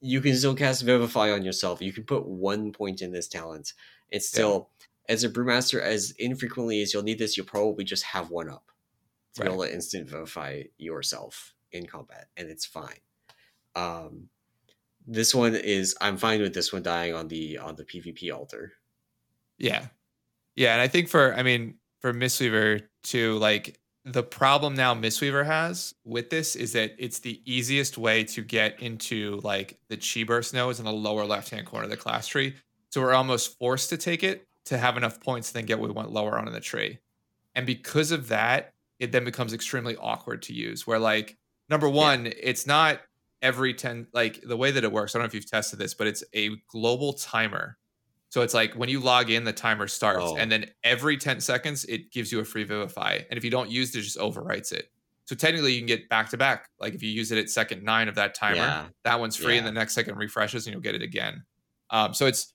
[0.00, 1.82] you can still cast Vivify on yourself.
[1.82, 3.74] You can put one point in this talent.
[4.08, 4.70] It's still
[5.08, 8.70] as a brewmaster, as infrequently as you'll need this, you'll probably just have one up
[9.34, 13.00] to be able to instant vivify yourself in combat, and it's fine.
[13.74, 14.28] Um,
[15.06, 18.74] this one is I'm fine with this one dying on the on the PvP altar.
[19.58, 19.86] yeah,
[20.54, 20.74] yeah.
[20.74, 25.94] And I think for I mean for Mistweaver too, like the problem now Mistweaver has
[26.04, 30.54] with this is that it's the easiest way to get into like the chi burst
[30.54, 32.54] nodes in the lower left hand corner of the class tree.
[32.90, 35.88] So we're almost forced to take it to have enough points to then get what
[35.88, 36.98] we want lower on in the tree.
[37.54, 40.86] And because of that, it then becomes extremely awkward to use.
[40.86, 41.36] Where like
[41.68, 43.00] number one, it's not
[43.42, 45.14] every 10 like the way that it works.
[45.14, 47.76] I don't know if you've tested this, but it's a global timer.
[48.30, 50.36] So it's like when you log in, the timer starts, Oh.
[50.36, 53.18] and then every 10 seconds it gives you a free vivify.
[53.28, 54.90] And if you don't use it, it just overwrites it.
[55.26, 56.68] So technically you can get back to back.
[56.80, 58.86] Like if you use it at second nine of that timer, Yeah.
[59.04, 61.44] that one's free, and the next second refreshes and you'll get it again.
[61.90, 62.52] Um, so it's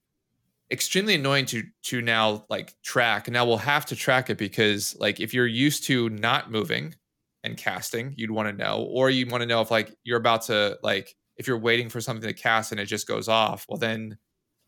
[0.72, 3.30] extremely annoying to to now like track.
[3.30, 6.95] Now we'll have to track it because like if you're used to not moving
[7.43, 10.43] and casting, you'd want to know, or you'd want to know if like you're about
[10.43, 13.65] to like if you're waiting for something to cast and it just goes off.
[13.69, 14.18] Well then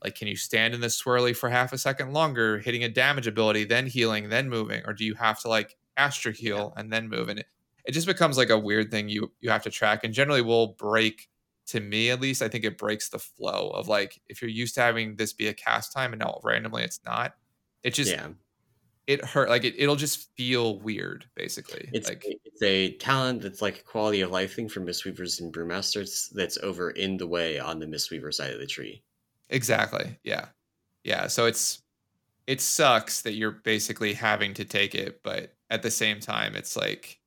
[0.07, 3.27] like can you stand in the swirly for half a second longer, hitting a damage
[3.27, 7.09] ability, then healing, then moving, or do you have to like astro heal and then
[7.09, 7.27] move?
[7.27, 7.47] And it,
[7.85, 10.05] it just becomes like a weird thing you you have to track.
[10.05, 11.27] And generally will break
[11.67, 14.75] to me at least, I think it breaks the flow of like if you're used
[14.75, 17.33] to having this be a cast time and now randomly it's not,
[17.83, 18.29] it just yeah,
[19.07, 21.89] it hurt like it, it'll just feel weird basically.
[21.93, 25.53] it's like it's a talent that's like a quality of life thing for Mistweavers and
[25.53, 29.03] Brewmasters that's over in the way on the Mistweaver side of the tree.
[29.49, 30.19] Exactly.
[30.23, 30.45] Yeah.
[31.03, 31.27] Yeah.
[31.27, 31.81] So it's
[32.47, 36.77] it sucks that you're basically having to take it, but at the same time, it's
[36.77, 37.19] like,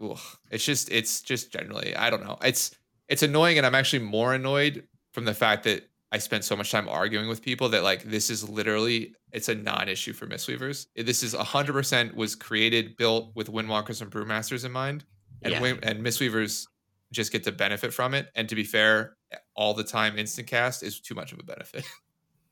[0.00, 0.18] ugh,
[0.50, 2.38] it's just it's just generally I don't know.
[2.42, 2.74] It's
[3.08, 6.70] it's annoying, and I'm actually more annoyed from the fact that I spent so much
[6.70, 10.86] time arguing with people that like this is literally it's a non-issue for Mistweavers.
[10.96, 15.04] This is 100% was created, built with Windwalkers and Brewmasters in mind,
[15.42, 15.60] and Yeah.
[15.60, 16.66] Win- and Mistweavers
[17.12, 18.28] just get to benefit from it.
[18.34, 19.16] And to be fair,
[19.54, 21.84] all the time instant cast is too much of a benefit.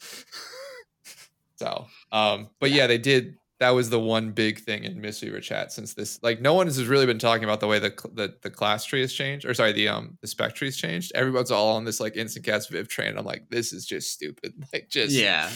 [1.57, 2.87] so, um, but yeah.
[2.87, 3.37] they did.
[3.61, 6.23] That was the one big thing in Mistweaver chat since this.
[6.23, 9.01] Like, no one has really been talking about the way the the, the class tree
[9.01, 11.11] has changed, or sorry, the um the spec tree has changed.
[11.17, 13.19] Everyone's all on this like instant cast Viv train.
[13.19, 14.55] I'm like, this is just stupid.
[14.73, 15.51] Like, just Yeah,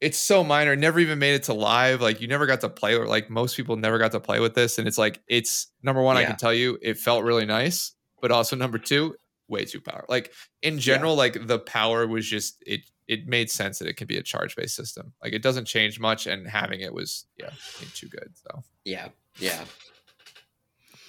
[0.00, 0.76] it's so minor.
[0.76, 2.00] Never even made it to live.
[2.00, 4.54] Like you never got to play or like most people never got to play with
[4.54, 4.78] this.
[4.78, 7.94] And it's like it's number one, I can tell you, it felt really nice.
[8.20, 9.14] But also number two,
[9.48, 10.04] way too power.
[10.08, 10.32] Like
[10.62, 14.16] in general, like the power was just it it made sense that it could be
[14.16, 15.12] a charge based system.
[15.22, 17.50] Like it doesn't change much, and having it was yeah,
[17.94, 18.30] too good.
[18.34, 19.64] So yeah, yeah.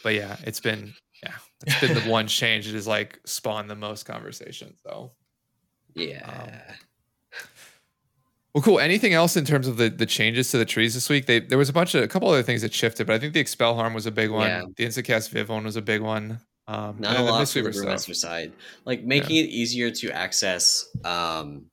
[0.04, 0.94] but yeah, it's been
[1.24, 1.34] yeah,
[1.66, 4.76] it's been the one change that has like spawned the most conversation.
[4.84, 5.12] So
[5.96, 6.62] um, Yeah.
[8.54, 8.80] Well, cool.
[8.80, 11.26] Anything else in terms of the the changes to the trees this week?
[11.26, 13.34] They there was a bunch of a couple other things that shifted, but I think
[13.34, 14.48] the expel harm was a big one.
[14.48, 14.64] Yeah.
[14.76, 16.40] The instacast viv one was a big one.
[16.68, 18.52] Um, Not a lot for the Brewmaster side.
[18.84, 21.68] Like making it easier to access um,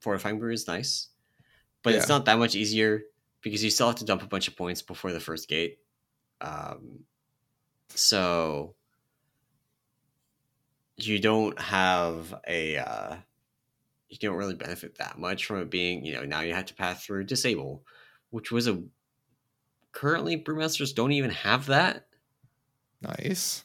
[0.00, 1.08] fortifying brew is nice,
[1.82, 3.02] but it's not that much easier
[3.42, 5.78] because you still have to dump a bunch of points before the first gate.
[6.40, 7.00] Um,
[7.90, 8.74] so
[10.96, 13.16] you don't have a uh,
[14.08, 16.74] you don't really benefit that much from it being you know now you have to
[16.74, 17.82] pass through disable,
[18.30, 18.82] which was a
[19.92, 22.06] currently brewmasters don't even have that.
[23.02, 23.64] Nice.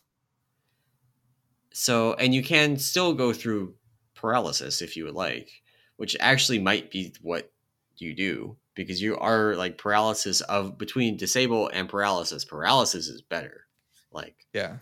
[1.74, 3.76] So, and you can still go through
[4.16, 5.50] paralysis if you would like,
[5.98, 7.52] which actually might be what
[7.98, 12.46] you do because you are like paralysis of between disable and paralysis.
[12.46, 13.66] Paralysis is better,
[14.12, 14.78] like Yeah.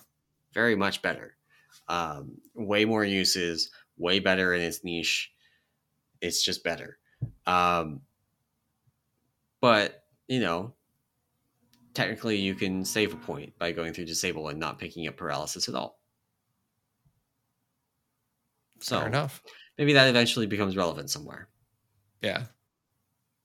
[0.53, 1.37] very much better.
[1.87, 5.31] Um, way more uses, way better in its niche.
[6.21, 6.99] It's just better.
[7.47, 8.01] Um,
[9.61, 10.73] but you know,
[11.93, 15.69] technically, you can save a point by going through disable and not picking up paralysis
[15.69, 16.00] at all.
[18.81, 19.41] So Fair enough.
[19.77, 21.47] Maybe that eventually becomes relevant somewhere.
[22.21, 22.45] Yeah.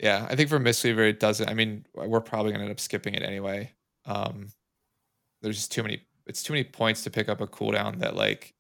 [0.01, 1.49] Yeah, I think for Mistweaver it doesn't.
[1.49, 3.73] I mean, we're probably gonna end up skipping it anyway.
[4.05, 4.49] Um,
[5.41, 6.03] there's just too many.
[6.27, 8.55] It's too many points to pick up a cooldown that like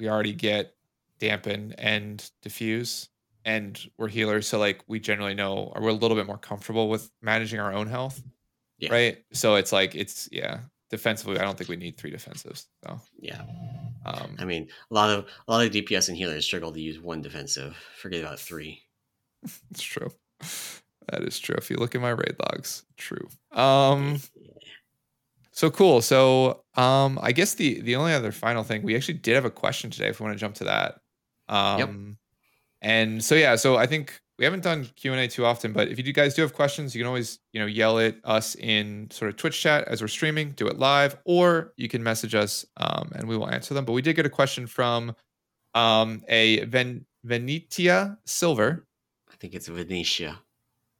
[0.00, 0.74] we already get
[1.20, 3.08] dampen and diffuse,
[3.44, 6.88] and we're healers, so like we generally know, or we're a little bit more comfortable
[6.88, 8.20] with managing our own health,
[8.78, 8.92] yeah.
[8.92, 9.18] right?
[9.32, 10.60] So it's like it's yeah.
[10.92, 12.66] Defensively, I don't think we need three defensives.
[12.84, 13.40] So yeah.
[14.04, 17.00] Um, I mean, a lot of a lot of DPS and healers struggle to use
[17.00, 17.74] one defensive.
[17.96, 18.82] Forget about three.
[19.70, 20.10] it's true.
[21.10, 21.56] That is true.
[21.56, 23.26] If you look at my raid logs, true.
[23.52, 24.20] Um,
[25.52, 26.02] so cool.
[26.02, 29.50] So um, I guess the the only other final thing we actually did have a
[29.50, 30.08] question today.
[30.08, 30.96] If we want to jump to that.
[31.48, 31.90] Um, yep.
[32.82, 35.88] And so yeah, so I think we haven't done Q and A too often, but
[35.88, 39.08] if you guys do have questions, you can always you know yell at us in
[39.10, 40.52] sort of Twitch chat as we're streaming.
[40.52, 43.84] Do it live, or you can message us um, and we will answer them.
[43.84, 45.14] But we did get a question from
[45.74, 48.86] um, a Ven- Venitia Silver
[49.32, 50.38] i think it's Venetia.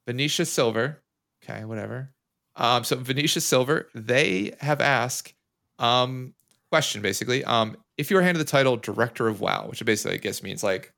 [0.05, 1.01] Venetia Silver.
[1.43, 2.11] Okay, whatever.
[2.55, 5.33] Um, so Venetia Silver, they have asked
[5.79, 6.33] um
[6.69, 7.43] question basically.
[7.45, 10.63] Um, if you were handed the title Director of WoW, which basically I guess means
[10.63, 10.93] like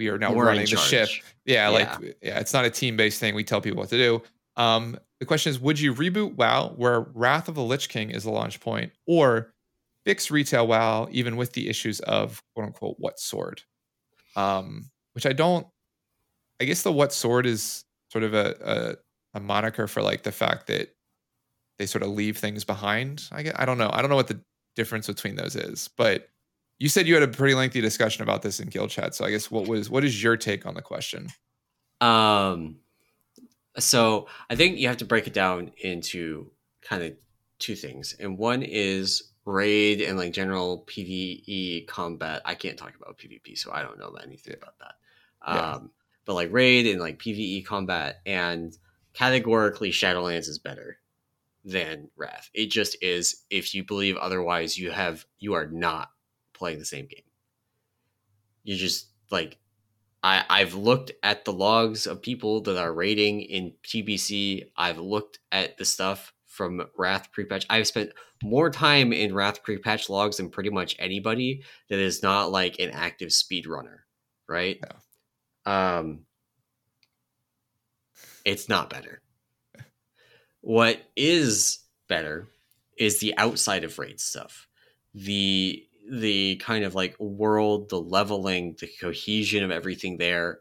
[0.00, 1.10] we are now We're running the ship.
[1.44, 3.34] Yeah, yeah, like yeah, it's not a team-based thing.
[3.34, 4.22] We tell people what to do.
[4.56, 8.24] Um, the question is, would you reboot WoW where Wrath of the Lich King is
[8.24, 9.52] the launch point, or
[10.06, 13.60] fix retail WoW even with the issues of quote unquote what sword?
[14.36, 15.66] Um, which I don't
[16.60, 18.96] I guess the what sword is sort of a,
[19.34, 20.94] a, a moniker for like the fact that
[21.78, 23.24] they sort of leave things behind.
[23.32, 23.90] I guess, I don't know.
[23.92, 24.40] I don't know what the
[24.76, 26.28] difference between those is, but
[26.80, 29.14] you said you had a pretty lengthy discussion about this in guild chat.
[29.14, 31.28] So I guess what was what is your take on the question?
[32.00, 32.78] Um
[33.78, 36.50] so I think you have to break it down into
[36.82, 37.12] kind of
[37.58, 38.16] two things.
[38.18, 42.42] And one is raid and like general PvE combat.
[42.44, 44.94] I can't talk about PvP, so I don't know anything about that.
[45.46, 45.72] Yeah.
[45.72, 45.90] Um
[46.24, 48.76] but like raid and like PVE combat and
[49.12, 50.98] categorically Shadowlands is better
[51.62, 52.48] than Wrath.
[52.54, 53.42] It just is.
[53.50, 56.10] If you believe otherwise, you have you are not
[56.60, 57.24] playing the same game.
[58.62, 59.58] You just like
[60.22, 64.66] I I've looked at the logs of people that are raiding in TBC.
[64.76, 67.66] I've looked at the stuff from Wrath pre-patch.
[67.70, 68.12] I've spent
[68.42, 72.90] more time in Wrath pre-patch logs than pretty much anybody that is not like an
[72.90, 73.98] active speedrunner,
[74.48, 74.78] right?
[74.82, 74.98] Yeah
[75.66, 76.20] um,
[78.44, 79.22] it's not better.
[80.60, 81.78] What is
[82.08, 82.48] better
[82.98, 84.66] is the outside of raid stuff.
[85.14, 90.58] The the kind of like world, the leveling, the cohesion of everything there.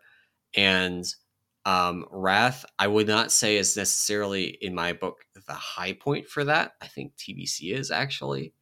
[0.56, 1.06] And
[1.66, 5.18] um, Wrath, I would not say is necessarily in my book
[5.48, 6.74] the high point for that.
[6.82, 8.54] I think TBC is actually.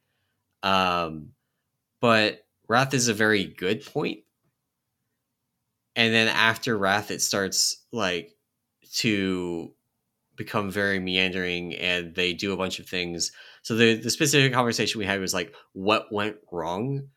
[0.62, 1.30] Um,
[2.00, 3.92] but Wrath is a very good point.
[3.92, 4.18] point
[5.98, 8.30] and then after wrath it starts like
[8.94, 9.74] to
[10.36, 13.32] become very meandering and they do a bunch of things
[13.68, 17.08] so the the specific conversation we had was like what went wrong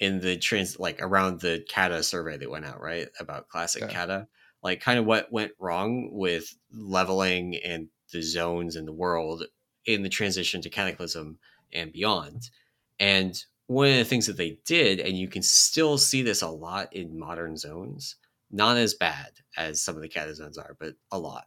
[0.00, 3.06] in the trans like around the kata survey that went out right?
[3.20, 3.92] About classic yeah.
[3.92, 4.26] kata
[4.60, 9.44] like kind of what went wrong with leveling and the zones in the world
[9.86, 11.38] in the transition to cataclysm
[11.72, 12.50] and beyond.
[12.98, 16.48] And one of the things that they did and you can still see this a
[16.48, 18.16] lot in modern zones
[18.50, 21.46] not as bad as some of the Cata zones are, but a lot,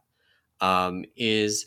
[0.62, 1.66] um, is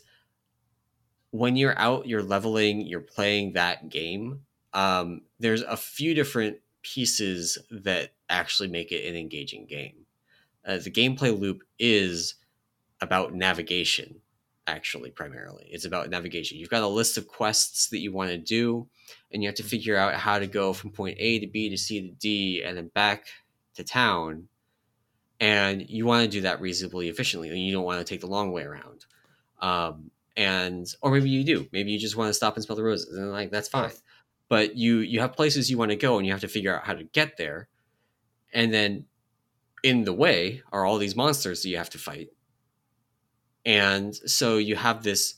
[1.38, 4.40] when you're out, you're leveling, you're playing that game.
[4.72, 10.06] Um, there's a few different pieces that actually make it an engaging game.
[10.66, 12.34] Uh, the gameplay loop is
[13.00, 14.16] about navigation,
[14.66, 15.68] actually, primarily.
[15.70, 16.58] It's about navigation.
[16.58, 18.88] You've got a list of quests that you want to do,
[19.32, 19.70] and you have to mm-hmm.
[19.70, 22.76] figure out how to go from point A to B to C to D and
[22.76, 23.28] then back
[23.76, 24.48] to town
[25.40, 28.26] and you want to do that reasonably efficiently and you don't want to take the
[28.26, 29.06] long way around
[29.60, 31.68] um, and or maybe you do.
[31.72, 33.90] Maybe you just want to stop and smell the roses and like that's fine.
[34.48, 36.84] But you you have places you want to go and you have to figure out
[36.84, 37.68] how to get there.
[38.54, 39.06] And then
[39.82, 42.28] in the way are all these monsters that you have to fight.
[43.66, 45.34] And so you have this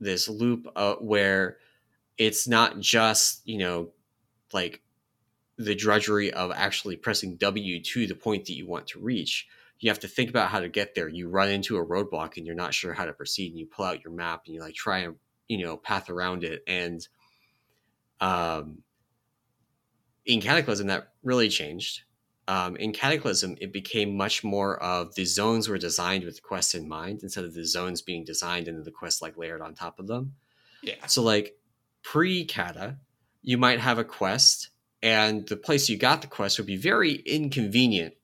[0.00, 1.58] this loop uh, where
[2.16, 3.90] it's not just you know
[4.52, 4.82] like
[5.58, 9.48] the drudgery of actually pressing W to the point that you want to reach.
[9.84, 11.08] You have to think about how to get there.
[11.08, 13.84] You run into a roadblock and you're not sure how to proceed, and you pull
[13.84, 15.16] out your map and you like try and
[15.46, 16.62] you know path around it.
[16.66, 17.06] And
[18.18, 18.78] um,
[20.24, 22.04] in Cataclysm, that really changed.
[22.46, 26.74] um, in Cataclysm, it became much more of the zones were designed with the quest
[26.74, 29.98] in mind instead of the zones being designed and the quest like layered on top
[29.98, 30.34] of them.
[30.82, 31.06] Yeah.
[31.06, 31.56] So like
[32.02, 32.98] pre Cata,
[33.42, 34.70] you might have a quest,
[35.02, 38.14] and the place you got the quest would be very inconvenient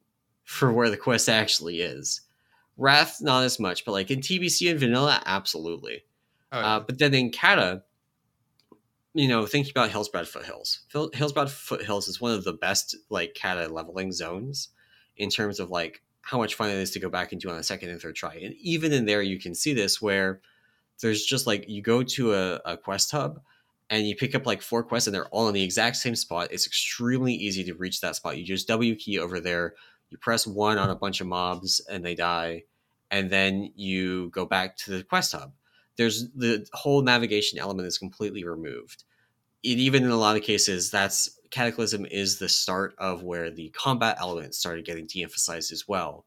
[0.51, 2.23] for where the quest actually is.
[2.77, 6.03] Wrath, not as much, but like in TBC and Vanilla, absolutely.
[6.51, 6.67] Oh, yeah.
[6.67, 7.85] uh, but then in Cata,
[9.15, 13.73] you know, thinking about Hillsbrad Foothills, Hillsbrad Foothills is one of the best like Cata
[13.73, 14.71] leveling zones
[15.17, 17.57] in terms of like how much fun it is to go back and do on
[17.57, 18.35] a second and third try.
[18.35, 20.41] And even in there, you can see this where
[21.01, 23.41] there's just like you go to a, a quest hub
[23.89, 26.49] and you pick up like four quests and they're all in the exact same spot.
[26.51, 28.37] It's extremely easy to reach that spot.
[28.37, 29.75] You just W key over there,
[30.11, 32.65] you press one on a bunch of mobs and they die,
[33.11, 35.53] and then you go back to the quest hub
[36.01, 39.05] there's the whole navigation element is completely removed.
[39.63, 43.69] It, even in a lot of cases, that's Cataclysm is the start of where the
[43.71, 46.25] combat element started getting de-emphasized as well.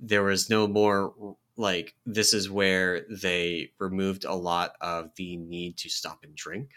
[0.00, 5.76] There was no more like this is where they removed a lot of the need
[5.78, 6.70] to stop and drink,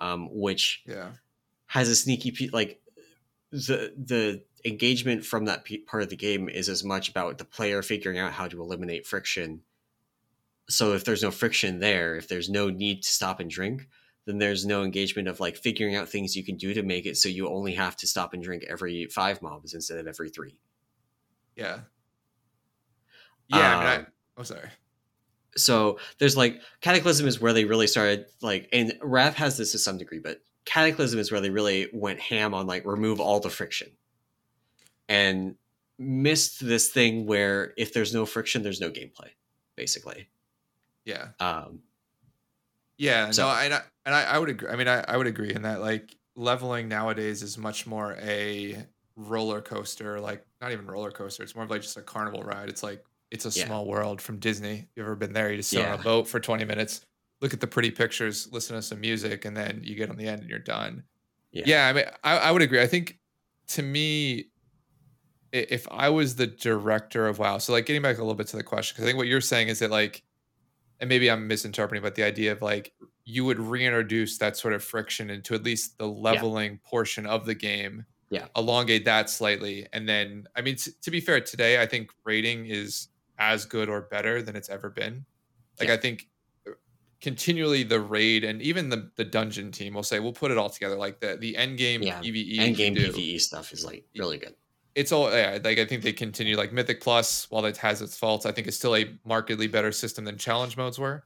[0.00, 1.10] um, which yeah
[1.66, 2.80] has a sneaky like
[3.50, 7.82] the the engagement from that part of the game is as much about the player
[7.82, 9.62] figuring out how to eliminate friction.
[10.68, 13.88] So if there's no friction there if there's no need to stop and drink
[14.26, 17.16] then there's no engagement of like figuring out things you can do to make it
[17.16, 20.56] so you only have to stop and drink every five mobs instead of every three.
[21.56, 21.80] Yeah.
[23.48, 24.68] Yeah um, I mean, I, oh sorry.
[25.56, 29.78] so there's like cataclysm is where they really started like and wrath has this to
[29.78, 33.50] some degree but cataclysm is where they really went ham on like remove all the
[33.50, 33.90] friction
[35.10, 35.54] and
[35.98, 39.28] missed this thing where if there's no friction there's no gameplay
[39.76, 40.26] basically
[41.04, 41.28] yeah.
[41.38, 41.80] Um,
[42.98, 43.30] yeah.
[43.30, 44.68] So, no, and I, and I, I would agree.
[44.70, 48.84] I mean, I, I would agree in that like leveling nowadays is much more a
[49.16, 51.42] roller coaster, like not even roller coaster.
[51.42, 52.68] It's more of like just a carnival ride.
[52.68, 53.66] It's like it's a yeah.
[53.66, 54.88] small world from Disney.
[54.96, 55.50] You ever been there?
[55.50, 55.94] You just sit yeah.
[55.94, 57.04] on a boat for 20 minutes,
[57.40, 60.26] look at the pretty pictures, listen to some music, and then you get on the
[60.26, 61.04] end and you're done.
[61.52, 61.64] Yeah.
[61.66, 62.80] yeah I mean, I, I would agree.
[62.80, 63.18] I think
[63.68, 64.49] to me,
[65.52, 68.56] if I was the director of WoW, so like getting back a little bit to
[68.56, 70.22] the question, because I think what you're saying is that like
[71.00, 72.92] and maybe I'm misinterpreting, but the idea of like
[73.24, 76.78] you would reintroduce that sort of friction into at least the leveling yeah.
[76.84, 78.04] portion of the game.
[78.28, 78.46] Yeah.
[78.54, 79.86] Elongate that slightly.
[79.92, 83.08] And then, I mean, t- to be fair, today I think raiding is
[83.38, 85.24] as good or better than it's ever been.
[85.78, 85.94] Like, yeah.
[85.94, 86.28] I think
[86.68, 86.72] uh,
[87.20, 90.70] continually the raid and even the, the dungeon team will say, we'll put it all
[90.70, 90.96] together.
[90.96, 92.20] Like the, the end game yeah.
[92.20, 92.58] PvE.
[92.58, 94.54] End game PvE stuff is like really good
[94.94, 98.16] it's all yeah, like I think they continue like Mythic Plus, while it has its
[98.16, 101.24] faults, I think it's still a markedly better system than challenge modes were.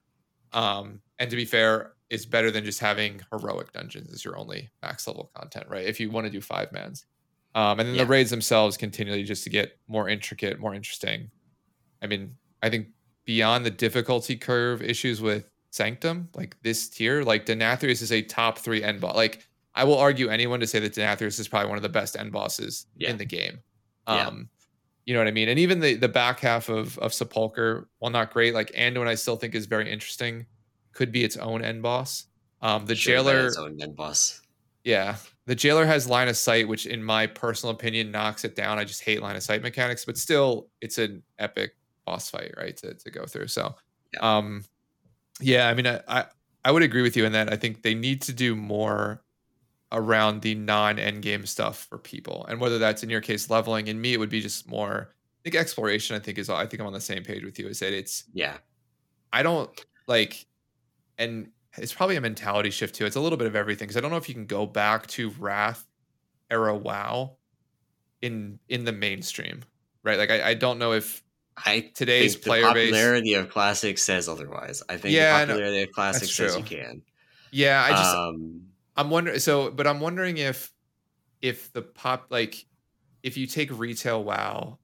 [0.52, 4.70] Um, and to be fair, it's better than just having heroic dungeons as your only
[4.82, 5.86] max level content, right?
[5.86, 7.06] If you want to do five mans.
[7.54, 8.02] Um, and then yeah.
[8.02, 11.30] the raids themselves continually just to get more intricate, more interesting.
[12.02, 12.88] I mean, I think
[13.24, 18.58] beyond the difficulty curve issues with Sanctum, like this tier, like Denathrius is a top
[18.58, 19.16] three end bot.
[19.16, 22.16] Like I will argue anyone to say that Denathrius is probably one of the best
[22.16, 23.10] end bosses yeah.
[23.10, 23.58] in the game.
[24.06, 24.30] Um, yeah.
[25.06, 25.48] You know what I mean?
[25.48, 29.16] And even the the back half of of Sepulcher, while not great, like Anduin, I
[29.16, 30.46] still think is very interesting.
[30.92, 32.26] Could be its own end boss.
[32.62, 34.40] Um, the sure jailer, its own end boss.
[34.84, 38.78] Yeah, the jailer has line of sight, which in my personal opinion knocks it down.
[38.78, 41.76] I just hate line of sight mechanics, but still, it's an epic
[42.06, 42.76] boss fight, right?
[42.78, 43.48] To to go through.
[43.48, 43.74] So,
[44.14, 44.36] yeah.
[44.36, 44.64] um,
[45.40, 46.24] yeah, I mean, I, I
[46.64, 47.52] I would agree with you in that.
[47.52, 49.23] I think they need to do more
[49.94, 52.44] around the non endgame stuff for people.
[52.48, 55.42] And whether that's in your case leveling, in me it would be just more I
[55.44, 57.68] think exploration, I think is I think I'm on the same page with you.
[57.68, 58.58] Is that it's yeah.
[59.32, 59.70] I don't
[60.06, 60.46] like
[61.16, 61.48] and
[61.78, 63.06] it's probably a mentality shift too.
[63.06, 63.88] It's a little bit of everything.
[63.88, 65.86] Cause I don't know if you can go back to Wrath
[66.50, 67.36] era WoW
[68.20, 69.62] in in the mainstream.
[70.02, 70.18] Right.
[70.18, 71.22] Like I, I don't know if
[71.56, 74.82] I today's player the popularity base, of classic says otherwise.
[74.88, 77.02] I think yeah, the popularity of classic says you can.
[77.52, 78.62] Yeah, I just um,
[78.96, 79.38] I'm wondering.
[79.38, 80.72] So, but I'm wondering if
[81.42, 82.66] if the pop like
[83.22, 84.78] if you take retail WoW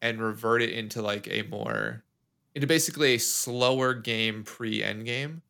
[0.00, 2.04] and revert it into like a more
[2.54, 5.42] into basically a slower game pre end game.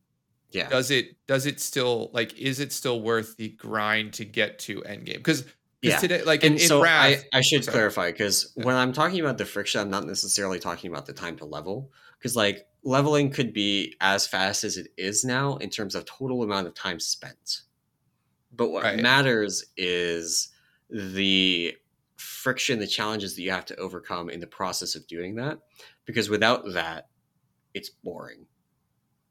[0.51, 0.69] Yeah.
[0.69, 4.83] Does it does it still like is it still worth the grind to get to
[4.83, 5.17] end game?
[5.17, 5.45] Because
[5.81, 5.97] yeah.
[5.97, 7.73] today like and in, so in Wrath, I, I should sorry.
[7.73, 11.35] clarify because when I'm talking about the friction, I'm not necessarily talking about the time
[11.37, 11.91] to level.
[12.19, 16.43] Because like leveling could be as fast as it is now in terms of total
[16.43, 17.61] amount of time spent.
[18.55, 18.99] But what right.
[18.99, 20.49] matters is
[20.89, 21.75] the
[22.17, 25.59] friction, the challenges that you have to overcome in the process of doing that.
[26.05, 27.07] Because without that,
[27.73, 28.45] it's boring.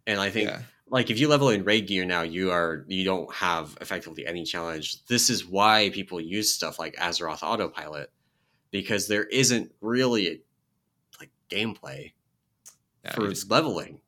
[0.07, 0.63] And I think yeah.
[0.89, 4.45] like if you level in raid gear now, you are you don't have effectively any
[4.45, 5.05] challenge.
[5.07, 8.11] This is why people use stuff like Azeroth autopilot
[8.73, 10.43] because there isn't really
[11.21, 12.13] like gameplay
[13.05, 14.01] Yeah, for just- leveling.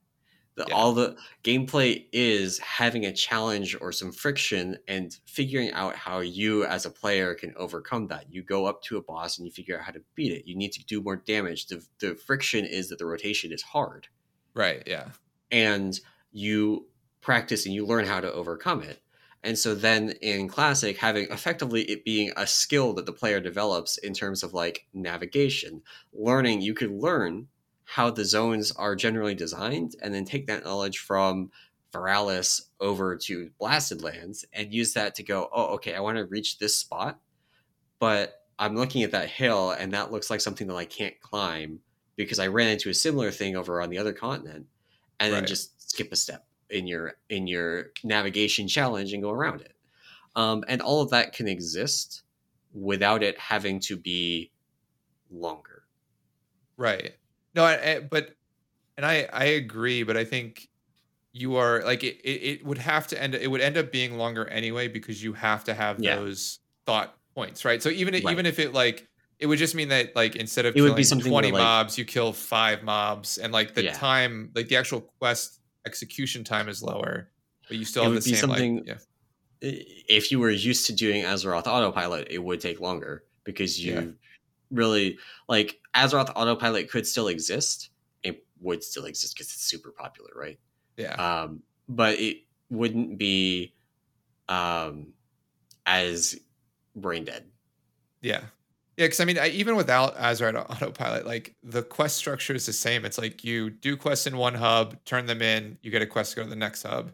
[0.57, 0.75] The, Yeah.
[0.75, 6.65] All the gameplay is having a challenge or some friction and figuring out how you
[6.65, 8.33] as a player can overcome that.
[8.33, 10.47] You go up to a boss and you figure out how to beat it.
[10.47, 11.67] You need to do more damage.
[11.67, 14.07] The, the friction is that the rotation is hard
[14.55, 14.83] right.
[14.87, 15.09] Yeah.
[15.51, 15.99] and
[16.31, 16.87] you
[17.21, 19.01] practice and you learn how to overcome it.
[19.43, 23.99] And so then in classic, having effectively it being a skill that the player develops
[23.99, 25.83] in terms of like navigation,
[26.13, 27.49] learning, you could learn
[27.85, 31.51] how the zones are generally designed and then take that knowledge from
[31.93, 36.24] Veralis over to Blasted Lands and use that to go, oh, okay, I want to
[36.27, 37.20] reach this spot,
[37.98, 41.81] but I'm looking at that hill and that looks like something that I can't climb
[42.16, 44.66] because I ran into a similar thing over on the other continent
[45.20, 45.48] and then Right.
[45.48, 49.74] just skip a step in your in your navigation challenge and go around it.
[50.36, 52.23] Um, and all of that can exist
[52.73, 54.52] without it having to be
[55.31, 55.85] longer.
[56.77, 57.15] Right.
[57.55, 58.35] No, I, I, but
[58.97, 60.69] and I I agree, but I think
[61.33, 62.65] you are like it, it.
[62.65, 63.35] Would have to end.
[63.35, 66.17] It would end up being longer anyway because you have to have Yeah.
[66.17, 67.83] those thought points, right?
[67.83, 68.33] So even Right.
[68.33, 69.07] even if it like
[69.41, 71.61] it would just mean that like instead of It would killing be something twenty where,
[71.61, 73.93] like- mobs, you kill five mobs, and like the Yeah.
[73.95, 77.31] time, like the actual quest execution time is lower,
[77.69, 78.99] but you still It have the same something- like yeah.
[79.61, 84.15] if you were used to doing Azeroth autopilot, it would take longer because you.
[84.75, 85.19] Really
[85.49, 87.91] like Azeroth autopilot could still exist.
[88.23, 90.59] It would still exist because it's super popular, right?
[90.97, 91.15] Yeah.
[91.15, 92.39] Um, but it
[92.71, 93.75] wouldn't be
[94.49, 95.09] um,
[95.87, 96.39] as
[96.97, 97.45] brain dead.
[98.21, 98.43] Yeah.
[98.97, 102.73] Yeah, because I mean, I, even without Azure autopilot, like the quest structure is the
[102.73, 103.05] same.
[103.05, 106.31] It's like you do quests in one hub, turn them in, you get a quest
[106.33, 107.11] to go to the next hub,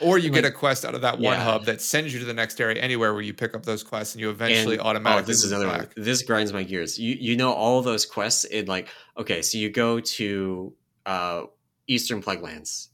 [0.00, 1.44] or you get a quest out of that one Yeah.
[1.44, 4.14] hub that sends you to the next area anywhere where you pick up those quests
[4.14, 5.22] and you eventually And- automatically.
[5.22, 5.94] Oh, this is another back.
[5.96, 6.04] one.
[6.04, 6.98] This grinds my gears.
[6.98, 8.88] You you know all those quests in like
[9.18, 10.74] okay, so you go to
[11.06, 11.42] uh,
[11.86, 12.88] Eastern Plaguelands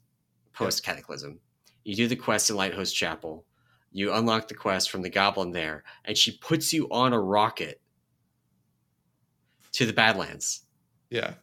[0.52, 1.38] post Cataclysm.
[1.84, 3.44] You do the quest in Light's Hope Chapel.
[3.92, 7.80] You unlock the quest from the Goblin there, and she puts you on a rocket
[9.72, 10.62] to the Badlands.
[11.10, 11.34] Yeah.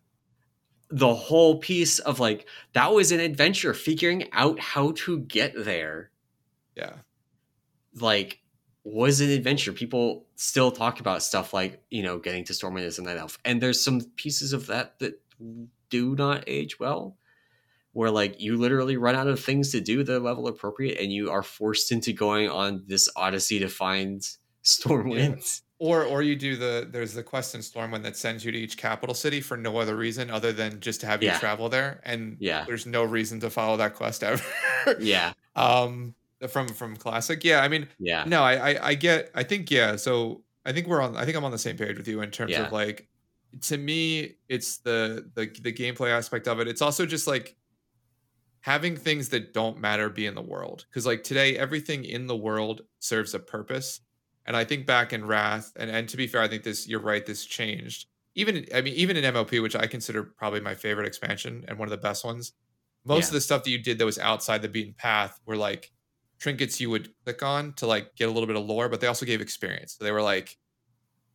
[0.90, 6.12] The whole piece of like that was an adventure, figuring out how to get there.
[6.76, 6.94] Yeah.
[8.00, 8.42] like
[8.84, 9.74] was an adventure.
[9.74, 13.38] People still talk about stuff like you know getting to Stormwind as a night elf,
[13.44, 15.20] and there's some pieces of that that
[15.90, 17.18] do not age well.
[17.94, 21.12] Where like you literally run out of things to do that are level appropriate, and
[21.12, 24.22] you are forced into going on this odyssey to find
[24.64, 25.62] Stormwind.
[25.78, 28.78] Or or you do the there's the quest in Stormwind that sends you to each
[28.78, 32.38] capital city for no other reason other than just to have you travel there, and
[32.40, 34.42] Yeah, there's no reason to follow that quest ever.
[35.00, 36.16] yeah, um,
[36.48, 37.60] from from classic, yeah.
[37.62, 41.02] I mean, yeah, no I, I i get i think yeah so i think we're
[41.02, 42.68] on i think i'm on the same page with you in terms Yeah.
[42.68, 43.10] of like
[43.64, 47.58] to me it's the the the gameplay aspect of it it's also just like
[48.62, 52.36] having things that don't matter be in the world because like today everything in the
[52.36, 54.02] world serves a purpose
[54.46, 57.00] and i think back in wrath and and to be fair i think this you're
[57.00, 61.08] right this changed even i mean even in mop which i consider probably my favorite
[61.08, 62.54] expansion and one of the best ones
[63.06, 63.28] most Yeah.
[63.30, 65.92] of the stuff that you did that was outside the beaten path were like
[66.40, 69.08] trinkets you would click on to like get a little bit of lore, but they
[69.08, 69.96] also gave experience.
[69.98, 70.58] So they were like,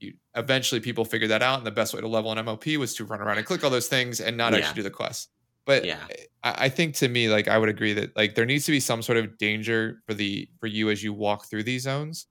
[0.01, 2.95] you eventually people figured that out, and the best way to level an MOP was
[2.97, 4.59] to run around and click all those things and not Yeah.
[4.59, 5.31] actually do the quest.
[5.65, 6.05] But Yeah.
[6.43, 8.81] I, I think to me, like I would agree that like there needs to be
[8.81, 12.27] some sort of danger for the for you as you walk through these zones,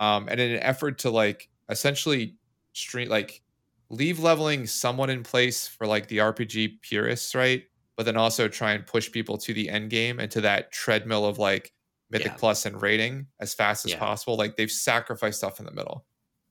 [0.00, 2.36] um, and in an effort to like essentially
[2.72, 3.42] stream like
[3.90, 7.64] leave leveling somewhat in place for like the RPG purists, right?
[7.96, 11.24] But then also try and push people to the end game and to that treadmill
[11.26, 11.72] of like
[12.10, 12.36] Mythic Yeah.
[12.38, 13.98] Plus and rating as fast as Yeah.
[13.98, 14.36] possible.
[14.36, 16.06] Like they've sacrificed stuff in the middle,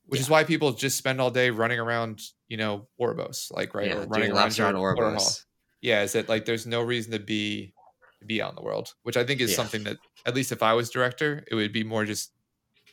[0.06, 3.88] which is why people just spend all day running around, you know, Oribos, like right,
[3.88, 3.96] yeah.
[3.96, 5.44] or running around around your Oribos.
[5.82, 7.74] Yeah, is that like there's no reason to be
[8.20, 9.56] to be in the world, which I think is Yeah.
[9.56, 9.96] something that
[10.26, 12.32] at least if I was director, it would be more just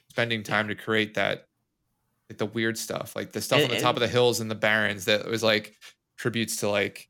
[0.10, 1.48] spending time to create that
[2.30, 4.52] like the weird stuff, like the stuff And- on the top of the hills and
[4.52, 5.76] the barrens that was like
[6.18, 7.10] tributes to like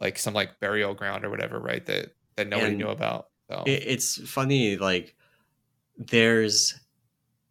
[0.00, 1.84] like some like burial ground or whatever, right?
[1.86, 3.28] That that nobody knew about.
[3.50, 5.14] So It, it's funny, like
[5.98, 6.78] there's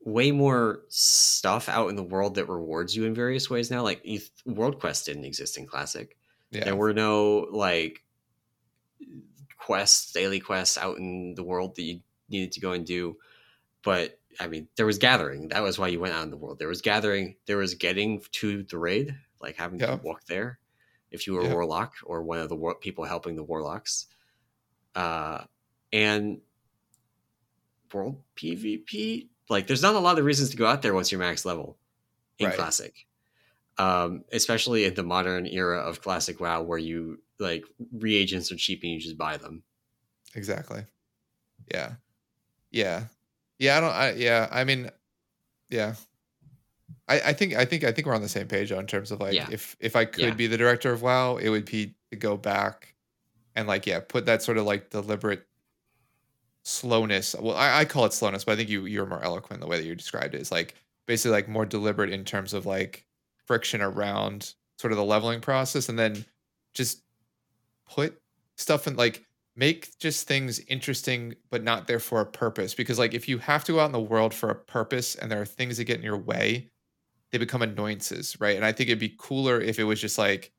[0.04, 3.84] way more stuff out in the world that rewards you in various ways now.
[3.84, 4.04] Like
[4.46, 6.18] World Quest didn't exist in Classic.
[6.52, 8.04] yeah, There were no like
[9.58, 12.00] quests, daily quests out in the world that you
[12.30, 13.18] needed to go and do.
[13.84, 15.50] But I mean, there was gathering.
[15.50, 16.60] That was why you went out in the world.
[16.60, 17.36] There was gathering.
[17.46, 19.98] There was getting to the raid, like having Yeah.
[19.98, 20.60] to walk there.
[21.12, 21.50] If you were Yeah.
[21.50, 24.06] a warlock or one of the war- people helping the warlocks,
[24.96, 25.44] uh,
[25.92, 26.42] and
[27.94, 31.20] world PvP, like there's not a lot of reasons to go out there once you're
[31.20, 31.78] max level
[32.38, 32.56] in Right.
[32.56, 33.06] classic.
[33.78, 37.64] um, especially in the modern era of classic WoW, where you like
[37.94, 39.64] reagents are cheap and you just buy them.
[40.36, 40.86] Exactly.
[41.72, 41.96] Yeah.
[42.72, 43.08] Yeah.
[43.60, 43.78] Yeah.
[43.78, 43.92] I don't.
[43.92, 44.48] I yeah.
[44.52, 44.90] I mean,
[45.70, 45.96] yeah.
[47.08, 49.12] I, I think I think I think we're on the same page though in terms
[49.12, 49.48] of like Yeah.
[49.52, 50.34] if if I could Yeah.
[50.34, 52.96] be the director of WoW, it would be to go back
[53.56, 55.46] and like yeah, put that sort of like deliberate
[56.64, 57.36] slowness.
[57.40, 59.78] Well, I, I call it slowness, but I think you you're more eloquent the way
[59.78, 60.42] that you described it.
[60.42, 60.76] It's like
[61.08, 63.06] basically like more deliberate in terms of like
[63.46, 66.26] friction around sort of the leveling process, and then
[66.74, 67.02] just
[67.90, 68.20] put
[68.56, 69.26] stuff in like
[69.60, 72.74] make just things interesting but not there for a purpose.
[72.76, 75.32] Because like if you have to go out in the world for a purpose and
[75.32, 76.72] there are things that get in your way
[77.32, 78.56] they become annoyances right?
[78.58, 80.54] And i think it'd be cooler if it was just like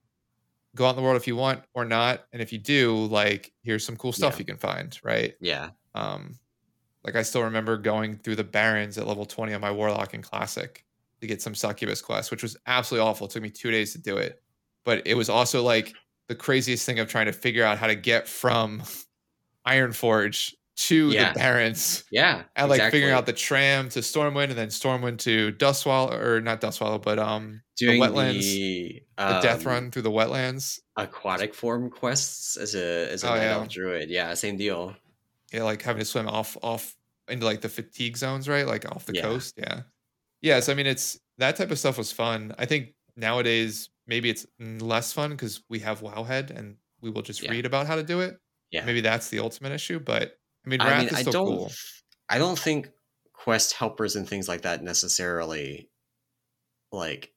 [0.76, 2.26] go out in the world if you want or not.
[2.32, 4.38] And if you do like here's some cool stuff Yeah.
[4.38, 5.34] you can find right?
[5.40, 6.38] Yeah, um
[7.04, 10.22] like i still remember going through the Barrens at level 20 on my warlock in
[10.22, 10.86] classic
[11.20, 13.26] to get some succubus quest which was absolutely awful.
[13.26, 14.42] It took me two days to do it.
[14.84, 15.99] But it was also like
[16.30, 18.82] the craziest thing of trying to figure out how to get from
[19.66, 21.32] ironforge to Yeah.
[21.32, 22.98] the Barrens yeah, and like exactly.
[22.98, 27.18] figuring out the tram to stormwind and then stormwind to dustswallow or not dustswallow but
[27.18, 32.56] um doing the wetlands the, the death um, run through the wetlands aquatic form quests
[32.56, 33.66] as a as a Oh, yeah.
[33.68, 34.08] druid.
[34.08, 34.96] Yeah, same deal.
[35.52, 36.96] yeah, like having to swim off off
[37.28, 38.66] into like the fatigue zones, right?
[38.66, 39.22] Like off the Yeah.
[39.22, 39.54] coast.
[39.58, 39.82] Yeah.
[40.40, 40.60] Yeah.
[40.60, 42.54] So I mean it's that type of stuff was fun.
[42.58, 47.42] I think nowadays maybe it's less fun because we have Wowhead and we will just
[47.42, 47.52] Yeah.
[47.52, 48.36] read about how to do it.
[48.70, 48.84] Yeah.
[48.84, 50.00] Maybe that's the ultimate issue.
[50.00, 51.72] But I mean I Wrath mean, is I still don't, cool.
[52.28, 52.90] I don't think
[53.32, 55.88] quest helpers and things like that necessarily
[56.92, 57.32] like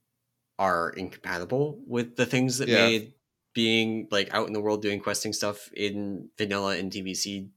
[0.59, 2.85] are incompatible with the things that Yeah.
[2.87, 3.13] made
[3.53, 7.51] being like out in the world doing questing stuff in vanilla and TBC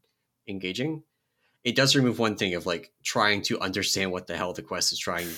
[0.47, 1.03] engaging.
[1.65, 4.93] It does remove one thing of like trying to understand what the hell the quest
[4.93, 5.29] is trying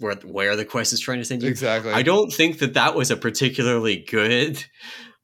[0.00, 1.48] where where the quest is trying to send you.
[1.48, 1.92] Exactly.
[1.92, 4.64] I don't think that that was a particularly good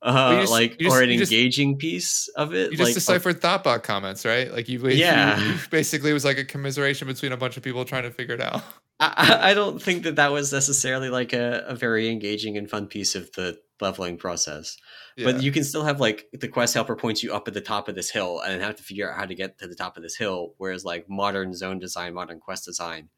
[0.02, 2.94] uh just- like just- or an you just- engaging piece of it you just like
[2.94, 4.52] deciphered Thottbot comments, right?
[4.52, 5.38] Like you, you- Yeah.
[5.40, 8.34] you basically it was like a commiseration between a bunch of people trying to figure
[8.34, 8.62] it out.
[9.00, 12.86] I, I- don't think that that was necessarily like a, a very engaging and fun
[12.86, 14.76] piece of the leveling process.
[15.16, 15.30] Yeah.
[15.32, 17.88] But you can still have like the quest helper points you up at the top
[17.88, 20.02] of this hill and have to figure out how to get to the top of
[20.04, 20.54] this hill.
[20.58, 23.08] Whereas like modern zone design, modern quest design,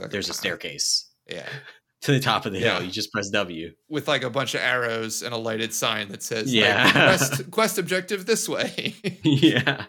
[0.00, 1.48] like, there's a "Ah." staircase Yeah.
[2.02, 2.76] to the top of the Yeah.
[2.78, 2.86] hill.
[2.86, 3.72] You just press W.
[3.88, 6.84] with like a bunch of arrows and a lighted sign that says Yeah.
[6.84, 9.84] like, quest, quest objective this way yeah.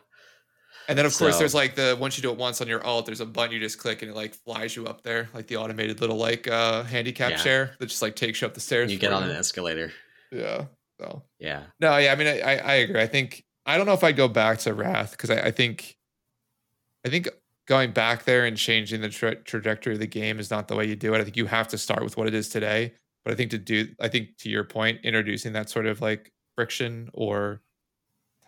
[0.87, 2.83] and then of course So- there's like the once you do it once on your
[2.83, 5.47] alt there's a button you just click and it like flies you up there like
[5.47, 7.37] the automated little like uh handicap Yeah.
[7.37, 9.91] chair that just like takes you up the stairs You get on an escalator.
[10.31, 10.65] yeah
[10.99, 11.63] so Yeah.
[11.79, 14.15] no yeah i mean I, I i agree i think i don't know if i'd
[14.17, 15.97] go back to wrath because I, I think
[17.05, 17.27] i think
[17.67, 20.85] going back there and changing the tra- trajectory of the game is not the way
[20.87, 21.21] you do it.
[21.21, 22.93] I think you have to start with what it is today.
[23.25, 26.33] But i think to do i think to your point introducing that sort of like
[26.55, 27.61] friction or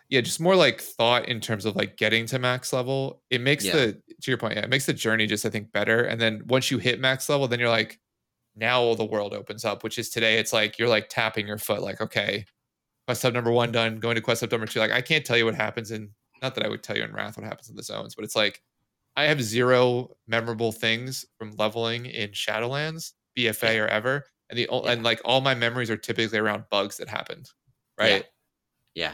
[0.09, 3.63] yeah just more like thought in terms of like getting to max level it makes
[3.63, 3.71] Yeah.
[3.71, 6.01] the to your point yeah it makes the journey just i think better.
[6.03, 8.01] And then once you hit max level then you're like
[8.57, 11.57] now all the world opens up which is today it's like you're like tapping your
[11.57, 12.45] foot like okay
[13.07, 14.79] quest hub number one done going to quest hub number two.
[14.81, 16.09] Like i can't tell you what happens in
[16.41, 18.35] not that i would tell you in wrath what happens in the zones but it's
[18.35, 18.61] like
[19.15, 24.91] i have zero memorable things from leveling in shadowlands bfa or ever and the Yeah.
[24.91, 27.49] and like all my memories are typically around bugs that happened
[27.99, 28.25] right
[28.93, 29.13] Yeah.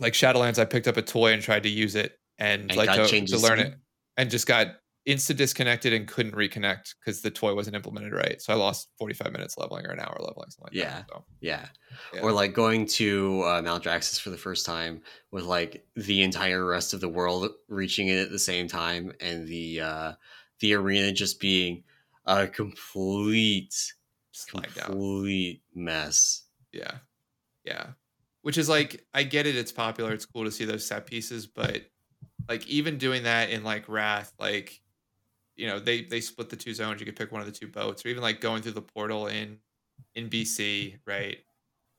[0.00, 2.90] like Shadowlands, I picked up a toy and tried to use it and, And like
[2.92, 3.74] to, to learn it,
[4.16, 8.40] and just got insta disconnected and couldn't reconnect because the toy wasn't implemented right.
[8.40, 10.98] So I lost forty five minutes leveling or an hour leveling, something like Yeah.
[10.98, 11.06] that.
[11.08, 11.66] So, Yeah.
[12.12, 12.20] Yeah.
[12.20, 16.92] Or like going to uh, Maldraxxus for the first time with like the entire rest
[16.94, 20.12] of the world reaching it at the same time and the uh
[20.60, 21.84] the arena just being
[22.26, 23.74] a complete
[24.54, 24.74] out.
[24.74, 26.44] complete mess.
[26.72, 26.98] Yeah,
[27.64, 27.86] yeah.
[28.42, 29.56] Which is like I get it.
[29.56, 30.12] It's popular.
[30.12, 31.82] It's cool to see those set pieces, but
[32.48, 34.80] like even doing that in like Wrath, like
[35.60, 37.00] you know they they split the two zones.
[37.00, 39.26] You could pick one of the two boats, or even like going through the portal
[39.28, 39.58] in
[40.14, 41.38] in BC, right?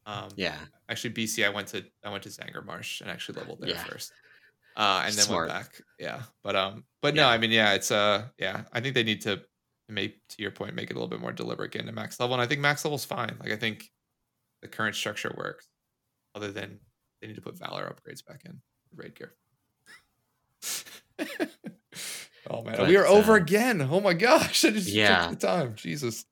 [0.05, 0.57] Um, Yeah.
[0.89, 3.83] actually BC I went to I went to Zangarmarsh and actually leveled there Yeah.
[3.83, 4.11] first.
[4.75, 5.49] Uh and then Smart.
[5.49, 5.81] went back.
[5.99, 6.23] Yeah.
[6.43, 9.43] But um but no, I mean yeah, it's uh yeah, I think they need to
[9.89, 12.33] make to your point make it a little bit more deliberate getting to max level
[12.33, 13.37] and I think max level's fine.
[13.39, 13.91] Like I think
[14.61, 15.67] the current structure works
[16.33, 16.79] other than
[17.21, 18.61] they need to put valor upgrades back in
[18.95, 19.35] raid gear.
[22.49, 23.81] oh man, we But, are over uh, again.
[23.81, 25.27] Oh my gosh, I just Yeah.
[25.27, 25.75] checked the time.
[25.75, 26.25] Jesus.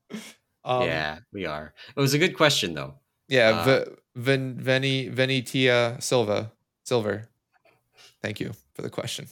[0.63, 1.73] Um, yeah, we are.
[1.95, 2.95] It was a good question though.
[3.27, 6.51] Yeah, Uh, v- Ven, Veni Venitia Silva
[6.83, 7.29] Silver.
[8.21, 9.27] Thank you for the question.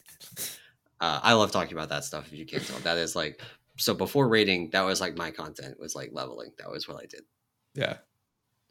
[0.99, 2.79] Uh, I love talking about that stuff if you can't tell.
[2.79, 3.41] That is like
[3.77, 6.51] so before raiding, that was like my content was like leveling.
[6.57, 7.21] That was what I did.
[7.75, 7.97] Yeah.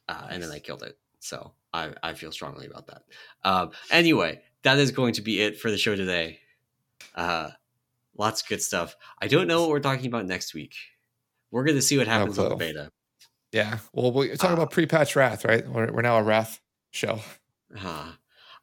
[0.09, 0.99] Uh, and then I killed it.
[1.21, 3.03] So I, I feel strongly about that.
[3.45, 6.39] Um, anyway, that is going to be it for the show today.
[7.15, 7.51] Uh,
[8.19, 8.97] lots of good stuff.
[9.21, 10.75] I don't know what we're talking about next week.
[11.51, 12.91] We're going to see what happens no on the beta.
[13.53, 13.79] Yeah.
[13.93, 15.67] Well, we're talking uh, about pre-patch Wrath, right?
[15.67, 16.61] We're, we're now a Wrath
[16.91, 17.21] show.
[17.79, 18.13] Uh,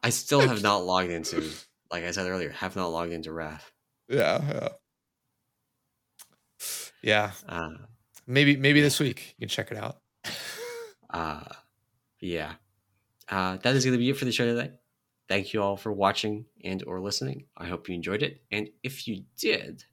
[0.02, 1.50] I still have not logged into,
[1.92, 3.72] like I said earlier, have not logged into Wrath.
[4.10, 4.42] Yeah.
[4.48, 4.70] Yeah.
[7.02, 7.32] Yeah.
[7.48, 7.70] Uh,
[8.28, 9.98] maybe maybe this week you can check it out.
[11.10, 11.44] uh
[12.20, 12.54] yeah.
[13.28, 14.72] Uh, that is going to be it for the show today.
[15.30, 17.46] Thank you all for watching and or listening.
[17.58, 18.42] I hope you enjoyed it.
[18.52, 19.84] And if you did,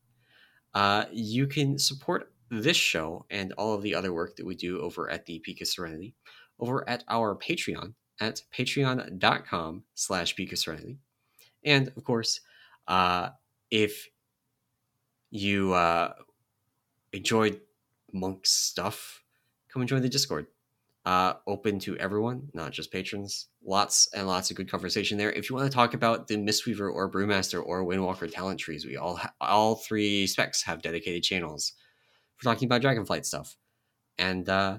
[0.75, 4.81] uh, you can support this show and all of the other work that we do
[4.81, 6.15] over at the Peak of Serenity
[6.59, 10.99] over at our Patreon at patreon.com slash Peak of Serenity.
[11.65, 12.41] And of course,
[12.87, 13.31] uh,
[13.71, 14.09] if
[15.31, 16.13] you uh,
[17.13, 17.61] enjoyed
[18.13, 19.23] Monk's stuff,
[19.73, 20.47] come and join the Discord
[21.07, 23.49] uh, open to everyone, not just patrons.
[23.65, 25.33] Lots and lots of good conversation there.
[25.33, 28.97] If you want to talk about the Mistweaver or Brewmaster or Windwalker talent trees, we
[28.97, 31.73] all ha- all three specs have dedicated channels
[32.37, 33.57] for talking about Dragonflight stuff,
[34.19, 34.79] and uh,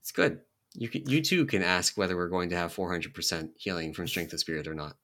[0.00, 0.40] it's good.
[0.74, 4.32] You can, you too can ask whether we're going to have 400% healing from Strength
[4.32, 4.96] of Spirit or not.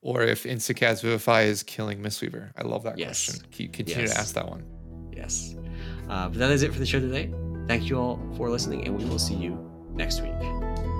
[0.00, 2.52] Or if Instacast Vivify is killing Mistweaver.
[2.56, 3.26] I love that yes.
[3.26, 3.46] question.
[3.50, 4.14] Keep, continue yes.
[4.14, 4.64] to ask that one.
[5.14, 5.54] Yes.
[6.08, 7.30] Uh, but that is it for the show today.
[7.68, 10.38] Thank you all for listening, and we will see you next week.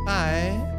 [0.04, 0.77] Bye.